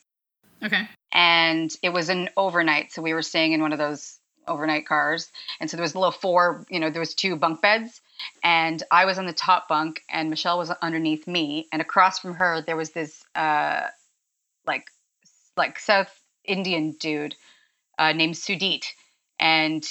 Okay. 0.62 0.88
and 1.12 1.70
it 1.82 1.90
was 1.90 2.08
an 2.08 2.30
overnight. 2.34 2.92
So 2.92 3.02
we 3.02 3.12
were 3.12 3.20
staying 3.20 3.52
in 3.52 3.60
one 3.60 3.74
of 3.74 3.78
those 3.78 4.18
overnight 4.48 4.86
cars, 4.86 5.30
and 5.60 5.68
so 5.68 5.76
there 5.76 5.82
was 5.82 5.92
a 5.94 5.98
little 5.98 6.12
four. 6.12 6.64
You 6.70 6.80
know, 6.80 6.88
there 6.88 6.98
was 6.98 7.14
two 7.14 7.36
bunk 7.36 7.60
beds, 7.60 8.00
and 8.42 8.82
I 8.90 9.04
was 9.04 9.18
on 9.18 9.26
the 9.26 9.34
top 9.34 9.68
bunk, 9.68 10.00
and 10.08 10.30
Michelle 10.30 10.56
was 10.56 10.70
underneath 10.70 11.26
me, 11.26 11.68
and 11.72 11.82
across 11.82 12.18
from 12.20 12.32
her 12.36 12.62
there 12.62 12.76
was 12.76 12.92
this 12.92 13.22
uh, 13.34 13.82
like 14.66 14.86
like 15.58 15.78
South 15.78 16.08
Indian 16.46 16.92
dude 16.92 17.34
uh, 17.98 18.14
named 18.14 18.36
Sudit, 18.36 18.86
and 19.38 19.86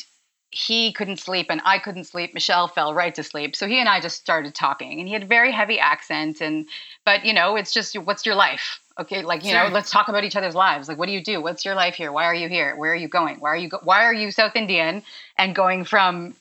he 0.51 0.91
couldn't 0.91 1.17
sleep 1.17 1.47
and 1.49 1.61
I 1.63 1.79
couldn't 1.79 2.03
sleep. 2.03 2.33
Michelle 2.33 2.67
fell 2.67 2.93
right 2.93 3.15
to 3.15 3.23
sleep. 3.23 3.55
So 3.55 3.67
he 3.67 3.79
and 3.79 3.87
I 3.87 4.01
just 4.01 4.17
started 4.17 4.53
talking 4.53 4.99
and 4.99 5.07
he 5.07 5.13
had 5.13 5.23
a 5.23 5.27
very 5.27 5.51
heavy 5.51 5.79
accent 5.79 6.41
and 6.41 6.67
but 7.05 7.25
you 7.25 7.33
know, 7.33 7.55
it's 7.55 7.73
just 7.73 7.97
what's 7.97 8.25
your 8.25 8.35
life? 8.35 8.79
Okay, 8.99 9.23
like 9.23 9.45
you 9.45 9.53
know, 9.53 9.69
let's 9.71 9.89
talk 9.89 10.09
about 10.09 10.25
each 10.25 10.35
other's 10.35 10.53
lives. 10.53 10.89
Like 10.89 10.97
what 10.97 11.07
do 11.07 11.13
you 11.13 11.23
do? 11.23 11.41
What's 11.41 11.63
your 11.63 11.75
life 11.75 11.95
here? 11.95 12.11
Why 12.11 12.25
are 12.25 12.35
you 12.35 12.49
here? 12.49 12.75
Where 12.75 12.91
are 12.91 12.95
you 12.95 13.07
going? 13.07 13.39
Why 13.39 13.49
are 13.49 13.57
you 13.57 13.69
go- 13.69 13.79
why 13.83 14.03
are 14.03 14.13
you 14.13 14.29
South 14.29 14.55
Indian 14.55 15.03
and 15.37 15.55
going 15.55 15.85
from 15.85 16.35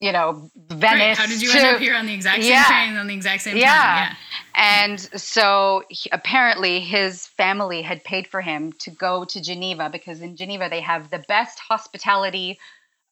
you 0.00 0.10
know, 0.10 0.50
Venice 0.68 1.16
Great. 1.16 1.16
How 1.16 1.26
did 1.26 1.40
you 1.40 1.48
to 1.52 1.58
end 1.58 1.76
up 1.76 1.80
here 1.80 1.94
on 1.94 2.06
the 2.06 2.12
exact 2.12 2.42
same 2.42 2.50
Yeah. 2.50 2.66
train 2.66 2.96
on 2.96 3.06
the 3.06 3.14
exact 3.14 3.42
same 3.42 3.56
Yeah. 3.56 4.08
time? 4.08 4.16
and 4.56 5.00
so 5.20 5.84
he, 5.88 6.10
apparently 6.10 6.80
his 6.80 7.28
family 7.28 7.82
had 7.82 8.02
paid 8.02 8.26
for 8.26 8.40
him 8.40 8.72
to 8.80 8.90
go 8.90 9.24
to 9.24 9.40
Geneva 9.40 9.88
because 9.90 10.20
in 10.20 10.36
Geneva 10.36 10.68
they 10.68 10.80
have 10.80 11.10
the 11.10 11.20
best 11.20 11.60
hospitality 11.60 12.58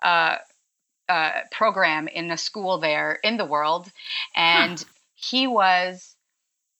uh, 0.02 0.36
uh, 1.08 1.32
program 1.50 2.08
in 2.08 2.30
a 2.30 2.38
school 2.38 2.78
there 2.78 3.18
in 3.24 3.36
the 3.36 3.44
world. 3.44 3.90
And 4.34 4.82
he 5.14 5.46
was, 5.46 6.14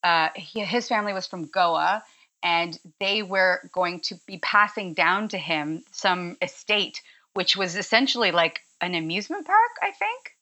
uh, 0.02 0.28
he, 0.34 0.60
his 0.60 0.88
family 0.88 1.12
was 1.12 1.26
from 1.26 1.46
Goa 1.46 2.02
and 2.42 2.78
they 2.98 3.22
were 3.22 3.60
going 3.72 4.00
to 4.00 4.14
be 4.26 4.38
passing 4.38 4.94
down 4.94 5.28
to 5.28 5.38
him 5.38 5.84
some 5.92 6.36
estate, 6.40 7.02
which 7.34 7.56
was 7.56 7.76
essentially 7.76 8.30
like 8.30 8.60
an 8.80 8.94
amusement 8.94 9.46
park, 9.46 9.70
I 9.82 9.90
think. 9.90 10.36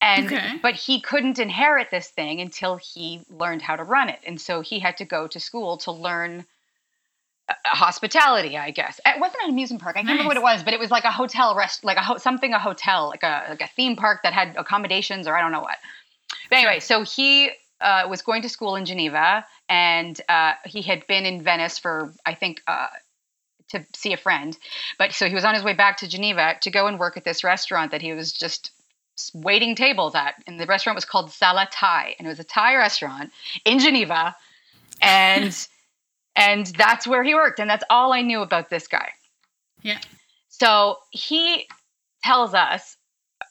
And 0.00 0.26
Okay. 0.26 0.58
but 0.62 0.74
he 0.74 1.00
couldn't 1.00 1.38
inherit 1.38 1.90
this 1.90 2.08
thing 2.08 2.40
until 2.40 2.76
he 2.76 3.20
learned 3.28 3.62
how 3.62 3.76
to 3.76 3.84
run 3.84 4.08
it, 4.08 4.20
and 4.26 4.40
so 4.40 4.62
he 4.62 4.78
had 4.78 4.96
to 4.98 5.04
go 5.04 5.26
to 5.26 5.38
school 5.38 5.76
to 5.78 5.92
learn 5.92 6.46
hospitality. 7.64 8.56
I 8.56 8.70
guess 8.70 9.00
it 9.04 9.20
wasn't 9.20 9.44
an 9.44 9.50
amusement 9.50 9.82
park. 9.82 9.96
I 9.96 10.00
can't 10.00 10.10
remember 10.10 10.28
what 10.28 10.36
it 10.36 10.42
was, 10.42 10.62
but 10.62 10.74
it 10.74 10.80
was 10.80 10.90
like 10.90 11.04
a 11.04 11.10
hotel 11.10 11.54
rest, 11.54 11.84
like 11.84 11.96
a 11.96 12.02
ho- 12.02 12.18
something 12.18 12.52
a 12.52 12.58
hotel, 12.58 13.08
like 13.08 13.22
a 13.22 13.46
like 13.48 13.60
a 13.60 13.68
theme 13.68 13.96
park 13.96 14.20
that 14.22 14.32
had 14.32 14.56
accommodations 14.56 15.26
or 15.26 15.36
I 15.36 15.40
don't 15.40 15.52
know 15.52 15.60
what. 15.60 15.78
But 16.48 16.56
anyway, 16.56 16.80
so 16.80 17.02
he 17.02 17.50
uh, 17.80 18.06
was 18.08 18.22
going 18.22 18.42
to 18.42 18.48
school 18.48 18.76
in 18.76 18.84
Geneva, 18.84 19.44
and 19.68 20.20
uh, 20.28 20.52
he 20.64 20.82
had 20.82 21.06
been 21.06 21.24
in 21.24 21.42
Venice 21.42 21.78
for 21.78 22.12
I 22.26 22.34
think 22.34 22.62
uh, 22.66 22.88
to 23.70 23.84
see 23.94 24.12
a 24.12 24.16
friend. 24.16 24.56
But 24.98 25.12
so 25.12 25.28
he 25.28 25.34
was 25.34 25.44
on 25.44 25.54
his 25.54 25.64
way 25.64 25.74
back 25.74 25.98
to 25.98 26.08
Geneva 26.08 26.56
to 26.60 26.70
go 26.70 26.86
and 26.86 26.98
work 26.98 27.16
at 27.16 27.24
this 27.24 27.42
restaurant 27.44 27.90
that 27.92 28.02
he 28.02 28.12
was 28.12 28.32
just 28.32 28.70
waiting 29.34 29.74
tables 29.74 30.14
at. 30.14 30.34
And 30.46 30.58
the 30.58 30.66
restaurant 30.66 30.96
was 30.96 31.04
called 31.04 31.30
Sala 31.30 31.68
Thai, 31.70 32.14
and 32.18 32.26
it 32.26 32.30
was 32.30 32.40
a 32.40 32.44
Thai 32.44 32.76
restaurant 32.76 33.30
in 33.64 33.78
Geneva, 33.78 34.36
and 35.02 35.66
and 36.40 36.66
that's 36.66 37.06
where 37.06 37.22
he 37.22 37.34
worked, 37.34 37.60
and 37.60 37.68
that's 37.68 37.84
all 37.90 38.12
I 38.12 38.22
knew 38.22 38.40
about 38.40 38.70
this 38.70 38.88
guy. 38.88 39.10
Yeah. 39.82 39.98
So 40.48 40.96
he 41.10 41.66
tells 42.24 42.54
us 42.54 42.96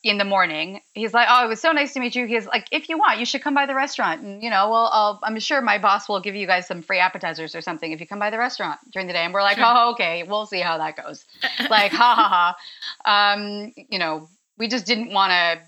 in 0.03 0.17
the 0.17 0.23
morning, 0.25 0.81
he's 0.93 1.13
like, 1.13 1.27
"Oh, 1.29 1.45
it 1.45 1.47
was 1.47 1.61
so 1.61 1.71
nice 1.71 1.93
to 1.93 1.99
meet 1.99 2.15
you." 2.15 2.25
He's 2.25 2.47
like, 2.47 2.67
"If 2.71 2.89
you 2.89 2.97
want, 2.97 3.19
you 3.19 3.25
should 3.25 3.41
come 3.41 3.53
by 3.53 3.65
the 3.65 3.75
restaurant, 3.75 4.21
and 4.21 4.41
you 4.41 4.49
know, 4.49 4.69
well, 4.69 4.89
I'll, 4.91 5.19
I'm 5.23 5.39
sure 5.39 5.61
my 5.61 5.77
boss 5.77 6.07
will 6.07 6.19
give 6.19 6.35
you 6.35 6.47
guys 6.47 6.67
some 6.67 6.81
free 6.81 6.99
appetizers 6.99 7.53
or 7.53 7.61
something 7.61 7.91
if 7.91 7.99
you 7.99 8.07
come 8.07 8.19
by 8.19 8.29
the 8.29 8.37
restaurant 8.37 8.79
during 8.91 9.07
the 9.07 9.13
day." 9.13 9.19
And 9.23 9.33
we're 9.33 9.41
like, 9.41 9.57
Sure. 9.57 9.65
"Oh, 9.67 9.91
okay, 9.91 10.23
we'll 10.23 10.45
see 10.45 10.61
how 10.61 10.77
that 10.77 10.95
goes." 10.95 11.25
like, 11.69 11.91
ha 11.91 12.15
ha 12.15 12.55
ha. 13.05 13.33
Um, 13.33 13.73
you 13.89 13.99
know, 13.99 14.29
we 14.57 14.67
just 14.67 14.85
didn't 14.85 15.11
want 15.11 15.31
to 15.31 15.59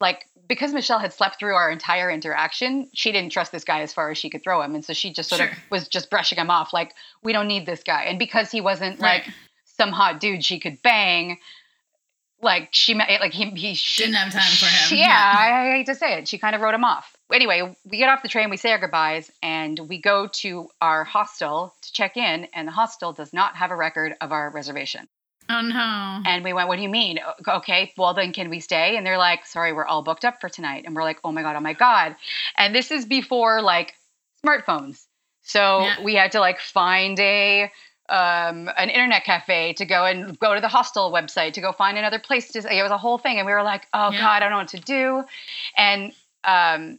like 0.00 0.26
because 0.48 0.72
Michelle 0.72 0.98
had 0.98 1.12
slept 1.12 1.38
through 1.38 1.54
our 1.54 1.70
entire 1.70 2.10
interaction, 2.10 2.88
she 2.94 3.12
didn't 3.12 3.30
trust 3.30 3.52
this 3.52 3.62
guy 3.64 3.82
as 3.82 3.92
far 3.92 4.10
as 4.10 4.18
she 4.18 4.28
could 4.30 4.42
throw 4.42 4.60
him. 4.62 4.74
And 4.74 4.84
so 4.84 4.92
she 4.92 5.12
just 5.12 5.28
sort 5.28 5.40
Sure. 5.40 5.50
of 5.50 5.56
was 5.70 5.86
just 5.88 6.10
brushing 6.10 6.38
him 6.38 6.50
off 6.50 6.72
like, 6.72 6.92
we 7.22 7.32
don't 7.32 7.46
need 7.46 7.66
this 7.66 7.82
guy. 7.84 8.04
And 8.04 8.18
because 8.18 8.50
he 8.50 8.60
wasn't 8.60 8.98
Right. 9.00 9.24
like 9.26 9.34
some 9.64 9.92
hot 9.92 10.18
dude 10.18 10.44
she 10.44 10.58
could 10.58 10.82
bang, 10.82 11.38
like 12.42 12.68
she 12.72 12.94
like 12.94 13.32
he 13.32 13.50
he 13.50 13.74
she, 13.74 14.02
Didn't 14.04 14.16
have 14.16 14.32
time 14.32 14.42
for 14.42 14.64
him. 14.64 14.88
she- 14.88 14.98
yeah, 14.98 15.34
I, 15.38 15.52
I 15.68 15.70
hate 15.76 15.86
to 15.86 15.94
say 15.94 16.14
it. 16.18 16.26
She 16.26 16.38
kind 16.38 16.54
of 16.56 16.62
wrote 16.62 16.74
him 16.74 16.84
off. 16.84 17.14
Anyway, 17.32 17.76
we 17.84 17.98
get 17.98 18.08
off 18.08 18.22
the 18.22 18.28
train, 18.28 18.50
we 18.50 18.56
say 18.56 18.72
our 18.72 18.78
goodbyes, 18.78 19.30
and 19.42 19.78
we 19.88 20.00
go 20.00 20.26
to 20.26 20.68
our 20.80 21.04
hostel 21.04 21.74
to 21.82 21.92
check 21.92 22.16
in, 22.16 22.48
and 22.54 22.66
the 22.66 22.72
hostel 22.72 23.12
does 23.12 23.32
not 23.32 23.54
have 23.56 23.70
a 23.70 23.76
record 23.76 24.14
of 24.20 24.32
our 24.32 24.50
reservation. 24.50 25.06
Oh 25.50 25.60
no. 25.62 26.22
And 26.30 26.44
we 26.44 26.52
went, 26.52 26.68
What 26.68 26.76
do 26.76 26.82
you 26.82 26.88
mean? 26.88 27.18
Okay, 27.46 27.92
well, 27.98 28.14
then 28.14 28.32
can 28.32 28.50
we 28.50 28.60
stay? 28.60 28.96
And 28.96 29.04
they're 29.04 29.18
like, 29.18 29.44
Sorry, 29.46 29.72
we're 29.72 29.86
all 29.86 30.02
booked 30.02 30.24
up 30.24 30.40
for 30.40 30.48
tonight. 30.48 30.84
And 30.86 30.94
we're 30.94 31.02
like, 31.02 31.18
Oh 31.24 31.32
my 31.32 31.42
God, 31.42 31.56
oh 31.56 31.60
my 31.60 31.72
God. 31.72 32.14
And 32.56 32.74
this 32.74 32.90
is 32.90 33.04
before 33.04 33.60
like 33.60 33.94
smartphones. 34.44 35.06
So 35.42 35.82
Yeah. 35.82 36.04
we 36.04 36.14
had 36.14 36.32
to 36.32 36.40
like 36.40 36.60
find 36.60 37.18
a, 37.18 37.64
um, 38.08 38.68
an 38.76 38.90
internet 38.90 39.24
cafe 39.24 39.72
to 39.74 39.84
go 39.84 40.04
and 40.04 40.38
go 40.38 40.54
to 40.54 40.60
the 40.60 40.68
hostel 40.68 41.12
website 41.12 41.52
to 41.54 41.60
go 41.60 41.72
find 41.72 41.96
another 41.98 42.18
place 42.18 42.50
to 42.52 42.58
it 42.58 42.82
was 42.82 42.90
a 42.90 42.98
whole 42.98 43.18
thing 43.18 43.38
and 43.38 43.46
we 43.46 43.52
were 43.52 43.62
like 43.62 43.86
oh 43.94 44.10
Yeah. 44.10 44.18
god 44.18 44.28
i 44.36 44.40
don't 44.40 44.50
know 44.50 44.56
what 44.58 44.68
to 44.68 44.80
do 44.80 45.22
and 45.76 46.12
um, 46.42 46.98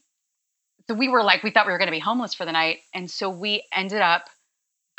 so 0.87 0.93
we 0.93 1.09
were 1.09 1.21
like 1.21 1.43
we 1.43 1.51
thought 1.51 1.65
we 1.65 1.73
were 1.73 1.77
going 1.77 1.89
to 1.89 1.91
be 1.91 1.99
homeless 1.99 2.33
for 2.33 2.45
the 2.45 2.53
night 2.53 2.79
and 2.93 3.11
so 3.11 3.29
we 3.29 3.63
ended 3.73 3.99
up 4.01 4.29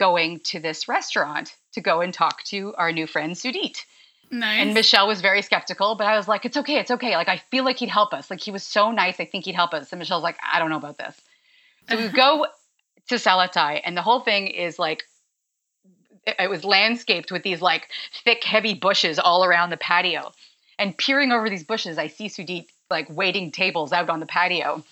going 0.03 0.40
to 0.40 0.59
this 0.59 0.88
restaurant 0.88 1.55
to 1.74 1.80
go 1.80 2.00
and 2.00 2.12
talk 2.12 2.42
to 2.42 2.74
our 2.76 2.90
new 2.90 3.07
friend 3.07 3.36
sudit 3.36 3.84
Nice. 4.32 4.61
and 4.62 4.74
Michelle 4.74 5.07
was 5.07 5.20
very 5.20 5.42
skeptical, 5.42 5.94
but 5.94 6.07
I 6.07 6.16
was 6.16 6.26
like, 6.26 6.46
it's 6.46 6.57
okay, 6.57 6.78
it's 6.78 6.90
okay. 6.90 7.14
Like, 7.16 7.28
I 7.28 7.36
feel 7.50 7.64
like 7.64 7.76
he'd 7.78 7.90
help 7.90 8.14
us. 8.14 8.30
Like, 8.30 8.40
he 8.40 8.50
was 8.50 8.64
so 8.64 8.90
nice. 8.90 9.20
I 9.20 9.26
think 9.26 9.44
he'd 9.44 9.55
help 9.55 9.74
us. 9.74 9.92
And 9.92 9.98
Michelle's 10.00 10.22
like, 10.22 10.38
I 10.53 10.59
don't 10.59 10.70
know 10.70 10.78
about 10.78 10.96
this. 10.96 11.14
So 11.88 11.96
we 11.98 12.09
go 12.24 12.46
to 13.11 13.18
Sala 13.18 13.48
Thai, 13.48 13.82
and 13.84 13.94
the 13.94 14.03
whole 14.03 14.20
thing 14.20 14.46
is 14.46 14.78
like, 14.78 15.05
it 16.26 16.48
was 16.48 16.64
landscaped 16.64 17.30
with 17.30 17.42
these 17.42 17.61
like 17.61 17.88
thick, 18.24 18.42
heavy 18.42 18.74
bushes 18.74 19.18
all 19.18 19.44
around 19.44 19.70
the 19.70 19.76
patio. 19.76 20.32
And 20.78 20.96
peering 20.96 21.30
over 21.30 21.50
these 21.50 21.64
bushes, 21.64 21.98
I 21.98 22.07
see 22.09 22.28
Sudit 22.28 22.66
like 22.90 23.07
waiting 23.11 23.53
tables 23.53 23.92
out 23.92 24.09
on 24.09 24.18
the 24.20 24.26
patio. 24.26 24.82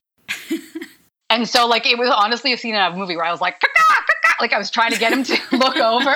and 1.30 1.48
so, 1.48 1.66
like, 1.66 1.86
it 1.86 1.98
was 1.98 2.10
honestly 2.14 2.52
a 2.52 2.58
scene 2.58 2.74
in 2.74 2.80
a 2.80 2.94
movie 2.94 3.16
where 3.16 3.24
I 3.24 3.32
was 3.32 3.40
like, 3.40 3.54
"Caca, 3.58 3.82
caca," 3.90 4.19
like, 4.40 4.52
I 4.52 4.58
was 4.58 4.70
trying 4.70 4.92
to 4.92 4.98
get 4.98 5.12
him 5.12 5.24
to 5.24 5.38
look 5.56 5.76
over. 5.76 6.14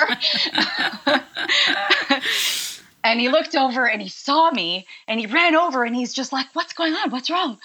And 3.04 3.20
he 3.20 3.28
looked 3.28 3.54
over 3.54 3.86
and 3.86 4.00
he 4.00 4.08
saw 4.08 4.50
me 4.50 4.86
and 5.06 5.20
he 5.20 5.26
ran 5.26 5.54
over 5.54 5.84
and 5.84 5.94
he's 5.94 6.14
just 6.14 6.32
like, 6.32 6.46
What's 6.54 6.72
going 6.72 6.94
on? 6.94 7.10
What's 7.10 7.30
wrong? 7.30 7.58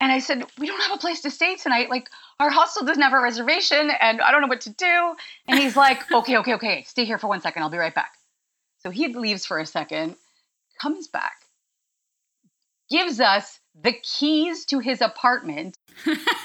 And 0.00 0.12
I 0.12 0.20
said, 0.20 0.44
We 0.58 0.68
don't 0.68 0.80
have 0.80 0.96
a 0.96 1.00
place 1.00 1.22
to 1.22 1.30
stay 1.30 1.56
tonight. 1.56 1.90
Like, 1.90 2.08
our 2.38 2.50
hostel 2.50 2.86
doesn't 2.86 3.02
have 3.02 3.12
a 3.12 3.20
reservation 3.20 3.90
and 4.00 4.20
I 4.20 4.30
don't 4.30 4.42
know 4.42 4.46
what 4.46 4.60
to 4.62 4.70
do. 4.70 5.14
And 5.48 5.58
he's 5.58 5.76
like, 5.76 6.10
Okay, 6.12 6.38
okay, 6.38 6.54
okay. 6.54 6.84
Stay 6.84 7.04
here 7.04 7.18
for 7.18 7.26
one 7.26 7.40
second. 7.40 7.64
I'll 7.64 7.68
be 7.68 7.78
right 7.78 7.94
back. 7.94 8.12
So 8.78 8.90
he 8.90 9.12
leaves 9.12 9.44
for 9.44 9.58
a 9.58 9.66
second, 9.66 10.14
comes 10.80 11.08
back, 11.08 11.34
gives 12.88 13.18
us 13.18 13.58
the 13.82 13.92
keys 13.92 14.66
to 14.66 14.78
his 14.78 15.00
apartment 15.00 15.76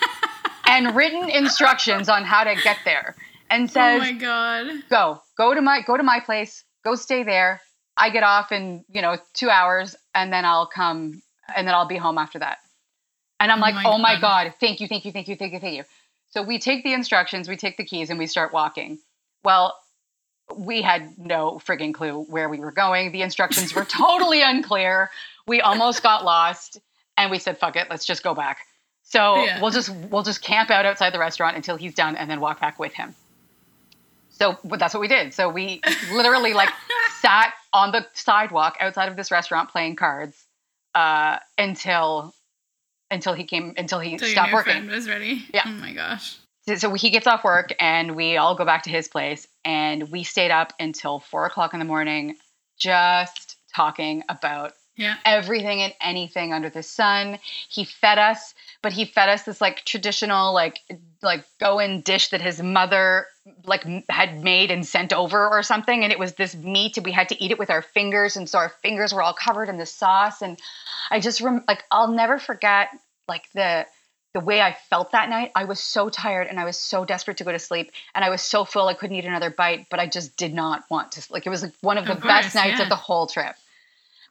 and 0.65 0.95
written 0.95 1.29
instructions 1.29 2.09
on 2.09 2.23
how 2.23 2.43
to 2.43 2.55
get 2.63 2.77
there 2.85 3.15
and 3.51 3.69
oh 3.75 3.97
my 3.99 4.13
god. 4.13 4.67
go 4.89 5.21
go 5.37 5.53
to 5.53 5.61
my 5.61 5.81
go 5.81 5.95
to 5.97 6.03
my 6.03 6.19
place 6.21 6.63
go 6.83 6.95
stay 6.95 7.21
there. 7.23 7.61
I 7.97 8.09
get 8.09 8.23
off 8.23 8.51
in 8.51 8.83
you 8.89 9.01
know 9.03 9.17
two 9.33 9.49
hours 9.49 9.95
and 10.15 10.33
then 10.33 10.45
i'll 10.45 10.65
come 10.65 11.21
and 11.55 11.67
then 11.67 11.75
i'll 11.75 11.87
be 11.87 11.97
home 11.97 12.17
after 12.17 12.39
that. 12.39 12.57
And 13.39 13.51
i'm 13.51 13.59
Oh 13.59 13.61
like 13.61 13.75
my 13.75 13.83
oh 13.85 13.97
my 13.97 14.13
God. 14.15 14.21
god 14.45 14.53
thank 14.59 14.79
you 14.79 14.87
thank 14.87 15.05
you 15.05 15.11
thank 15.11 15.27
you 15.27 15.35
thank 15.35 15.53
you 15.53 15.59
thank 15.59 15.75
you. 15.77 15.83
So 16.29 16.41
we 16.43 16.59
take 16.59 16.83
the 16.83 16.93
instructions 16.93 17.47
we 17.49 17.57
take 17.57 17.77
the 17.77 17.83
keys 17.85 18.09
and 18.09 18.17
we 18.17 18.25
start 18.27 18.53
walking. 18.53 18.97
Well 19.43 19.75
we 20.55 20.81
had 20.81 21.17
no 21.17 21.61
frigging 21.65 21.93
clue 21.93 22.23
where 22.23 22.49
we 22.49 22.59
were 22.59 22.71
going. 22.73 23.11
The 23.11 23.21
instructions 23.21 23.73
were 23.73 23.85
totally 24.03 24.41
unclear. 24.41 25.09
We 25.47 25.61
almost 25.61 26.03
got 26.03 26.23
lost 26.25 26.79
and 27.17 27.29
we 27.31 27.37
said 27.39 27.57
fuck 27.57 27.75
it 27.75 27.87
let's 27.89 28.05
just 28.05 28.23
go 28.23 28.33
back. 28.33 28.59
So 29.03 29.43
Yeah. 29.43 29.61
we'll 29.61 29.71
just 29.71 29.89
we'll 30.09 30.23
just 30.23 30.41
camp 30.41 30.69
out 30.71 30.85
outside 30.85 31.13
the 31.13 31.19
restaurant 31.19 31.55
until 31.57 31.75
he's 31.75 31.93
done 31.93 32.15
and 32.15 32.29
then 32.29 32.39
walk 32.39 32.59
back 32.61 32.79
with 32.79 32.93
him 32.93 33.13
so 34.41 34.57
that's 34.63 34.93
what 34.95 35.01
we 35.01 35.07
did. 35.07 35.35
So 35.35 35.49
we 35.49 35.81
literally 36.11 36.53
like 36.53 36.69
sat 37.21 37.53
on 37.73 37.91
the 37.91 38.05
sidewalk 38.13 38.75
outside 38.79 39.07
of 39.07 39.15
this 39.15 39.29
restaurant 39.29 39.69
playing 39.69 39.95
cards 39.95 40.45
uh, 40.95 41.37
until 41.59 42.33
until 43.11 43.33
he 43.33 43.43
came 43.43 43.75
until 43.77 43.99
he 43.99 44.11
your 44.11 44.19
stopped 44.19 44.51
working. 44.51 44.73
friend 44.73 44.89
was 44.89 45.07
ready. 45.07 45.45
Yeah. 45.53 45.63
Oh 45.67 45.71
my 45.71 45.93
gosh. 45.93 46.37
So, 46.67 46.75
so 46.75 46.93
he 46.93 47.11
gets 47.11 47.27
off 47.27 47.43
work 47.43 47.73
and 47.79 48.15
we 48.15 48.37
all 48.37 48.55
go 48.55 48.65
back 48.65 48.83
to 48.83 48.89
his 48.89 49.07
place 49.07 49.47
and 49.63 50.09
we 50.09 50.23
stayed 50.23 50.51
up 50.51 50.73
until 50.79 51.19
four 51.19 51.45
o'clock 51.45 51.73
in 51.73 51.79
the 51.79 51.85
morning, 51.85 52.35
just 52.79 53.57
talking 53.75 54.23
about 54.27 54.73
Yeah. 54.97 55.15
everything 55.25 55.81
and 55.81 55.93
anything 56.01 56.53
under 56.53 56.69
the 56.69 56.83
sun. 56.83 57.39
He 57.69 57.85
fed 57.85 58.17
us, 58.17 58.53
but 58.81 58.91
he 58.93 59.05
fed 59.05 59.29
us 59.29 59.43
this 59.43 59.61
like 59.61 59.83
traditional 59.85 60.53
like 60.53 60.79
like 61.21 61.43
Goan 61.59 62.01
dish 62.01 62.29
that 62.29 62.41
his 62.41 62.61
mother 62.61 63.25
like 63.65 63.83
had 64.09 64.43
made 64.43 64.69
and 64.69 64.85
sent 64.85 65.13
over 65.13 65.47
or 65.49 65.63
something 65.63 66.03
and 66.03 66.11
it 66.11 66.19
was 66.19 66.33
this 66.33 66.53
meat 66.55 66.97
and 66.97 67.05
we 67.05 67.11
had 67.11 67.29
to 67.29 67.43
eat 67.43 67.51
it 67.51 67.57
with 67.57 67.69
our 67.71 67.81
fingers 67.81 68.37
and 68.37 68.47
so 68.47 68.59
our 68.59 68.69
fingers 68.83 69.13
were 69.13 69.21
all 69.23 69.33
covered 69.33 69.69
in 69.69 69.77
the 69.77 69.85
sauce 69.85 70.41
and 70.43 70.59
I 71.09 71.19
just 71.19 71.41
rem- 71.41 71.63
like 71.67 71.83
I'll 71.89 72.09
never 72.11 72.37
forget 72.37 72.89
like 73.27 73.45
the 73.53 73.87
the 74.33 74.39
way 74.39 74.61
I 74.61 74.77
felt 74.89 75.11
that 75.11 75.29
night. 75.29 75.51
I 75.55 75.65
was 75.65 75.79
so 75.79 76.07
tired 76.09 76.47
and 76.47 76.57
I 76.59 76.63
was 76.63 76.77
so 76.77 77.03
desperate 77.03 77.37
to 77.37 77.43
go 77.43 77.51
to 77.51 77.59
sleep 77.59 77.91
and 78.15 78.23
I 78.23 78.29
was 78.29 78.41
so 78.41 78.63
full 78.63 78.87
I 78.87 78.93
couldn't 78.93 79.15
eat 79.17 79.25
another 79.25 79.49
bite, 79.49 79.87
but 79.89 79.99
I 79.99 80.07
just 80.07 80.37
did 80.37 80.53
not 80.53 80.83
want 80.89 81.13
to 81.13 81.33
like 81.33 81.45
it 81.45 81.49
was 81.49 81.63
like 81.63 81.73
one 81.81 81.97
of 81.97 82.05
the 82.05 82.13
Of 82.13 82.21
best 82.23 82.55
nights 82.55 82.77
yeah. 82.77 82.83
of 82.83 82.89
the 82.89 82.95
whole 82.95 83.27
trip. 83.27 83.55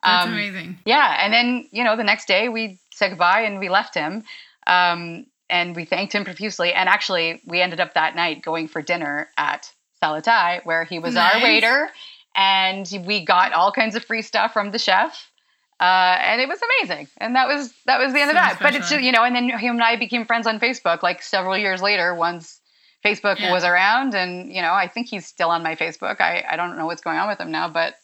That's 0.03 0.25
Um, 0.27 0.33
amazing. 0.33 0.79
yeah, 0.85 1.17
and 1.25 1.33
then 1.33 1.69
you 1.73 1.85
know 1.85 1.97
the 1.97 2.05
next 2.05 2.27
day 2.27 2.49
we 2.49 2.79
said 2.95 3.11
goodbye 3.11 3.43
and 3.43 3.59
we 3.59 3.69
left 3.69 3.95
him, 3.95 4.25
um, 4.67 5.27
and 5.49 5.75
we 5.77 5.85
thanked 5.85 6.15
him 6.15 6.25
profusely. 6.25 6.73
And 6.73 6.89
actually, 6.89 7.43
we 7.47 7.61
ended 7.61 7.81
up 7.81 7.95
that 7.95 8.15
night 8.17 8.43
going 8.43 8.69
for 8.69 8.81
dinner 8.83 9.29
at 9.37 9.71
Sala 10.01 10.23
Thai, 10.23 10.61
where 10.65 10.85
he 10.85 10.99
was 10.99 11.17
our 11.17 11.41
waiter, 11.43 11.91
and 12.35 12.87
we 13.05 13.25
got 13.25 13.53
all 13.53 13.73
kinds 13.73 13.95
of 13.97 14.05
free 14.05 14.23
stuff 14.23 14.53
from 14.53 14.71
the 14.71 14.79
chef. 14.79 15.31
Uh, 15.81 16.17
and 16.21 16.43
it 16.43 16.49
was 16.49 16.61
amazing, 16.81 17.09
and 17.19 17.35
that 17.37 17.49
was 17.49 17.73
that 17.87 17.99
was 17.99 18.13
the 18.13 18.21
end 18.21 18.31
So 18.31 18.37
of 18.37 18.43
that. 18.43 18.59
But 18.61 18.75
it's 18.75 18.91
just, 18.91 19.03
you 19.03 19.13
know, 19.13 19.25
and 19.25 19.35
then 19.35 19.49
him 19.49 19.77
and 19.77 19.83
I 19.83 19.97
became 19.97 20.27
friends 20.27 20.47
on 20.47 20.61
Facebook 20.61 21.03
like 21.03 21.23
several 21.23 21.57
years 21.57 21.81
later. 21.81 22.15
Once 22.15 22.61
Facebook 23.05 23.39
Yeah. 23.39 23.51
was 23.51 23.65
around, 23.65 24.15
and 24.15 24.53
you 24.53 24.61
know, 24.61 24.73
I 24.75 24.89
think 24.89 25.09
he's 25.09 25.27
still 25.27 25.49
on 25.51 25.63
my 25.63 25.77
Facebook. 25.77 26.21
I 26.21 26.45
I 26.49 26.57
don't 26.57 26.77
know 26.77 26.85
what's 26.87 27.01
going 27.01 27.19
on 27.19 27.29
with 27.29 27.41
him 27.41 27.51
now, 27.51 27.69
but 27.69 27.95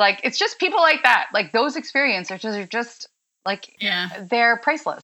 like 0.00 0.20
it's 0.24 0.38
just 0.38 0.58
people 0.58 0.80
like 0.80 1.02
that 1.04 1.26
like 1.32 1.52
those 1.52 1.76
experiences 1.76 2.32
are 2.32 2.38
just, 2.38 2.58
are 2.58 2.66
just 2.66 3.08
like 3.46 3.76
Yeah. 3.80 4.08
they're 4.28 4.56
priceless 4.56 5.00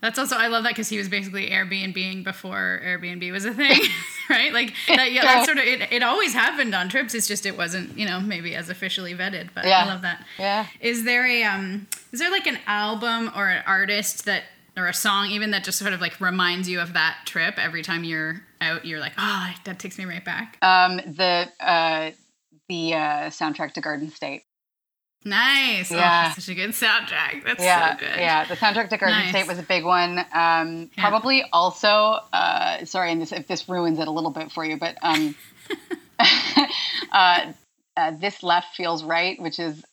That's 0.00 0.18
also 0.18 0.36
I 0.36 0.46
love 0.48 0.64
that 0.64 0.70
because 0.70 0.88
he 0.88 0.98
was 0.98 1.08
basically 1.08 1.50
Airbnb 1.50 2.24
before 2.24 2.80
Airbnb 2.84 3.30
was 3.30 3.44
a 3.44 3.54
thing, 3.54 3.80
right? 4.30 4.52
Like 4.52 4.74
that. 4.88 5.12
Yeah, 5.12 5.22
that 5.22 5.44
sort 5.46 5.58
of 5.58 5.64
it. 5.64 5.92
It 5.92 6.02
always 6.02 6.32
happened 6.34 6.74
on 6.74 6.88
trips. 6.88 7.14
It's 7.14 7.28
just 7.28 7.46
it 7.46 7.56
wasn't 7.56 7.96
you 7.96 8.06
know 8.06 8.18
maybe 8.20 8.56
as 8.56 8.68
officially 8.68 9.14
vetted. 9.14 9.50
But 9.54 9.64
Yeah. 9.64 9.84
I 9.84 9.86
love 9.86 10.02
that. 10.02 10.24
yeah 10.40 10.66
Is 10.80 11.04
there 11.04 11.24
a 11.24 11.44
um? 11.44 11.86
Is 12.10 12.18
there 12.18 12.30
like 12.32 12.48
an 12.48 12.58
album 12.66 13.30
or 13.36 13.48
an 13.48 13.62
artist 13.64 14.24
that 14.24 14.42
or 14.76 14.88
a 14.88 14.94
song 14.94 15.30
even 15.30 15.52
that 15.52 15.62
just 15.62 15.78
sort 15.78 15.92
of 15.92 16.00
like 16.00 16.20
reminds 16.20 16.68
you 16.68 16.80
of 16.80 16.94
that 16.94 17.18
trip 17.24 17.54
every 17.58 17.82
time 17.82 18.02
you're 18.02 18.42
out? 18.60 18.84
You're 18.84 18.98
like, 19.00 19.12
oh, 19.18 19.50
that 19.66 19.78
takes 19.78 19.98
me 19.98 20.04
right 20.04 20.24
back. 20.24 20.58
um 20.62 20.96
the 20.96 21.46
uh 21.60 22.10
the 22.72 22.94
uh 22.94 23.30
soundtrack 23.38 23.72
to 23.74 23.80
garden 23.80 24.10
state 24.10 24.42
Nice. 25.24 25.92
Yeah. 25.92 26.30
Oh, 26.30 26.34
such 26.34 26.48
a 26.48 26.54
good 26.56 26.70
soundtrack. 26.70 27.44
That's 27.44 27.62
yeah 27.62 27.94
so 27.94 28.00
good. 28.00 28.16
yeah 28.18 28.44
the 28.44 28.56
soundtrack 28.56 28.88
to 28.88 28.96
garden 28.98 29.20
Nice. 29.20 29.28
state 29.30 29.46
was 29.46 29.58
a 29.58 29.62
big 29.74 29.84
one 29.84 30.18
um 30.32 30.90
Yeah. 30.96 31.02
probably 31.04 31.44
also 31.52 31.88
uh 32.32 32.84
sorry 32.84 33.12
and 33.12 33.20
this 33.22 33.30
if 33.32 33.46
this 33.46 33.68
ruins 33.68 33.98
it 34.00 34.08
a 34.08 34.10
little 34.10 34.32
bit 34.32 34.50
for 34.50 34.64
you 34.64 34.76
but 34.78 34.96
um 35.02 35.36
uh, 37.12 37.52
uh 37.96 38.10
this 38.20 38.42
left 38.42 38.74
feels 38.74 39.04
right 39.04 39.40
which 39.40 39.58
is 39.58 39.84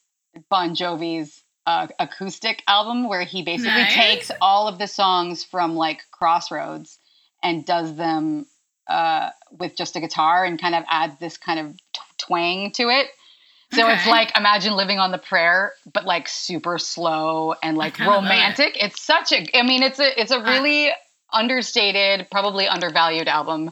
bon 0.50 0.74
jovi's 0.76 1.44
uh, 1.68 1.88
acoustic 2.00 2.64
album 2.68 3.08
where 3.08 3.22
he 3.24 3.44
basically 3.44 3.84
Nice. 3.84 3.94
takes 3.94 4.32
all 4.42 4.68
of 4.68 4.80
the 4.80 4.88
songs 4.88 5.44
from 5.44 5.76
like 5.76 6.02
crossroads 6.12 6.98
and 7.44 7.64
does 7.66 7.96
them 7.96 8.48
uh, 8.88 9.30
with 9.60 9.76
just 9.78 9.96
a 9.96 10.00
guitar 10.00 10.44
and 10.46 10.60
kind 10.60 10.74
of 10.74 10.84
adds 10.90 11.14
this 11.20 11.38
kind 11.38 11.60
of 11.60 11.76
twang 12.20 12.72
to 12.74 12.90
it. 12.90 13.08
So 13.72 13.88
it's 13.88 14.08
like 14.08 14.36
imagine 14.36 14.74
living 14.74 14.98
on 14.98 15.12
the 15.12 15.20
prayer, 15.20 15.74
but 15.94 16.04
like 16.04 16.28
super 16.28 16.80
slow 16.80 17.54
and 17.62 17.78
like 17.78 17.98
kinda 17.98 18.12
it. 18.12 18.16
romantic. 18.16 18.78
It's 18.80 19.00
such 19.00 19.32
a, 19.32 19.46
I 19.56 19.62
mean, 19.62 19.84
it's 19.84 20.00
a, 20.00 20.20
it's 20.20 20.32
a 20.32 20.40
ah. 20.40 20.50
really 20.50 20.92
understated, 21.32 22.28
probably 22.32 22.68
undervalued 22.68 23.28
album. 23.28 23.72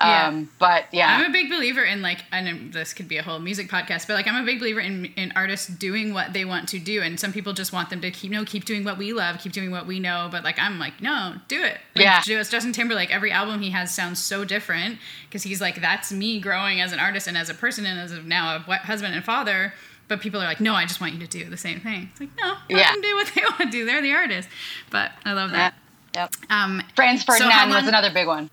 Yeah. 0.00 0.28
Um, 0.28 0.50
but 0.58 0.84
yeah, 0.92 1.14
I'm 1.18 1.26
a 1.26 1.32
big 1.32 1.50
believer 1.50 1.82
in 1.82 2.00
like, 2.00 2.20
and 2.32 2.72
this 2.72 2.94
could 2.94 3.06
be 3.06 3.18
a 3.18 3.22
whole 3.22 3.38
music 3.38 3.68
podcast, 3.68 4.06
but 4.06 4.14
like 4.14 4.26
I'm 4.26 4.42
a 4.42 4.46
big 4.46 4.58
believer 4.58 4.80
in 4.80 5.06
in 5.16 5.30
artists 5.36 5.66
doing 5.66 6.14
what 6.14 6.32
they 6.32 6.44
want 6.46 6.68
to 6.70 6.78
do, 6.78 7.02
and 7.02 7.20
some 7.20 7.32
people 7.34 7.52
just 7.52 7.72
want 7.72 7.90
them 7.90 8.00
to 8.00 8.10
keep 8.10 8.30
no 8.30 8.44
keep 8.46 8.64
doing 8.64 8.82
what 8.82 8.96
we 8.96 9.12
love, 9.12 9.38
keep 9.40 9.52
doing 9.52 9.70
what 9.70 9.86
we 9.86 10.00
know. 10.00 10.28
But 10.30 10.42
like 10.42 10.58
I'm 10.58 10.78
like, 10.78 11.02
no, 11.02 11.34
do 11.48 11.62
it. 11.62 11.78
Like, 11.94 12.04
Yeah. 12.04 12.22
Just 12.22 12.50
Justin 12.50 12.72
Timberlake, 12.72 13.14
every 13.14 13.30
album 13.30 13.60
he 13.60 13.70
has 13.70 13.94
sounds 13.94 14.22
so 14.22 14.44
different 14.44 14.98
because 15.28 15.42
he's 15.42 15.60
like, 15.60 15.80
that's 15.82 16.10
me 16.10 16.40
growing 16.40 16.80
as 16.80 16.92
an 16.92 16.98
artist 16.98 17.26
and 17.28 17.36
as 17.36 17.50
a 17.50 17.54
person 17.54 17.84
and 17.84 18.00
as 18.00 18.12
of 18.12 18.24
now 18.24 18.56
a 18.56 18.58
husband 18.78 19.14
and 19.14 19.22
father. 19.24 19.74
But 20.08 20.20
people 20.20 20.40
are 20.40 20.44
like, 20.46 20.60
no, 20.60 20.74
I 20.74 20.86
just 20.86 21.00
want 21.00 21.12
you 21.12 21.20
to 21.20 21.26
do 21.26 21.48
the 21.48 21.56
same 21.56 21.78
thing. 21.78 22.08
It's 22.10 22.20
like, 22.20 22.30
no, 22.36 22.48
let 22.48 22.60
Yeah. 22.70 22.90
them 22.92 23.00
do 23.02 23.14
what 23.14 23.30
they 23.34 23.42
want 23.50 23.58
to 23.60 23.70
do. 23.70 23.84
They're 23.86 24.02
the 24.02 24.12
artist. 24.12 24.48
But 24.90 25.12
I 25.24 25.34
love 25.34 25.50
yeah, 25.52 25.70
that. 25.70 25.74
yep. 26.14 26.50
Um, 26.50 26.82
Franz 26.96 27.20
So 27.24 27.34
Ferdinand 27.34 27.68
was 27.70 27.86
another 27.86 28.10
big 28.12 28.26
one. 28.26 28.50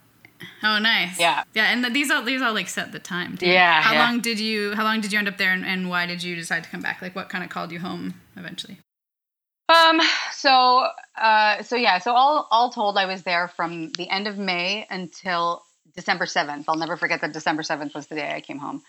Oh, 0.64 0.80
nice. 0.80 1.20
Yeah. 1.20 1.44
Yeah, 1.54 1.72
and 1.72 1.84
th- 1.84 1.94
these 1.94 2.12
all 2.12 2.24
these 2.24 2.42
all 2.42 2.54
like 2.54 2.68
set 2.70 2.92
the 2.92 3.00
time. 3.00 3.38
Too. 3.38 3.48
Yeah, 3.48 3.82
How 3.82 3.94
yeah. 3.94 4.06
long 4.06 4.20
did 4.20 4.40
you 4.40 4.74
How 4.76 4.84
long 4.84 5.02
did 5.02 5.12
you 5.12 5.20
end 5.20 5.28
up 5.28 5.38
there, 5.38 5.52
and, 5.52 5.66
and 5.66 5.90
why 5.90 6.06
did 6.06 6.24
you 6.24 6.36
decide 6.36 6.64
to 6.64 6.70
come 6.70 6.82
back? 6.82 7.02
Like, 7.02 7.16
what 7.16 7.30
kind 7.30 7.44
of 7.44 7.50
called 7.50 7.72
you 7.72 7.80
home 7.80 8.16
eventually? 8.36 8.80
Um. 9.70 10.00
So. 10.32 10.88
Uh. 11.20 11.64
So 11.64 11.76
yeah. 11.76 11.98
So 12.00 12.12
all 12.14 12.48
all 12.52 12.70
told, 12.72 12.98
I 12.98 13.06
was 13.06 13.24
there 13.24 13.48
from 13.48 13.92
the 13.98 14.10
end 14.10 14.28
of 14.28 14.38
May 14.38 14.86
until 14.90 15.64
December 15.96 16.26
seventh. 16.26 16.66
I'll 16.70 16.76
never 16.78 16.98
forget 16.98 17.22
that 17.22 17.34
December 17.34 17.64
seventh 17.64 17.94
was 17.96 18.08
the 18.08 18.16
day 18.16 18.34
I 18.34 18.42
came 18.42 18.60
home. 18.60 18.84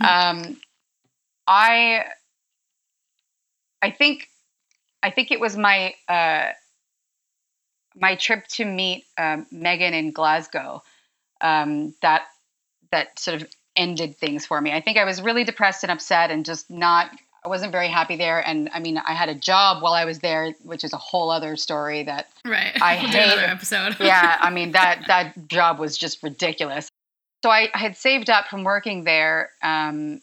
Um. 0.00 0.60
I. 1.46 2.04
I 3.80 3.90
think. 3.90 4.28
I 5.02 5.10
think 5.10 5.30
it 5.30 5.40
was 5.40 5.56
my 5.56 5.94
uh. 6.08 6.50
My 7.94 8.16
trip 8.16 8.46
to 8.48 8.64
meet 8.64 9.04
um, 9.18 9.46
Megan 9.50 9.94
in 9.94 10.10
Glasgow. 10.12 10.82
Um. 11.40 11.94
That. 12.02 12.22
That 12.90 13.18
sort 13.18 13.40
of 13.40 13.48
ended 13.74 14.18
things 14.18 14.44
for 14.44 14.60
me. 14.60 14.70
I 14.70 14.82
think 14.82 14.98
I 14.98 15.04
was 15.04 15.22
really 15.22 15.44
depressed 15.44 15.82
and 15.82 15.90
upset 15.90 16.30
and 16.30 16.44
just 16.44 16.70
not 16.70 17.10
I 17.42 17.48
wasn't 17.48 17.72
very 17.72 17.88
happy 17.88 18.16
there. 18.16 18.46
And 18.46 18.68
I 18.72 18.80
mean, 18.80 18.98
I 18.98 19.14
had 19.14 19.30
a 19.30 19.34
job 19.34 19.82
while 19.82 19.94
I 19.94 20.04
was 20.04 20.18
there, 20.18 20.52
which 20.62 20.84
is 20.84 20.92
a 20.92 20.98
whole 20.98 21.30
other 21.30 21.56
story 21.56 22.02
that 22.04 22.28
Right. 22.44 22.76
I 22.82 22.96
we'll 23.02 23.08
hate 23.10 23.38
episode. 23.38 23.96
yeah, 23.98 24.36
I 24.40 24.50
mean 24.50 24.72
that 24.78 25.04
that 25.08 25.48
job 25.48 25.78
was 25.78 25.96
just 25.96 26.22
ridiculous. 26.22 26.88
So 27.42 27.50
I, 27.50 27.68
I 27.72 27.78
had 27.78 27.96
saved 27.96 28.28
up 28.28 28.48
from 28.48 28.62
working 28.62 29.04
there 29.04 29.50
um, 29.62 30.20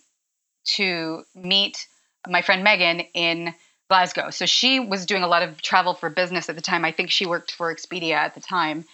to 0.76 1.24
meet 1.34 1.88
my 2.28 2.42
friend 2.44 2.64
Megan 2.64 3.00
in 3.16 3.54
Glasgow. 3.90 4.30
So 4.30 4.46
she 4.46 4.80
was 4.80 5.06
doing 5.06 5.24
a 5.24 5.28
lot 5.28 5.42
of 5.42 5.62
travel 5.62 5.96
for 5.96 6.10
business 6.10 6.50
at 6.50 6.56
the 6.56 6.62
time. 6.62 6.86
I 6.86 6.92
think 6.92 7.10
she 7.12 7.26
worked 7.26 7.52
for 7.52 7.74
Expedia 7.74 8.14
at 8.14 8.36
the 8.36 8.42
time, 8.42 8.86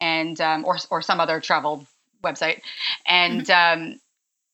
and 0.00 0.40
um, 0.40 0.64
or 0.64 0.76
or 0.90 1.02
some 1.02 1.20
other 1.20 1.40
travel 1.40 1.86
website. 2.22 2.60
And 3.06 3.48
um, 3.50 4.00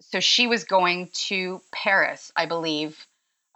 so 0.00 0.20
she 0.20 0.46
was 0.46 0.64
going 0.64 1.08
to 1.28 1.60
Paris, 1.72 2.30
I 2.36 2.46
believe, 2.46 3.06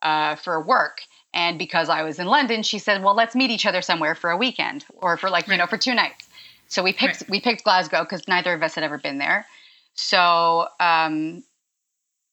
uh, 0.02 0.36
for 0.36 0.60
work. 0.60 1.02
And 1.34 1.58
because 1.58 1.88
I 1.88 2.02
was 2.02 2.18
in 2.18 2.26
London, 2.26 2.62
she 2.62 2.78
said, 2.78 3.02
"Well, 3.04 3.14
let's 3.14 3.34
meet 3.36 3.50
each 3.50 3.66
other 3.66 3.82
somewhere 3.82 4.14
for 4.14 4.30
a 4.30 4.36
weekend, 4.36 4.84
or 4.94 5.16
for 5.18 5.30
like 5.30 5.46
you 5.46 5.56
know 5.58 5.66
for 5.66 5.78
two 5.78 5.94
nights." 5.94 6.26
So 6.68 6.82
we 6.82 6.92
picked 6.92 7.20
Right. 7.20 7.30
we 7.30 7.40
picked 7.40 7.64
Glasgow 7.64 8.02
because 8.02 8.26
neither 8.26 8.54
of 8.54 8.62
us 8.62 8.74
had 8.74 8.84
ever 8.84 8.98
been 8.98 9.18
there. 9.18 9.46
So 9.94 10.68
um, 10.80 11.44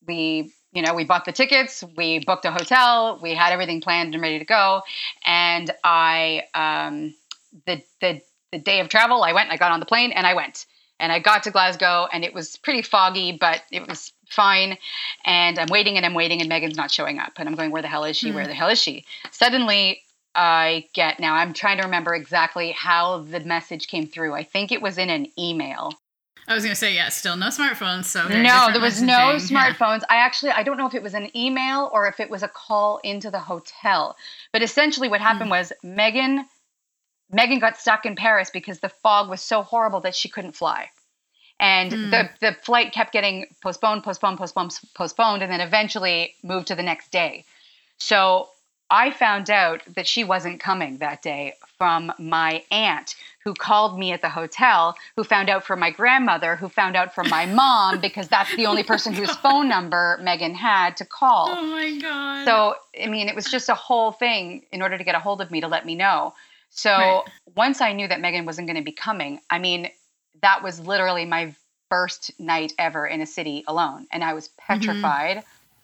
we 0.08 0.54
you 0.78 0.84
know 0.84 0.94
we 0.94 1.04
bought 1.04 1.26
the 1.26 1.32
tickets, 1.32 1.84
we 1.98 2.20
booked 2.20 2.46
a 2.46 2.52
hotel, 2.52 3.20
we 3.22 3.34
had 3.34 3.52
everything 3.52 3.82
planned 3.82 4.14
and 4.14 4.22
ready 4.22 4.38
to 4.38 4.46
go. 4.46 4.84
And 5.26 5.72
I 5.84 6.44
um, 6.54 7.16
the 7.66 7.82
the 8.00 8.22
the 8.52 8.60
day 8.60 8.80
of 8.80 8.88
travel, 8.88 9.24
I 9.24 9.34
went, 9.34 9.52
I 9.52 9.58
got 9.58 9.72
on 9.72 9.80
the 9.80 9.88
plane, 9.88 10.12
and 10.12 10.28
I 10.28 10.36
went. 10.36 10.68
And 11.00 11.12
I 11.12 11.20
got 11.20 11.44
to 11.44 11.52
Glasgow, 11.52 12.08
and 12.12 12.24
it 12.24 12.34
was 12.34 12.58
pretty 12.58 12.82
foggy, 12.82 13.38
but 13.40 13.62
it 13.72 13.88
was 13.88 14.14
fine. 14.30 14.78
And 15.26 15.60
I'm 15.60 15.68
waiting 15.70 15.98
and 15.98 16.06
I'm 16.06 16.16
waiting, 16.16 16.40
and 16.42 16.50
Megan's 16.50 16.78
not 16.78 16.90
showing 16.90 17.20
up. 17.20 17.34
And 17.38 17.48
I'm 17.48 17.56
going, 17.56 17.72
where 17.72 17.84
the 17.84 17.88
hell 17.88 18.04
is 18.04 18.18
she? 18.18 18.32
Where 18.32 18.48
the 18.48 18.54
hell 18.54 18.70
is 18.70 18.82
she? 18.82 19.06
Suddenly, 19.32 20.02
I 20.34 20.88
get 20.94 21.20
now, 21.20 21.34
I'm 21.36 21.54
trying 21.54 21.78
to 21.78 21.84
remember 21.84 22.16
exactly 22.16 22.72
how 22.72 23.20
the 23.20 23.40
message 23.42 23.88
came 23.88 24.08
through. 24.08 24.34
I 24.34 24.44
think 24.44 24.72
it 24.72 24.82
was 24.82 24.98
in 24.98 25.10
an 25.10 25.28
email. 25.38 25.94
I 26.48 26.54
was 26.54 26.64
gonna 26.64 26.76
say 26.76 26.96
yeah. 26.96 27.10
Still 27.10 27.36
no 27.36 27.48
smartphones, 27.48 28.06
so 28.06 28.28
No, 28.28 28.70
there 28.72 28.82
was 28.82 29.02
no 29.02 29.14
messaging. 29.14 29.52
Yeah. 29.52 29.74
smartphones. 29.74 30.04
I 30.10 30.18
actually 30.18 30.52
I 30.52 30.64
don't 30.64 30.78
know 30.78 30.88
if 30.88 30.96
it 30.96 31.04
was 31.04 31.14
an 31.14 31.36
email 31.36 31.90
or 31.94 32.08
if 32.08 32.20
it 32.20 32.30
was 32.30 32.42
a 32.42 32.48
call 32.48 33.00
into 33.04 33.30
the 33.30 33.40
hotel. 33.40 34.16
But 34.54 34.64
essentially 34.64 35.10
what 35.10 35.20
happened 35.20 35.50
hmm. 35.50 35.58
was 35.58 35.74
Megan 35.84 36.46
Megan 37.30 37.60
got 37.60 37.78
stuck 37.78 38.06
in 38.06 38.16
Paris 38.16 38.50
because 38.50 38.80
the 38.80 38.90
fog 38.90 39.30
was 39.30 39.42
so 39.42 39.62
horrible 39.62 40.00
that 40.02 40.16
she 40.16 40.30
couldn't 40.30 40.54
fly. 40.54 40.90
And 41.60 41.92
hmm. 41.92 42.12
the 42.12 42.30
the 42.40 42.54
flight 42.64 42.94
kept 42.94 43.12
getting 43.12 43.48
postponed, 43.62 44.04
postponed, 44.04 44.38
postponed, 44.38 44.80
postponed 44.96 45.44
and 45.44 45.52
then 45.52 45.60
eventually 45.60 46.36
moved 46.44 46.68
to 46.68 46.76
the 46.76 46.84
next 46.84 47.12
day. 47.12 47.44
So 47.98 48.50
I 48.90 49.12
found 49.12 49.50
out 49.50 49.82
that 49.96 50.08
she 50.08 50.24
wasn't 50.24 50.60
coming 50.60 50.98
that 50.98 51.22
day 51.22 51.54
from 51.78 52.12
my 52.18 52.64
aunt 52.72 53.16
who 53.44 53.54
called 53.54 53.98
me 53.98 54.12
at 54.12 54.22
the 54.22 54.30
hotel, 54.30 54.96
who 55.16 55.24
found 55.24 55.50
out 55.50 55.64
from 55.64 55.80
my 55.80 55.90
grandmother, 55.90 56.58
who 56.58 56.68
found 56.68 56.98
out 56.98 57.16
from 57.16 57.30
my 57.30 57.46
mom, 57.62 58.00
because 58.02 58.28
that's 58.28 58.54
the 58.56 58.66
only 58.66 58.84
person 58.84 59.14
whose 59.14 59.30
oh 59.30 59.36
phone 59.36 59.70
number 59.70 60.20
Megan 60.22 60.54
had 60.54 60.98
to 60.98 61.06
call. 61.06 61.50
Oh 61.50 61.66
my 61.66 61.98
god. 61.98 62.46
So, 62.46 62.76
I 63.02 63.08
mean, 63.08 63.30
it 63.30 63.36
was 63.36 63.46
just 63.46 63.70
a 63.70 63.74
whole 63.74 64.12
thing 64.12 64.64
in 64.72 64.82
order 64.82 64.98
to 64.98 65.04
get 65.04 65.16
a 65.16 65.20
hold 65.20 65.42
of 65.42 65.50
me 65.50 65.62
to 65.62 65.68
let 65.68 65.86
me 65.86 65.96
know. 65.96 66.34
So, 66.70 66.92
Right. 66.92 67.24
once 67.56 67.80
I 67.80 67.94
knew 67.94 68.08
that 68.08 68.20
Megan 68.20 68.46
wasn't 68.46 68.68
going 68.68 68.78
to 68.78 68.84
be 68.84 68.92
coming, 68.92 69.40
I 69.50 69.60
mean, 69.60 69.90
that 70.42 70.62
was 70.62 70.80
literally 70.82 71.26
my 71.26 71.56
first 71.90 72.38
night 72.40 72.74
ever 72.78 73.08
in 73.08 73.22
a 73.22 73.26
city 73.26 73.64
alone. 73.68 74.08
And 74.12 74.24
I 74.24 74.34
was 74.34 74.50
mm-hmm. 74.50 74.74
petrified 74.74 75.44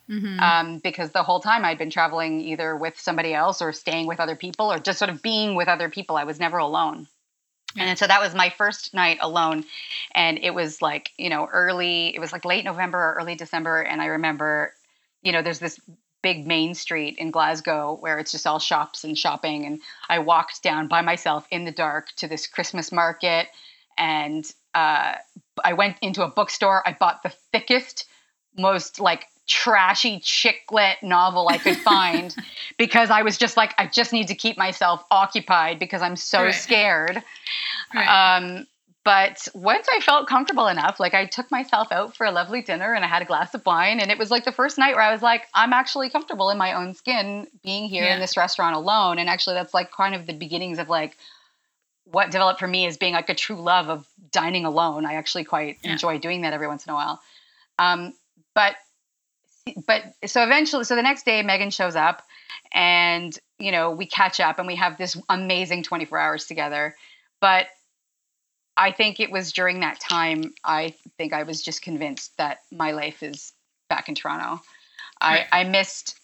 Mhm. 0.09 0.39
um, 0.39 0.77
because 0.79 1.11
the 1.11 1.23
whole 1.23 1.39
time 1.39 1.63
I'd 1.63 1.77
been 1.77 1.89
traveling 1.89 2.41
either 2.41 2.75
with 2.75 2.99
somebody 2.99 3.33
else 3.33 3.61
or 3.61 3.71
staying 3.71 4.05
with 4.07 4.19
other 4.19 4.35
people 4.35 4.71
or 4.71 4.77
just 4.79 4.99
sort 4.99 5.09
of 5.09 5.21
being 5.21 5.55
with 5.55 5.67
other 5.67 5.89
people. 5.89 6.17
I 6.17 6.25
was 6.25 6.39
never 6.39 6.57
alone. 6.57 7.07
Yeah. 7.75 7.85
And 7.85 7.99
so 7.99 8.05
that 8.05 8.21
was 8.21 8.35
my 8.35 8.49
first 8.49 8.93
night 8.93 9.17
alone. 9.21 9.65
And 10.13 10.37
it 10.39 10.53
was 10.53 10.81
like, 10.81 11.11
you 11.17 11.29
know, 11.29 11.47
early, 11.51 12.13
it 12.15 12.19
was 12.19 12.31
like 12.31 12.45
late 12.45 12.65
November 12.65 12.99
or 12.99 13.13
early 13.19 13.35
December. 13.35 13.81
And 13.81 14.01
I 14.01 14.07
remember, 14.07 14.73
you 15.23 15.31
know, 15.31 15.41
there's 15.41 15.59
this 15.59 15.79
big 16.21 16.45
main 16.45 16.73
street 16.75 17.17
in 17.17 17.31
Glasgow 17.31 17.97
where 17.99 18.19
it's 18.19 18.31
just 18.31 18.45
all 18.45 18.59
shops 18.59 19.03
and 19.03 19.17
shopping. 19.17 19.65
And 19.65 19.81
I 20.07 20.19
walked 20.19 20.61
down 20.63 20.87
by 20.87 21.01
myself 21.01 21.47
in 21.49 21.65
the 21.65 21.71
dark 21.71 22.09
to 22.17 22.27
this 22.27 22.45
Christmas 22.47 22.91
market. 22.91 23.47
And 23.97 24.45
uh, 24.75 25.15
I 25.63 25.73
went 25.73 25.97
into 26.01 26.23
a 26.23 26.29
bookstore. 26.29 26.83
I 26.87 26.95
bought 26.99 27.23
the 27.23 27.33
thickest, 27.51 28.05
most 28.57 28.99
like 28.99 29.25
trashy 29.47 30.19
chick 30.19 30.61
lit 30.71 30.97
novel 31.03 31.49
I 31.49 31.57
could 31.57 31.77
find 31.77 32.35
because 32.77 33.09
I 33.09 33.21
was 33.23 33.37
just 33.37 33.57
like, 33.57 33.73
I 33.77 33.87
just 33.87 34.13
need 34.13 34.27
to 34.29 34.35
keep 34.35 34.57
myself 34.57 35.03
occupied 35.11 35.79
because 35.79 36.01
I'm 36.01 36.15
so 36.15 36.43
Right. 36.43 36.53
scared. 36.55 37.23
Right. 37.93 38.37
Um, 38.37 38.67
but 39.03 39.49
once 39.53 39.85
I 39.93 39.99
felt 39.99 40.27
comfortable 40.29 40.67
enough, 40.67 40.97
like 40.97 41.13
I 41.13 41.25
took 41.25 41.51
myself 41.51 41.91
out 41.91 42.15
for 42.15 42.25
a 42.25 42.31
lovely 42.31 42.61
dinner 42.61 42.93
and 42.93 43.03
I 43.03 43.07
had 43.09 43.21
a 43.21 43.25
glass 43.25 43.53
of 43.53 43.65
wine. 43.65 43.99
And 43.99 44.09
it 44.09 44.17
was 44.17 44.31
like 44.31 44.45
the 44.45 44.51
first 44.53 44.77
night 44.77 44.95
where 44.95 45.03
I 45.03 45.11
was 45.11 45.21
like, 45.21 45.41
I'm 45.53 45.73
actually 45.73 46.09
comfortable 46.09 46.49
in 46.49 46.57
my 46.57 46.71
own 46.71 46.95
skin 46.95 47.47
being 47.63 47.89
here 47.89 48.05
Yeah. 48.05 48.13
in 48.13 48.21
this 48.21 48.37
restaurant 48.37 48.77
alone. 48.77 49.19
And 49.19 49.29
actually, 49.29 49.55
that's 49.55 49.73
like 49.73 49.91
kind 49.91 50.15
of 50.15 50.25
the 50.25 50.31
beginnings 50.33 50.79
of 50.79 50.87
like 50.87 51.17
what 52.05 52.31
developed 52.31 52.59
for 52.61 52.67
me 52.67 52.85
as 52.85 52.95
being 52.95 53.13
like 53.13 53.27
a 53.29 53.35
true 53.35 53.57
love 53.57 53.89
of 53.89 54.07
dining 54.31 54.63
alone. 54.63 55.05
I 55.05 55.15
actually 55.15 55.43
quite 55.43 55.79
Yeah. 55.83 55.91
enjoy 55.91 56.17
doing 56.17 56.41
that 56.43 56.53
every 56.53 56.67
once 56.67 56.85
in 56.85 56.91
a 56.91 56.95
while. 56.95 57.21
Um, 57.79 58.13
but 58.53 58.75
but 59.87 60.03
so 60.25 60.43
eventually 60.43 60.83
so 60.83 60.95
the 60.95 61.01
next 61.01 61.25
day 61.25 61.41
megan 61.41 61.69
shows 61.69 61.95
up 61.95 62.23
and 62.73 63.37
you 63.59 63.71
know 63.71 63.91
we 63.91 64.05
catch 64.05 64.39
up 64.39 64.59
and 64.59 64.67
we 64.67 64.75
have 64.75 64.97
this 64.97 65.19
amazing 65.29 65.83
24 65.83 66.17
hours 66.17 66.45
together. 66.45 66.95
But 67.39 67.67
i 68.75 68.91
think 68.91 69.19
it 69.19 69.31
was 69.31 69.53
during 69.53 69.81
that 69.81 69.99
time 69.99 70.53
i 70.63 70.93
think 71.17 71.33
i 71.33 71.43
was 71.43 71.61
just 71.61 71.81
convinced 71.81 72.35
that 72.37 72.59
my 72.71 72.91
life 72.91 73.21
is 73.21 73.53
back 73.89 74.09
in 74.09 74.15
toronto. 74.15 74.61
I 75.21 75.45
i 75.51 75.63
missed 75.63 76.19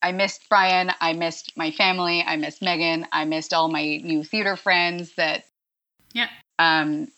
i 0.00 0.12
missed 0.12 0.48
brian 0.48 0.92
i 1.00 1.12
missed 1.12 1.56
my 1.56 1.72
family 1.72 2.22
i 2.26 2.36
missed 2.36 2.62
megan 2.62 3.06
i 3.12 3.24
missed 3.24 3.52
all 3.52 3.68
my 3.68 3.96
new 3.96 4.22
theater 4.22 4.56
friends 4.56 5.14
that 5.16 5.44
yeah. 6.12 6.28
um, 6.58 7.08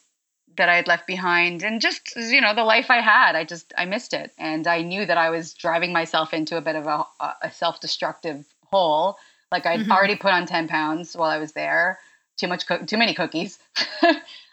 that 0.56 0.68
I 0.68 0.76
had 0.76 0.86
left 0.86 1.06
behind, 1.06 1.62
and 1.62 1.80
just 1.80 2.14
you 2.16 2.40
know 2.40 2.54
the 2.54 2.64
life 2.64 2.90
I 2.90 3.00
had. 3.00 3.34
I 3.36 3.44
just 3.44 3.72
I 3.76 3.84
missed 3.84 4.12
it, 4.12 4.32
and 4.38 4.66
I 4.66 4.82
knew 4.82 5.04
that 5.06 5.18
I 5.18 5.30
was 5.30 5.54
driving 5.54 5.92
myself 5.92 6.32
into 6.34 6.56
a 6.56 6.60
bit 6.60 6.76
of 6.76 6.86
a, 6.86 7.04
a 7.42 7.50
self-destructive 7.50 8.44
hole. 8.70 9.16
Like 9.50 9.66
I'd 9.66 9.80
Mhm. 9.82 9.90
already 9.90 10.16
put 10.16 10.32
on 10.32 10.46
ten 10.46 10.68
pounds 10.68 11.14
while 11.16 11.30
I 11.30 11.38
was 11.38 11.52
there. 11.52 11.98
Too 12.38 12.48
much, 12.48 12.66
cook 12.66 12.86
too 12.86 12.96
many 12.96 13.14
cookies. 13.14 13.58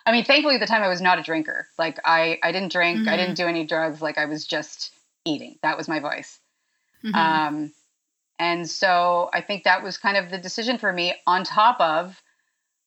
I 0.05 0.11
mean, 0.11 0.25
thankfully 0.25 0.55
at 0.55 0.59
the 0.61 0.67
time 0.67 0.83
I 0.83 0.89
was 0.89 1.01
not 1.01 1.19
a 1.19 1.23
drinker. 1.23 1.67
Like 1.77 1.99
I 2.05 2.39
I 2.43 2.51
didn't 2.51 2.71
drink. 2.71 3.07
I 3.07 3.11
Mhm. 3.13 3.17
didn't 3.17 3.35
do 3.35 3.45
any 3.47 3.65
drugs. 3.65 4.01
Like 4.01 4.17
I 4.17 4.25
was 4.25 4.45
just 4.45 4.91
eating. 5.25 5.57
That 5.61 5.77
was 5.77 5.87
my 5.87 5.99
voice. 5.99 6.39
Mhm. 7.03 7.15
Um, 7.15 7.73
and 8.37 8.69
so 8.69 9.29
I 9.33 9.41
think 9.41 9.63
that 9.63 9.83
was 9.83 9.97
kind 9.97 10.17
of 10.17 10.29
the 10.31 10.37
decision 10.37 10.77
for 10.77 10.91
me, 10.91 11.13
on 11.27 11.43
top 11.43 11.79
of 11.81 12.21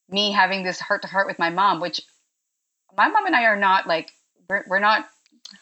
me 0.08 0.32
having 0.32 0.62
this 0.62 0.80
heart 0.80 1.02
to 1.02 1.08
heart 1.08 1.26
with 1.26 1.38
my 1.38 1.50
mom, 1.50 1.80
which 1.80 2.00
my 2.96 3.08
mom 3.08 3.26
and 3.26 3.36
I 3.36 3.44
are 3.44 3.56
not 3.56 3.86
like, 3.86 4.12
we're, 4.48 4.64
we're 4.68 4.78
not, 4.78 5.06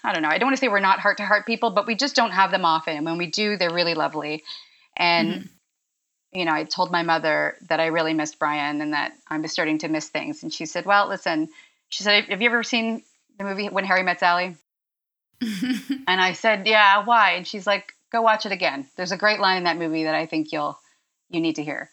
I 0.04 0.12
don't 0.12 0.22
know, 0.22 0.28
I 0.28 0.38
don't 0.38 0.46
want 0.48 0.56
to 0.56 0.60
say 0.60 0.68
we're 0.68 0.80
not 0.80 1.00
heart 1.00 1.18
to 1.18 1.24
heart 1.24 1.46
people, 1.46 1.70
but 1.70 1.86
we 1.86 1.94
just 1.94 2.16
don't 2.16 2.30
have 2.32 2.50
them 2.50 2.64
often. 2.64 2.96
And 2.96 3.06
when 3.06 3.18
we 3.18 3.26
do, 3.26 3.56
they're 3.56 3.72
really 3.72 3.94
lovely. 3.94 4.42
And, 4.96 5.32
Mhm. 5.32 5.48
you 6.32 6.44
know, 6.44 6.52
I 6.52 6.64
told 6.64 6.90
my 6.90 7.02
mother 7.02 7.56
that 7.68 7.80
I 7.80 7.86
really 7.86 8.14
missed 8.14 8.38
Brian 8.38 8.80
and 8.80 8.92
that 8.92 9.12
I'm 9.28 9.46
starting 9.48 9.78
to 9.78 9.88
miss 9.88 10.08
things. 10.08 10.42
And 10.42 10.52
she 10.52 10.66
said, 10.66 10.86
well, 10.86 11.08
listen, 11.08 11.48
she 11.88 12.02
said, 12.02 12.24
have 12.24 12.40
you 12.40 12.48
ever 12.48 12.62
seen 12.62 13.02
the 13.38 13.44
movie 13.44 13.68
When 13.68 13.84
Harry 13.84 14.02
Met 14.02 14.20
Sally? 14.20 14.56
And 16.06 16.20
I 16.20 16.32
said, 16.32 16.66
"Yeah, 16.66 17.04
why?" 17.04 17.32
And 17.32 17.46
she's 17.46 17.66
like, 17.66 17.94
"Go 18.10 18.20
watch 18.22 18.44
it 18.44 18.52
again. 18.52 18.88
There's 18.96 19.12
a 19.12 19.16
great 19.16 19.38
line 19.38 19.58
in 19.58 19.64
that 19.64 19.78
movie 19.78 20.04
that 20.04 20.14
I 20.14 20.26
think 20.26 20.50
you'll 20.50 20.78
you 21.28 21.40
need 21.40 21.56
to 21.56 21.62
hear." 21.62 21.88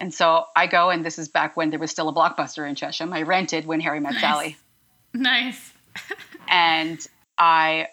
And 0.00 0.14
so 0.14 0.44
I 0.54 0.66
go, 0.66 0.90
and 0.90 1.04
this 1.04 1.18
is 1.18 1.28
back 1.28 1.56
when 1.56 1.70
there 1.70 1.78
was 1.78 1.90
still 1.90 2.08
a 2.08 2.14
blockbuster 2.14 2.68
in 2.68 2.74
Chesham. 2.76 3.12
I 3.12 3.22
rented 3.22 3.66
When 3.66 3.80
Harry 3.80 4.00
Met 4.00 4.12
Nice. 4.12 4.20
Sally, 4.20 4.56
Nice. 5.12 5.72
and 6.48 7.04
I 7.36 7.88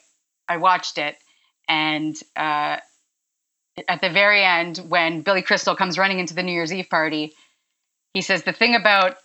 I 0.47 0.57
watched 0.57 0.97
it, 0.99 1.15
and 1.67 2.15
uh, 2.35 2.77
at 3.87 4.01
the 4.01 4.09
very 4.09 4.43
end, 4.43 4.77
when 4.87 5.21
Billy 5.21 5.41
Crystal 5.41 5.75
comes 5.75 5.97
running 5.97 6.19
into 6.19 6.35
the 6.35 6.43
New 6.43 6.51
Year's 6.51 6.71
Eve 6.71 6.89
party, 6.89 7.33
he 8.13 8.21
says 8.21 8.43
the 8.43 8.53
thing 8.53 8.75
about 8.75 9.17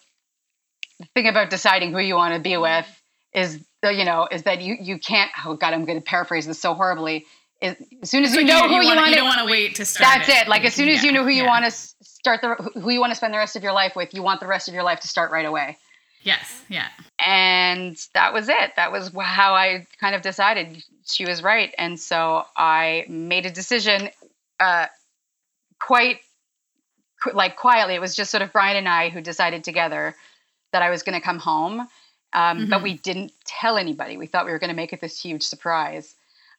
the 0.98 1.06
thing 1.14 1.28
about 1.28 1.50
deciding 1.50 1.92
who 1.92 1.98
you 1.98 2.14
want 2.14 2.34
to 2.34 2.40
be 2.40 2.56
with 2.56 2.86
is 3.34 3.62
the 3.82 3.92
you 3.92 4.04
know 4.04 4.26
is 4.30 4.44
that 4.44 4.62
you 4.62 4.76
you 4.80 4.98
can't. 4.98 5.30
Oh 5.44 5.54
God, 5.54 5.74
I'm 5.74 5.84
going 5.84 5.98
to 5.98 6.04
paraphrase 6.04 6.46
this 6.46 6.60
so 6.60 6.74
horribly. 6.74 7.26
As 7.62 7.76
soon 8.04 8.24
as 8.24 8.32
So 8.32 8.40
you 8.40 8.46
know 8.46 8.66
who 8.68 8.76
you, 8.80 8.86
wanna- 8.86 9.08
you 9.08 9.14
don't 9.16 9.26
want 9.26 9.40
to 9.40 9.44
wait 9.50 9.74
to 9.76 9.84
start. 9.84 10.26
that's 10.26 10.28
it. 10.28 10.48
Like 10.48 10.64
as 10.64 10.74
soon 10.74 10.88
as 10.88 11.02
you 11.04 11.12
know 11.12 11.22
who 11.22 11.28
you 11.30 11.42
yeah. 11.42 11.48
want 11.48 11.64
to 11.66 11.70
start 11.70 12.40
the 12.40 12.54
who 12.80 12.90
you 12.90 13.00
want 13.00 13.10
to 13.10 13.14
spend 13.16 13.34
the 13.34 13.38
rest 13.38 13.54
of 13.56 13.62
your 13.62 13.72
life 13.72 13.94
with, 13.96 14.14
you 14.14 14.22
want 14.22 14.40
the 14.40 14.46
rest 14.46 14.66
of 14.68 14.74
your 14.74 14.82
life 14.82 15.00
to 15.00 15.08
start 15.08 15.30
right 15.30 15.44
away. 15.46 15.76
Yes. 16.22 16.62
Yeah. 16.68 16.86
And 17.18 17.96
that 18.14 18.32
was 18.32 18.48
it. 18.48 18.72
That 18.76 18.92
was 18.92 19.10
how 19.22 19.54
I 19.54 19.86
kind 20.00 20.14
of 20.14 20.22
decided 20.22 20.82
she 21.06 21.24
was 21.26 21.42
right, 21.42 21.74
and 21.76 21.98
so 21.98 22.44
I 22.56 23.04
made 23.08 23.46
a 23.46 23.50
decision, 23.50 24.10
uh, 24.60 24.86
quite 25.78 26.20
like 27.34 27.56
quietly. 27.56 27.94
It 27.94 28.00
was 28.00 28.14
just 28.14 28.30
sort 28.30 28.42
of 28.42 28.52
Brian 28.52 28.76
and 28.76 28.88
I 28.88 29.08
who 29.10 29.20
decided 29.20 29.64
together 29.64 30.14
that 30.72 30.82
I 30.82 30.90
was 30.90 31.02
going 31.02 31.18
to 31.18 31.24
come 31.24 31.38
home, 31.38 31.80
um, 32.32 32.68
but 32.70 32.80
Mhm. 32.80 32.82
we 32.82 32.94
didn't 32.94 33.32
tell 33.44 33.76
anybody. 33.76 34.16
We 34.16 34.26
thought 34.26 34.44
we 34.46 34.52
were 34.52 34.58
going 34.58 34.70
to 34.70 34.76
make 34.76 34.92
it 34.92 35.00
this 35.00 35.20
huge 35.20 35.42
surprise, 35.42 36.14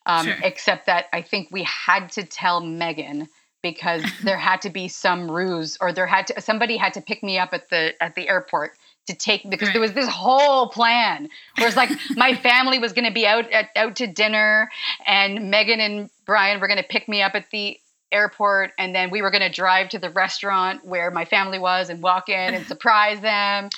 um, 0.06 0.26
Sure. 0.28 0.36
except 0.44 0.86
that 0.88 1.06
I 1.14 1.22
think 1.22 1.50
we 1.52 1.64
had 1.64 2.12
to 2.14 2.24
tell 2.24 2.62
Megan 2.62 3.28
because 3.62 4.04
there 4.24 4.38
had 4.38 4.62
to 4.62 4.70
be 4.70 4.88
some 4.88 5.30
ruse, 5.30 5.78
or 5.82 5.94
there 5.94 6.08
had 6.08 6.28
to 6.28 6.42
somebody 6.42 6.78
had 6.78 6.94
to 6.94 7.02
pick 7.02 7.24
me 7.24 7.38
up 7.38 7.54
at 7.54 7.70
the 7.70 7.94
at 8.02 8.16
the 8.16 8.28
airport 8.28 8.72
to 9.08 9.16
take 9.16 9.50
because 9.50 9.72
there 9.72 9.82
was 9.82 9.94
this 9.94 10.08
whole 10.08 10.70
plan. 10.70 11.30
where 11.58 11.68
it's 11.68 11.78
like 11.78 11.90
my 12.16 12.36
family 12.36 12.78
was 12.80 12.94
going 12.94 13.06
to 13.06 13.14
be 13.14 13.26
out 13.26 13.50
at, 13.52 13.70
out 13.76 13.96
to 13.98 14.08
dinner, 14.08 14.70
and 15.06 15.50
Megan 15.50 15.80
and 15.80 16.10
Brian 16.26 16.60
were 16.60 16.68
going 16.68 16.82
to 16.82 16.88
pick 16.88 17.08
me 17.08 17.22
up 17.22 17.34
at 17.36 17.50
the 17.52 17.80
airport, 18.12 18.72
and 18.78 18.94
then 18.94 19.10
we 19.10 19.22
were 19.22 19.32
going 19.32 19.42
to 19.42 19.50
drive 19.50 19.90
to 19.90 20.00
the 20.00 20.10
restaurant 20.10 20.86
where 20.86 21.10
my 21.12 21.26
family 21.26 21.58
was 21.60 21.90
and 21.90 22.02
walk 22.04 22.30
in 22.30 22.54
and 22.54 22.66
surprise 22.74 23.22
them. 23.22 23.70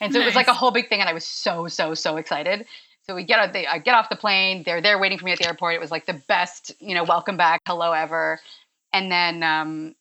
And 0.00 0.12
so 0.12 0.20
it 0.20 0.24
was 0.24 0.34
like 0.36 0.46
a 0.48 0.54
whole 0.54 0.70
big 0.70 0.88
thing, 0.88 1.00
and 1.00 1.08
I 1.08 1.12
was 1.12 1.26
so 1.26 1.66
so 1.68 1.94
so 1.94 2.16
excited. 2.16 2.66
So 3.10 3.16
we 3.16 3.24
get 3.24 3.40
out, 3.40 3.52
the, 3.52 3.66
I 3.66 3.78
get 3.78 3.96
off 3.96 4.08
the 4.08 4.14
plane. 4.14 4.62
They're 4.62 4.80
there 4.80 4.96
waiting 4.96 5.18
for 5.18 5.24
me 5.24 5.32
at 5.32 5.38
the 5.38 5.48
airport. 5.48 5.74
It 5.74 5.80
was 5.80 5.90
like 5.90 6.06
the 6.06 6.12
best, 6.12 6.70
you 6.78 6.94
know, 6.94 7.02
welcome 7.02 7.36
back, 7.36 7.60
hello 7.66 7.90
ever. 7.90 8.38
And 8.92 9.10
then 9.10 9.42
um, 9.42 9.96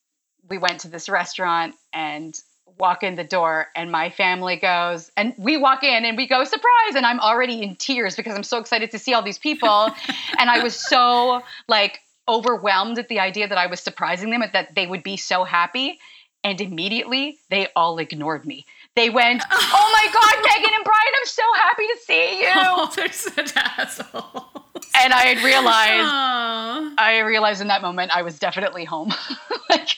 we 0.47 0.59
went 0.59 0.81
to 0.81 0.89
this 0.89 1.09
restaurant 1.09 1.73
and 1.91 2.39
walk 2.77 3.01
in 3.01 3.15
the 3.15 3.23
door, 3.23 3.65
and 3.75 3.91
my 3.91 4.11
family 4.11 4.57
goes, 4.57 5.09
and 5.17 5.33
we 5.39 5.57
walk 5.57 5.83
in 5.83 6.05
and 6.05 6.17
we 6.17 6.27
go 6.27 6.43
surprise, 6.43 6.93
and 6.93 7.03
I'm 7.03 7.19
already 7.19 7.63
in 7.63 7.77
tears 7.77 8.15
because 8.15 8.35
I'm 8.35 8.43
so 8.43 8.59
excited 8.59 8.91
to 8.91 8.99
see 8.99 9.15
all 9.15 9.23
these 9.23 9.39
people, 9.39 9.89
and 10.37 10.47
I 10.47 10.61
was 10.61 10.75
so 10.75 11.41
like 11.67 12.01
overwhelmed 12.27 12.99
at 12.99 13.07
the 13.07 13.21
idea 13.21 13.47
that 13.47 13.57
I 13.57 13.65
was 13.65 13.79
surprising 13.79 14.29
them, 14.29 14.43
that 14.53 14.75
they 14.75 14.85
would 14.85 15.01
be 15.01 15.17
so 15.17 15.45
happy, 15.45 15.97
and 16.43 16.61
immediately 16.61 17.39
they 17.49 17.69
all 17.75 17.97
ignored 17.97 18.45
me. 18.45 18.67
They 18.99 19.09
went, 19.09 19.41
"Oh 19.49 19.89
my 19.93 20.07
God, 20.11 20.43
Megan 20.55 20.73
and 20.75 20.83
Brian, 20.83 21.13
I'm 21.21 21.25
so 21.25 21.43
happy 21.55 21.87
to 21.87 21.97
see 22.03 22.39
you," 22.41 22.49
Oh, 22.53 22.91
they're 22.95 23.11
such 23.13 23.55
assholes. 23.55 24.85
and 25.01 25.13
I 25.13 25.21
had 25.33 25.43
realized. 25.43 26.09
Oh. 26.11 26.95
I 26.97 27.19
realized 27.19 27.61
in 27.61 27.67
that 27.69 27.81
moment 27.81 28.11
I 28.13 28.23
was 28.23 28.37
definitely 28.39 28.83
home. 28.83 29.13
like 29.69 29.89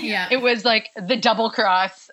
Yeah. 0.00 0.28
it 0.30 0.42
was 0.42 0.64
like 0.66 0.90
the 0.94 1.16
double 1.16 1.50
cross 1.50 2.10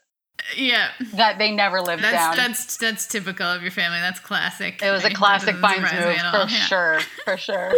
Yeah. 0.55 0.87
that 1.15 1.37
they 1.37 1.51
never 1.51 1.81
lived 1.81 2.01
That's 2.03 2.13
down. 2.15 2.37
that's 2.37 2.77
that's 2.77 3.07
typical 3.07 3.45
of 3.45 3.61
your 3.61 3.71
family. 3.71 3.99
That's 3.99 4.21
classic. 4.21 4.81
it 4.81 4.89
was 4.91 5.03
a 5.03 5.09
classic 5.13 5.55
surprise 5.55 5.81
move 5.81 5.91
for. 5.91 6.09
Yeah. 6.11 6.47
sure, 6.47 6.99
for 7.25 7.35
sure. 7.37 7.73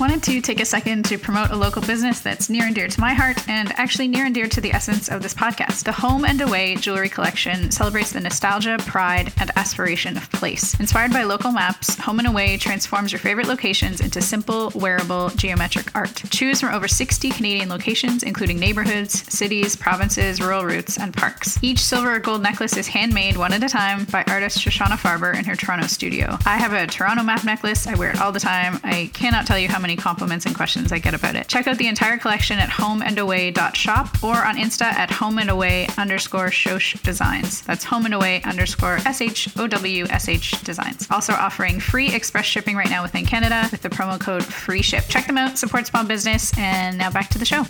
Wanted 0.00 0.22
to 0.22 0.40
take 0.40 0.60
a 0.60 0.64
second 0.64 1.04
to 1.04 1.18
promote 1.18 1.50
a 1.50 1.56
local 1.56 1.82
business 1.82 2.20
that's 2.20 2.48
near 2.48 2.64
and 2.64 2.74
dear 2.74 2.88
to 2.88 3.00
my 3.02 3.12
heart 3.12 3.46
and 3.50 3.70
actually 3.72 4.08
near 4.08 4.24
and 4.24 4.34
dear 4.34 4.48
to 4.48 4.58
the 4.58 4.72
essence 4.72 5.10
of 5.10 5.22
this 5.22 5.34
podcast. 5.34 5.84
The 5.84 5.92
Home 5.92 6.24
and 6.24 6.40
Away 6.40 6.76
Jewelry 6.76 7.10
Collection 7.10 7.70
celebrates 7.70 8.10
the 8.10 8.20
nostalgia, 8.20 8.78
pride, 8.78 9.30
and 9.36 9.50
aspiration 9.56 10.16
of 10.16 10.32
place. 10.32 10.80
Inspired 10.80 11.12
by 11.12 11.24
local 11.24 11.52
maps, 11.52 11.98
Home 11.98 12.18
and 12.18 12.28
Away 12.28 12.56
transforms 12.56 13.12
your 13.12 13.18
favorite 13.18 13.46
locations 13.46 14.00
into 14.00 14.22
simple, 14.22 14.72
wearable, 14.74 15.28
geometric 15.36 15.94
art. 15.94 16.22
Choose 16.30 16.62
from 16.62 16.72
over 16.74 16.88
60 16.88 17.28
Canadian 17.28 17.68
locations, 17.68 18.22
including 18.22 18.58
neighborhoods, 18.58 19.30
cities, 19.30 19.76
provinces, 19.76 20.40
rural 20.40 20.64
routes, 20.64 20.98
and 20.98 21.12
parks. 21.12 21.58
Each 21.60 21.80
silver 21.80 22.14
or 22.14 22.20
gold 22.20 22.42
necklace 22.42 22.74
is 22.74 22.88
handmade 22.88 23.36
one 23.36 23.52
at 23.52 23.62
a 23.62 23.68
time 23.68 24.06
by 24.06 24.24
artist 24.28 24.60
Shoshana 24.60 24.96
Farber 24.96 25.38
in 25.38 25.44
her 25.44 25.56
Toronto 25.56 25.88
studio. 25.88 26.38
I 26.46 26.56
have 26.56 26.72
a 26.72 26.86
Toronto 26.86 27.22
map 27.22 27.44
necklace. 27.44 27.86
I 27.86 27.96
wear 27.96 28.12
it 28.12 28.18
all 28.18 28.32
the 28.32 28.40
time. 28.40 28.80
I 28.82 29.10
cannot 29.12 29.46
tell 29.46 29.58
you 29.58 29.68
how 29.68 29.78
many 29.78 29.89
compliments 29.96 30.46
and 30.46 30.54
questions 30.54 30.92
I 30.92 30.98
get 30.98 31.14
about 31.14 31.36
it. 31.36 31.48
Check 31.48 31.66
out 31.66 31.78
the 31.78 31.88
entire 31.88 32.18
collection 32.18 32.58
at 32.58 32.68
homeandaway.shop 32.68 34.22
or 34.22 34.36
on 34.44 34.56
Insta 34.56 34.82
at 34.82 35.10
homeandaway 35.10 35.96
underscore 35.98 36.48
shosh 36.48 37.00
designs. 37.02 37.62
That's 37.62 37.84
homeandaway 37.84 38.44
underscore 38.44 38.98
S-H-O-W-S-H 39.06 40.62
designs. 40.62 41.06
Also 41.10 41.32
offering 41.32 41.80
free 41.80 42.14
express 42.14 42.44
shipping 42.46 42.76
right 42.76 42.90
now 42.90 43.02
within 43.02 43.26
Canada 43.26 43.68
with 43.70 43.82
the 43.82 43.90
promo 43.90 44.20
code 44.20 44.44
free 44.44 44.82
ship. 44.82 45.04
Check 45.08 45.26
them 45.26 45.38
out, 45.38 45.58
support 45.58 45.86
small 45.86 46.04
business, 46.04 46.56
and 46.58 46.98
now 46.98 47.10
back 47.10 47.28
to 47.30 47.38
the 47.38 47.44
show. 47.44 47.64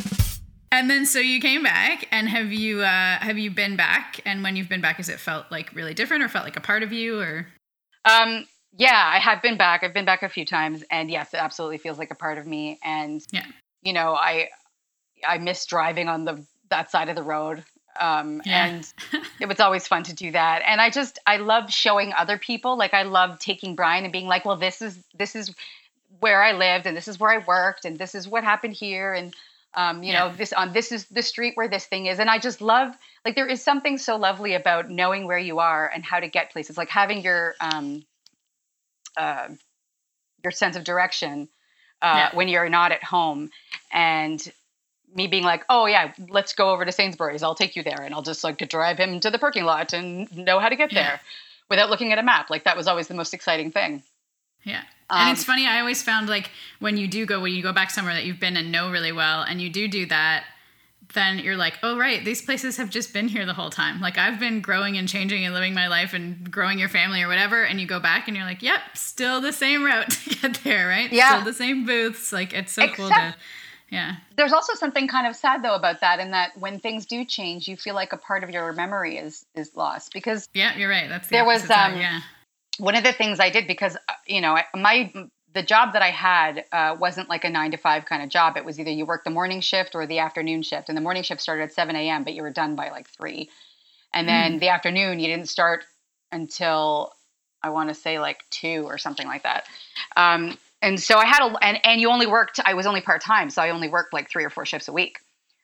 And 0.72 0.88
then 0.88 1.04
so 1.04 1.18
you 1.18 1.40
came 1.40 1.64
back, 1.64 2.06
and 2.12 2.28
have 2.28 2.52
you 2.52 2.82
uh, 2.82 3.18
have 3.18 3.38
you 3.38 3.50
been 3.50 3.74
back? 3.74 4.20
And 4.24 4.44
when 4.44 4.54
you've 4.54 4.68
been 4.68 4.80
back, 4.80 4.98
has 4.98 5.08
it 5.08 5.18
felt 5.18 5.46
like 5.50 5.74
really 5.74 5.94
different, 5.94 6.22
or 6.22 6.28
felt 6.28 6.44
like 6.44 6.56
a 6.56 6.60
part 6.60 6.84
of 6.84 6.92
you, 6.92 7.18
or 7.18 7.48
Um, 8.04 8.46
yeah, 8.76 9.10
I 9.14 9.18
have 9.18 9.42
been 9.42 9.56
back. 9.56 9.82
I've 9.82 9.94
been 9.94 10.04
back 10.04 10.22
a 10.22 10.28
few 10.28 10.44
times, 10.44 10.84
and 10.90 11.10
yes, 11.10 11.34
it 11.34 11.38
absolutely 11.38 11.78
feels 11.78 11.98
like 11.98 12.10
a 12.10 12.14
part 12.14 12.38
of 12.38 12.46
me. 12.46 12.78
And 12.84 13.24
Yeah. 13.30 13.44
you 13.82 13.92
know, 13.92 14.14
I 14.14 14.48
I 15.26 15.38
miss 15.38 15.66
driving 15.66 16.08
on 16.08 16.24
the 16.24 16.44
that 16.68 16.90
side 16.90 17.08
of 17.08 17.16
the 17.16 17.22
road. 17.22 17.64
Um, 17.98 18.42
Yeah. 18.44 18.66
and 18.66 18.92
it 19.40 19.46
was 19.48 19.58
always 19.60 19.86
fun 19.88 20.04
to 20.04 20.14
do 20.14 20.30
that. 20.32 20.62
And 20.64 20.80
I 20.80 20.90
just 20.90 21.18
I 21.26 21.38
love 21.38 21.72
showing 21.72 22.12
other 22.12 22.38
people. 22.38 22.76
Like 22.76 22.94
I 22.94 23.02
love 23.02 23.38
taking 23.38 23.74
Brian 23.74 24.04
and 24.04 24.12
being 24.12 24.26
like, 24.26 24.44
well, 24.44 24.56
this 24.56 24.80
is 24.80 25.02
this 25.14 25.34
is 25.34 25.54
where 26.20 26.42
I 26.42 26.52
lived, 26.52 26.86
and 26.86 26.96
this 26.96 27.08
is 27.08 27.18
where 27.18 27.30
I 27.30 27.44
worked, 27.44 27.84
and 27.84 27.98
this 27.98 28.14
is 28.14 28.28
what 28.28 28.44
happened 28.44 28.74
here, 28.74 29.14
and 29.14 29.34
um, 29.74 30.02
you 30.02 30.12
know, 30.12 30.32
this 30.32 30.52
on 30.52 30.72
this 30.72 30.92
is 30.92 31.06
the 31.06 31.22
street 31.22 31.56
where 31.56 31.68
this 31.68 31.86
thing 31.86 32.06
is. 32.06 32.18
And 32.18 32.28
I 32.30 32.38
just 32.38 32.60
love 32.60 32.94
like 33.24 33.34
there 33.34 33.46
is 33.46 33.62
something 33.62 33.98
so 33.98 34.16
lovely 34.16 34.54
about 34.54 34.90
knowing 34.90 35.26
where 35.26 35.38
you 35.38 35.58
are 35.58 35.88
and 35.92 36.04
how 36.04 36.20
to 36.20 36.28
get 36.28 36.50
places, 36.52 36.76
like 36.76 36.88
having 36.88 37.22
your 37.22 37.54
um, 37.60 38.04
uh, 39.20 39.48
your 40.44 40.50
sense 40.52 40.76
of 40.76 40.84
direction 40.84 41.48
uh, 42.02 42.14
Yeah. 42.16 42.36
when 42.36 42.48
you're 42.48 42.68
not 42.70 42.92
at 42.92 43.02
home, 43.04 43.50
and 43.92 44.40
me 45.14 45.26
being 45.26 45.44
like, 45.44 45.64
oh 45.68 45.86
yeah, 45.86 46.12
let's 46.28 46.52
go 46.54 46.70
over 46.72 46.84
to 46.84 46.92
Sainsbury's. 46.92 47.42
I'll 47.42 47.54
take 47.62 47.76
you 47.76 47.82
there, 47.82 48.00
and 48.02 48.14
I'll 48.14 48.22
just 48.32 48.42
like 48.44 48.58
drive 48.68 48.98
him 48.98 49.20
to 49.20 49.30
the 49.30 49.38
parking 49.38 49.64
lot 49.64 49.92
and 49.92 50.34
know 50.36 50.58
how 50.60 50.68
to 50.68 50.76
get 50.76 50.92
Yeah. 50.92 51.02
there 51.02 51.20
without 51.68 51.90
looking 51.90 52.12
at 52.12 52.18
a 52.18 52.22
map. 52.22 52.48
Like 52.50 52.64
that 52.64 52.76
was 52.76 52.86
always 52.86 53.08
the 53.08 53.14
most 53.14 53.34
exciting 53.34 53.70
thing. 53.72 54.02
Yeah. 54.64 54.82
Um, 55.10 55.20
and 55.20 55.30
it's 55.36 55.44
funny, 55.44 55.66
I 55.66 55.80
always 55.80 56.02
found 56.02 56.28
like 56.28 56.50
when 56.78 56.96
you 56.96 57.08
do 57.08 57.26
go, 57.26 57.40
when 57.40 57.52
you 57.54 57.62
go 57.62 57.72
back 57.72 57.90
somewhere 57.90 58.14
that 58.14 58.24
you've 58.24 58.38
been 58.40 58.56
and 58.56 58.70
know 58.70 58.90
really 58.90 59.12
well, 59.12 59.42
and 59.42 59.60
you 59.60 59.68
do 59.70 59.88
do 59.88 60.06
that, 60.06 60.44
then 61.14 61.38
you're 61.40 61.56
like, 61.56 61.74
oh, 61.82 61.98
right, 61.98 62.24
these 62.24 62.40
places 62.40 62.76
have 62.76 62.88
just 62.90 63.12
been 63.12 63.26
here 63.26 63.44
the 63.44 63.52
whole 63.54 63.70
time. 63.70 64.00
Like 64.00 64.16
I've 64.16 64.38
been 64.38 64.60
growing 64.60 64.96
and 64.96 65.08
changing 65.08 65.44
and 65.44 65.52
living 65.52 65.74
my 65.74 65.88
life 65.88 66.12
and 66.14 66.50
growing 66.50 66.78
your 66.78 66.88
family 66.88 67.22
or 67.22 67.28
whatever. 67.28 67.64
And 67.64 67.80
you 67.80 67.86
go 67.86 67.98
back 67.98 68.28
and 68.28 68.36
you're 68.36 68.46
like, 68.46 68.62
yep, 68.62 68.80
still 68.94 69.40
the 69.40 69.52
same 69.52 69.82
route 69.84 70.10
to 70.10 70.30
get 70.36 70.60
there, 70.62 70.86
right? 70.86 71.10
Yeah. 71.12 71.30
Still 71.30 71.44
the 71.44 71.52
same 71.52 71.84
booths. 71.84 72.32
Like 72.32 72.52
it's 72.52 72.72
so 72.72 72.86
cool 72.88 73.08
to, 73.08 73.34
yeah. 73.90 74.16
There's 74.36 74.52
also 74.52 74.74
something 74.74 75.08
kind 75.08 75.26
of 75.26 75.34
sad 75.34 75.64
though 75.64 75.74
about 75.74 76.00
that, 76.00 76.20
in 76.20 76.30
that 76.30 76.56
when 76.56 76.78
things 76.78 77.06
do 77.06 77.24
change, 77.24 77.66
you 77.66 77.76
feel 77.76 77.96
like 77.96 78.12
a 78.12 78.16
part 78.16 78.44
of 78.44 78.50
your 78.50 78.72
memory 78.72 79.16
is 79.16 79.44
is 79.56 79.74
lost 79.74 80.12
because 80.12 80.48
Yeah, 80.54 80.76
you're 80.76 80.88
right. 80.88 81.08
That's 81.08 81.26
the 81.26 81.32
There 81.32 81.44
was, 81.44 81.62
um, 81.64 81.96
yeah. 81.98 82.20
one 82.78 82.94
of 82.94 83.02
the 83.02 83.12
things 83.12 83.40
I 83.40 83.50
did 83.50 83.66
because 83.66 83.96
uh, 83.96 84.12
you 84.28 84.40
know 84.40 84.54
I- 84.56 84.66
my 84.78 85.12
the 85.52 85.62
job 85.62 85.92
that 85.94 86.02
I 86.02 86.10
had 86.10 86.64
uh, 86.72 86.96
wasn't 86.98 87.28
like 87.28 87.44
a 87.44 87.50
nine 87.50 87.72
to 87.72 87.76
five 87.76 88.04
kind 88.04 88.22
of 88.22 88.28
job. 88.28 88.56
It 88.56 88.64
was 88.64 88.78
either 88.78 88.90
you 88.90 89.04
worked 89.06 89.24
the 89.24 89.30
morning 89.30 89.60
shift 89.60 89.94
or 89.94 90.06
the 90.06 90.18
afternoon 90.20 90.62
shift, 90.62 90.88
and 90.88 90.96
the 90.96 91.02
morning 91.02 91.22
shift 91.22 91.40
started 91.40 91.64
at 91.64 91.72
seven 91.72 91.96
a.m. 91.96 92.24
but 92.24 92.34
you 92.34 92.42
were 92.42 92.50
done 92.50 92.76
by 92.76 92.90
like 92.90 93.08
three, 93.08 93.50
and 94.14 94.28
then 94.28 94.58
the 94.58 94.68
afternoon 94.68 95.18
you 95.20 95.26
didn't 95.26 95.48
start 95.48 95.84
until 96.32 97.12
I 97.62 97.70
want 97.70 97.88
to 97.88 97.94
say 97.94 98.18
like 98.20 98.44
two 98.50 98.84
or 98.86 98.96
something 98.98 99.26
like 99.26 99.42
that. 99.42 99.64
Um, 100.16 100.56
and 100.82 100.98
so 101.00 101.18
I 101.18 101.26
had 101.26 101.42
a 101.42 101.54
and 101.64 101.78
and 101.84 102.00
you 102.00 102.10
only 102.10 102.26
worked. 102.26 102.60
I 102.64 102.74
was 102.74 102.86
only 102.86 103.00
part 103.00 103.20
time, 103.20 103.50
so 103.50 103.60
I 103.60 103.70
only 103.70 103.88
worked 103.88 104.12
like 104.12 104.30
three 104.30 104.44
or 104.44 104.50
four 104.50 104.64
shifts 104.64 104.88
a 104.88 104.92
week. 104.92 105.18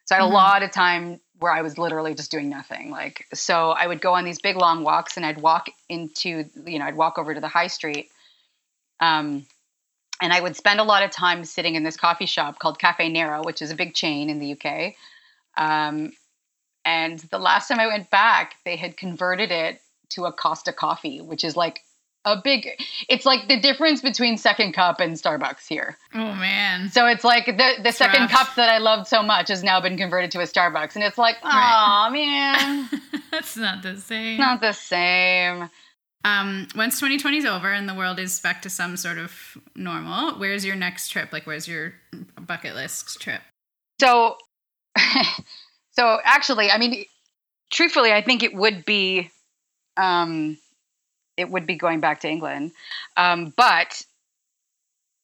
So 0.04 0.14
I 0.14 0.18
had 0.18 0.24
Mhm. 0.24 0.30
a 0.30 0.34
lot 0.34 0.62
of 0.62 0.70
time 0.72 1.20
where 1.38 1.52
I 1.52 1.62
was 1.62 1.78
literally 1.78 2.14
just 2.14 2.30
doing 2.30 2.48
nothing. 2.48 2.90
Like 2.90 3.26
so 3.34 3.70
I 3.70 3.86
would 3.86 4.00
go 4.00 4.14
on 4.14 4.24
these 4.24 4.40
big 4.40 4.56
long 4.56 4.82
walks 4.82 5.16
and 5.16 5.24
I'd 5.24 5.40
walk 5.40 5.68
into 5.88 6.44
you 6.66 6.78
know, 6.78 6.84
I'd 6.86 6.96
walk 6.96 7.18
over 7.18 7.34
to 7.34 7.40
the 7.40 7.48
high 7.48 7.66
street. 7.68 8.10
Um 9.00 9.46
and 10.20 10.32
I 10.32 10.40
would 10.40 10.56
spend 10.56 10.80
a 10.80 10.84
lot 10.84 11.02
of 11.02 11.10
time 11.10 11.44
sitting 11.44 11.74
in 11.74 11.82
this 11.82 11.96
coffee 11.96 12.26
shop 12.26 12.58
called 12.58 12.78
Caffè 12.78 13.10
Nero, 13.10 13.42
which 13.44 13.60
is 13.62 13.70
a 13.70 13.74
big 13.76 13.94
chain 13.94 14.30
in 14.30 14.38
the 14.38 14.52
UK. 14.52 14.94
Um, 15.56 16.12
and 16.84 17.18
the 17.30 17.38
last 17.38 17.68
time 17.68 17.80
I 17.80 17.86
went 17.88 18.10
back, 18.10 18.54
they 18.64 18.76
had 18.76 18.96
converted 18.96 19.50
it 19.50 19.80
to 20.10 20.24
a 20.26 20.32
Costa 20.32 20.72
Coffee, 20.72 21.20
which 21.20 21.42
is 21.44 21.56
like 21.56 21.80
a 22.24 22.40
big. 22.42 22.68
It's 23.08 23.24
like 23.26 23.48
the 23.48 23.60
difference 23.60 24.02
between 24.02 24.36
Second 24.36 24.72
Cup 24.72 24.98
and 25.00 25.14
Starbucks 25.14 25.66
here. 25.68 25.96
Oh 26.14 26.34
man. 26.34 26.88
So 26.90 27.06
it's 27.06 27.24
like 27.24 27.46
the 27.46 27.72
the 27.82 27.92
second 27.92 28.28
cup 28.28 28.54
that 28.56 28.68
I 28.68 28.78
loved 28.78 29.06
so 29.08 29.22
much 29.22 29.48
has 29.48 29.62
now 29.62 29.80
been 29.80 29.96
converted 29.96 30.30
to 30.32 30.40
a 30.40 30.44
Starbucks, 30.44 30.94
and 30.96 31.04
it's 31.04 31.18
like, 31.18 31.36
oh 31.42 31.48
Right. 31.48 32.08
man, 32.12 32.88
That's 33.30 33.56
not 33.56 33.82
the 33.82 33.96
same. 33.96 34.38
not 34.38 34.60
the 34.60 34.72
same. 34.72 35.68
Um, 36.26 36.66
once 36.74 36.96
2020 36.96 37.36
is 37.36 37.44
over 37.44 37.72
and 37.72 37.88
the 37.88 37.94
world 37.94 38.18
is 38.18 38.40
back 38.40 38.60
to 38.62 38.70
some 38.70 38.96
sort 38.96 39.16
of 39.16 39.56
normal, 39.76 40.32
where's 40.40 40.64
your 40.64 40.74
next 40.74 41.10
trip? 41.10 41.32
Like, 41.32 41.46
where's 41.46 41.68
your 41.68 41.94
bucket 42.40 42.74
list 42.74 43.20
trip? 43.20 43.40
So, 44.00 44.36
so 45.92 46.18
actually, 46.24 46.68
I 46.68 46.78
mean, 46.78 47.04
truthfully, 47.70 48.12
I 48.12 48.22
think 48.22 48.42
it 48.42 48.52
would 48.52 48.84
be, 48.84 49.30
um, 49.96 50.58
it 51.36 51.48
would 51.48 51.64
be 51.64 51.76
going 51.76 52.00
back 52.00 52.20
to 52.22 52.28
England, 52.28 52.72
um, 53.16 53.54
but. 53.56 54.02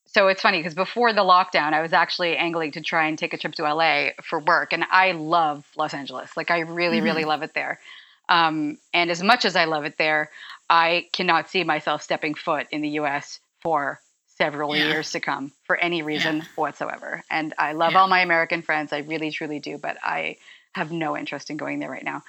So 0.07 0.29
it's 0.29 0.43
funny 0.43 0.59
because 0.59 0.75
before 0.75 1.15
the 1.15 1.23
lockdown, 1.23 1.73
I 1.73 1.81
was 1.81 1.95
actually 1.95 2.37
angling 2.37 2.73
to 2.73 2.83
try 2.83 3.07
and 3.07 3.19
take 3.19 3.33
a 3.33 3.39
trip 3.39 3.55
to 3.55 3.63
LA 3.63 4.09
for 4.23 4.41
work, 4.41 4.75
and 4.75 4.85
I 4.91 5.13
love 5.13 5.65
Los 5.75 5.95
Angeles. 5.95 6.37
Like 6.37 6.51
I 6.51 6.61
really, 6.61 7.01
really 7.01 7.25
love 7.25 7.43
it 7.43 7.55
there. 7.55 7.81
Um, 8.29 8.79
and 8.95 9.11
as 9.11 9.23
much 9.23 9.45
as 9.45 9.57
I 9.57 9.65
love 9.65 9.85
it 9.85 9.99
there, 9.99 10.31
I 10.73 11.09
cannot 11.13 11.51
see 11.51 11.65
myself 11.65 12.03
stepping 12.03 12.35
foot 12.35 12.67
in 12.71 12.81
the 12.81 12.89
U.S. 13.01 13.41
for 13.61 14.01
several 14.39 14.75
Yeah. 14.75 14.87
years 14.87 15.11
to 15.11 15.21
come 15.21 15.53
for 15.65 15.77
any 15.77 16.01
reason 16.01 16.49
whatsoever. 16.57 17.23
And 17.31 17.53
I 17.59 17.73
love 17.73 17.93
Yeah. 17.93 18.01
all 18.01 18.09
my 18.09 18.21
American 18.21 18.63
friends. 18.63 18.91
I 18.91 19.01
really, 19.01 19.31
truly 19.31 19.61
do. 19.61 19.77
But 19.77 19.99
I 20.03 20.39
have 20.75 20.91
no 20.91 21.15
interest 21.15 21.51
in 21.51 21.59
going 21.59 21.79
there 21.79 21.91
right 21.91 22.03
now. 22.03 22.23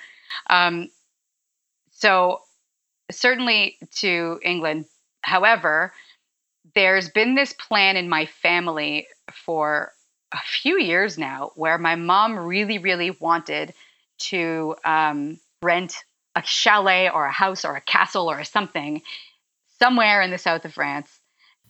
Um, 0.49 0.89
so, 1.91 2.41
certainly 3.09 3.77
to 3.99 4.41
England. 4.43 4.85
However, 5.21 5.93
there's 6.75 7.09
been 7.09 7.35
this 7.35 7.53
plan 7.53 7.95
in 7.95 8.09
my 8.09 8.25
family 8.25 9.07
for 9.31 9.93
a 10.33 10.39
few 10.39 10.77
years 10.77 11.17
now 11.17 11.53
where 11.55 11.77
my 11.77 11.95
mom 11.95 12.37
really, 12.37 12.77
really 12.77 13.11
wanted 13.11 13.73
to 14.17 14.75
um, 14.83 15.39
rent 15.61 16.03
a 16.36 16.41
chalet 16.43 17.09
or 17.09 17.25
a 17.25 17.31
house 17.31 17.63
or 17.65 17.75
a 17.75 17.81
castle 17.81 18.29
or 18.29 18.43
something 18.43 19.01
somewhere 19.79 20.21
in 20.21 20.31
the 20.31 20.38
south 20.38 20.65
of 20.65 20.73
France 20.73 21.19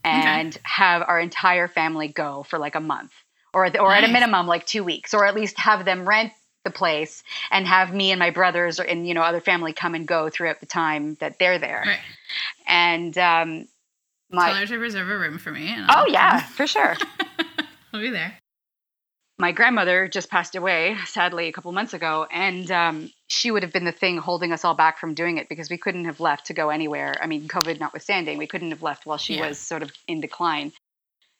and 0.03 0.57
have 0.63 1.01
our 1.07 1.19
entire 1.19 1.67
family 1.67 2.07
go 2.07 2.43
for 2.43 2.59
like 2.59 2.75
a 2.75 2.79
month 2.79 3.11
or, 3.53 3.65
or 3.79 3.93
at 3.93 4.03
a 4.03 4.07
minimum 4.07 4.47
like 4.47 4.65
two 4.65 4.83
weeks 4.83 5.13
or 5.13 5.25
at 5.25 5.35
least 5.35 5.57
have 5.59 5.85
them 5.85 6.07
rent 6.07 6.31
the 6.63 6.69
place 6.71 7.23
and 7.51 7.67
have 7.67 7.93
me 7.93 8.11
and 8.11 8.19
my 8.19 8.29
brothers 8.29 8.79
or, 8.79 8.83
and 8.83 9.05
you 9.07 9.13
know 9.13 9.21
other 9.21 9.41
family 9.41 9.73
come 9.73 9.95
and 9.95 10.07
go 10.07 10.29
throughout 10.29 10.59
the 10.61 10.65
time 10.65 11.15
that 11.15 11.37
they're 11.39 11.59
there 11.59 11.83
Right. 11.85 11.99
and 12.67 13.17
um, 13.17 13.67
my 14.31 14.47
Tell 14.47 14.55
her 14.59 14.65
to 14.67 14.77
reserve 14.77 15.09
a 15.09 15.17
room 15.17 15.37
for 15.39 15.51
me. 15.51 15.67
and 15.67 15.85
oh 15.89 16.05
yeah 16.07 16.41
for 16.41 16.65
sure 16.67 16.95
I'll 17.93 17.99
be 18.01 18.09
there. 18.09 18.33
My 19.39 19.51
grandmother 19.51 20.07
just 20.07 20.29
passed 20.29 20.55
away 20.55 20.95
sadly 21.05 21.47
a 21.47 21.51
couple 21.51 21.71
months 21.71 21.93
ago 21.93 22.27
and 22.31 22.69
um, 22.71 23.11
she 23.27 23.49
would 23.51 23.63
have 23.63 23.73
been 23.73 23.85
the 23.85 23.91
thing 23.91 24.17
holding 24.17 24.51
us 24.51 24.63
all 24.63 24.75
back 24.75 24.99
from 24.99 25.13
doing 25.13 25.37
it 25.37 25.49
because 25.49 25.69
we 25.69 25.77
couldn't 25.77 26.05
have 26.05 26.19
left 26.19 26.47
to 26.47 26.53
go 26.53 26.69
anywhere 26.69 27.15
i 27.21 27.27
mean 27.27 27.47
covid 27.47 27.79
notwithstanding 27.79 28.37
we 28.37 28.47
couldn't 28.47 28.71
have 28.71 28.83
left 28.83 29.05
while 29.05 29.17
she 29.17 29.35
Yeah. 29.35 29.47
was 29.49 29.57
sort 29.59 29.81
of 29.81 29.91
in 30.07 30.21
decline 30.21 30.71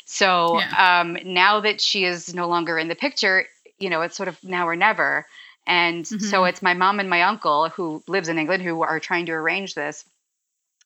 so 0.06 0.60
Yeah. 0.60 1.02
um, 1.02 1.18
now 1.24 1.60
that 1.62 1.80
she 1.80 2.04
is 2.04 2.34
no 2.34 2.48
longer 2.48 2.78
in 2.78 2.88
the 2.88 2.96
picture 2.96 3.46
you 3.80 3.90
know 3.90 4.02
it's 4.02 4.18
sort 4.18 4.30
of 4.30 4.44
now 4.44 4.68
or 4.68 4.76
never 4.76 5.26
and 5.66 6.06
so 6.06 6.42
Mhm. 6.42 6.50
it's 6.50 6.62
my 6.62 6.74
mom 6.74 7.00
and 7.00 7.10
my 7.10 7.22
uncle 7.24 7.70
who 7.70 8.04
lives 8.08 8.28
in 8.28 8.38
england 8.40 8.64
who 8.64 8.82
are 8.82 9.00
trying 9.00 9.28
to 9.28 9.32
arrange 9.34 9.76
this 9.76 10.04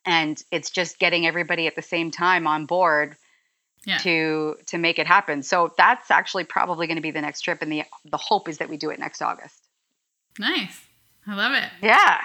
and 0.06 0.42
it's 0.52 0.70
just 0.70 1.00
getting 1.00 1.26
everybody 1.26 1.68
at 1.68 1.76
the 1.76 1.82
same 1.82 2.12
time 2.12 2.48
on 2.48 2.66
board 2.66 3.16
Yeah. 3.88 3.98
to 4.00 4.58
to 4.68 4.78
make 4.78 5.00
it 5.00 5.08
happen. 5.08 5.42
So 5.42 5.74
that's 5.78 6.12
actually 6.12 6.44
probably 6.44 6.86
going 6.86 6.98
to 6.98 7.02
be 7.02 7.10
the 7.12 7.22
next 7.22 7.42
trip, 7.42 7.62
and 7.64 7.72
the 7.72 7.84
the 8.06 8.18
hope 8.18 8.48
is 8.48 8.60
that 8.60 8.70
we 8.70 8.78
do 8.78 8.90
it 8.92 9.00
next 9.00 9.22
August. 9.24 9.64
Nice. 10.38 10.82
I 11.26 11.36
love 11.36 11.54
it. 11.54 11.70
Yeah. 11.82 12.20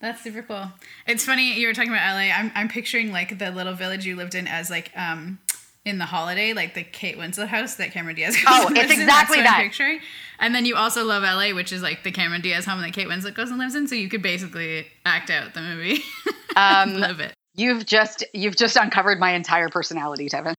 That's 0.00 0.22
super 0.22 0.40
cool. 0.42 0.66
It's 1.06 1.24
funny 1.26 1.58
you 1.60 1.66
were 1.66 1.74
talking 1.74 1.90
about 1.90 2.14
LA. 2.14 2.32
I'm 2.32 2.50
I'm 2.54 2.68
picturing 2.68 3.12
like 3.12 3.38
the 3.38 3.50
little 3.50 3.74
village 3.74 4.06
you 4.06 4.16
lived 4.16 4.34
in 4.34 4.46
as 4.46 4.70
like 4.70 4.90
um 4.96 5.38
in 5.84 5.98
the 5.98 6.04
holiday, 6.06 6.52
like 6.52 6.74
the 6.74 6.82
Kate 6.84 7.16
Winslet 7.18 7.48
house 7.48 7.74
that 7.76 7.90
Cameron 7.92 8.14
Diaz. 8.16 8.34
goes 8.36 8.44
Oh, 8.46 8.68
it's 8.70 8.92
in. 8.92 9.00
exactly 9.00 9.06
That's 9.06 9.30
what 9.30 9.38
I'm 9.38 9.44
that. 9.44 9.62
picturing. 9.62 10.00
And 10.38 10.54
then 10.54 10.64
you 10.64 10.76
also 10.76 11.04
love 11.04 11.22
LA, 11.22 11.54
which 11.54 11.72
is 11.72 11.82
like 11.82 12.02
the 12.04 12.12
Cameron 12.12 12.40
Diaz 12.40 12.64
home 12.66 12.80
that 12.82 12.92
Kate 12.92 13.08
Winslet 13.08 13.34
goes 13.34 13.50
and 13.50 13.58
lives 13.58 13.74
in. 13.74 13.88
So 13.88 13.94
you 13.94 14.08
could 14.08 14.22
basically 14.22 14.86
act 15.04 15.28
out 15.30 15.54
the 15.54 15.60
movie. 15.60 16.00
Um, 16.56 16.96
Love 16.96 17.20
it. 17.20 17.32
You've 17.54 17.86
just 17.86 18.24
you've 18.34 18.56
just 18.56 18.74
uncovered 18.76 19.20
my 19.20 19.34
entire 19.34 19.68
personality, 19.68 20.28
Tevin. 20.28 20.54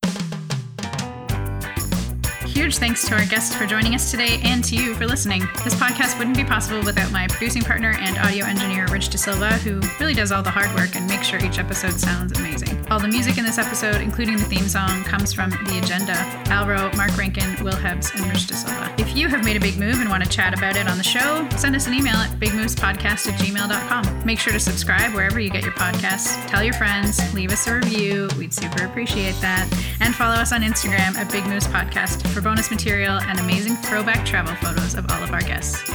Huge 2.61 2.77
thanks 2.77 3.07
to 3.07 3.15
our 3.15 3.25
guests 3.25 3.55
for 3.55 3.65
joining 3.65 3.95
us 3.95 4.11
today 4.11 4.39
and 4.43 4.63
to 4.65 4.75
you 4.75 4.93
for 4.93 5.07
listening. 5.07 5.41
This 5.63 5.73
podcast 5.73 6.19
wouldn't 6.19 6.37
be 6.37 6.43
possible 6.43 6.83
without 6.85 7.11
my 7.11 7.25
producing 7.27 7.63
partner 7.63 7.95
and 7.97 8.19
audio 8.19 8.45
engineer, 8.45 8.85
Rich 8.85 9.09
De 9.09 9.17
Silva, 9.17 9.53
who 9.53 9.81
really 9.99 10.13
does 10.13 10.31
all 10.31 10.43
the 10.43 10.51
hard 10.51 10.71
work 10.75 10.95
and 10.95 11.07
makes 11.07 11.25
sure 11.25 11.43
each 11.43 11.57
episode 11.57 11.93
sounds 11.93 12.37
amazing. 12.37 12.85
All 12.91 12.99
the 12.99 13.07
music 13.07 13.39
in 13.39 13.45
this 13.45 13.57
episode, 13.57 13.95
including 14.01 14.37
the 14.37 14.43
theme 14.43 14.67
song, 14.67 15.03
comes 15.05 15.33
from 15.33 15.49
The 15.49 15.79
Agenda, 15.81 16.13
Alro, 16.51 16.95
Mark 16.95 17.17
Rankin, 17.17 17.63
Will 17.63 17.73
Hebs, 17.73 18.13
and 18.13 18.23
Rich 18.27 18.45
De 18.45 18.53
Silva. 18.53 18.93
If 18.99 19.15
you 19.15 19.27
have 19.27 19.43
made 19.43 19.57
a 19.57 19.59
big 19.59 19.79
move 19.79 19.95
and 19.95 20.07
want 20.07 20.23
to 20.23 20.29
chat 20.29 20.55
about 20.55 20.75
it 20.75 20.87
on 20.87 20.99
the 20.99 21.03
show, 21.03 21.49
send 21.57 21.75
us 21.75 21.87
an 21.87 21.95
email 21.95 22.15
at 22.15 22.29
bigmovespodcast 22.39 23.27
at 23.27 23.39
gmail.com. 23.39 24.23
Make 24.23 24.37
sure 24.37 24.53
to 24.53 24.59
subscribe 24.59 25.15
wherever 25.15 25.39
you 25.39 25.49
get 25.49 25.63
your 25.63 25.73
podcasts. 25.73 26.45
Tell 26.47 26.63
your 26.63 26.75
friends, 26.75 27.33
leave 27.33 27.51
us 27.51 27.65
a 27.65 27.73
review. 27.73 28.29
We'd 28.37 28.53
super 28.53 28.85
appreciate 28.85 29.33
that. 29.41 29.67
And 29.99 30.13
follow 30.13 30.35
us 30.35 30.51
on 30.51 30.61
Instagram 30.61 31.15
at 31.15 31.31
Big 31.31 31.43
Podcast 31.43 32.27
for 32.27 32.41
bonus 32.51 32.69
material 32.69 33.17
and 33.21 33.39
amazing 33.39 33.77
throwback 33.77 34.25
travel 34.25 34.53
photos 34.55 34.95
of 34.95 35.09
all 35.09 35.23
of 35.23 35.31
our 35.31 35.39
guests. 35.39 35.89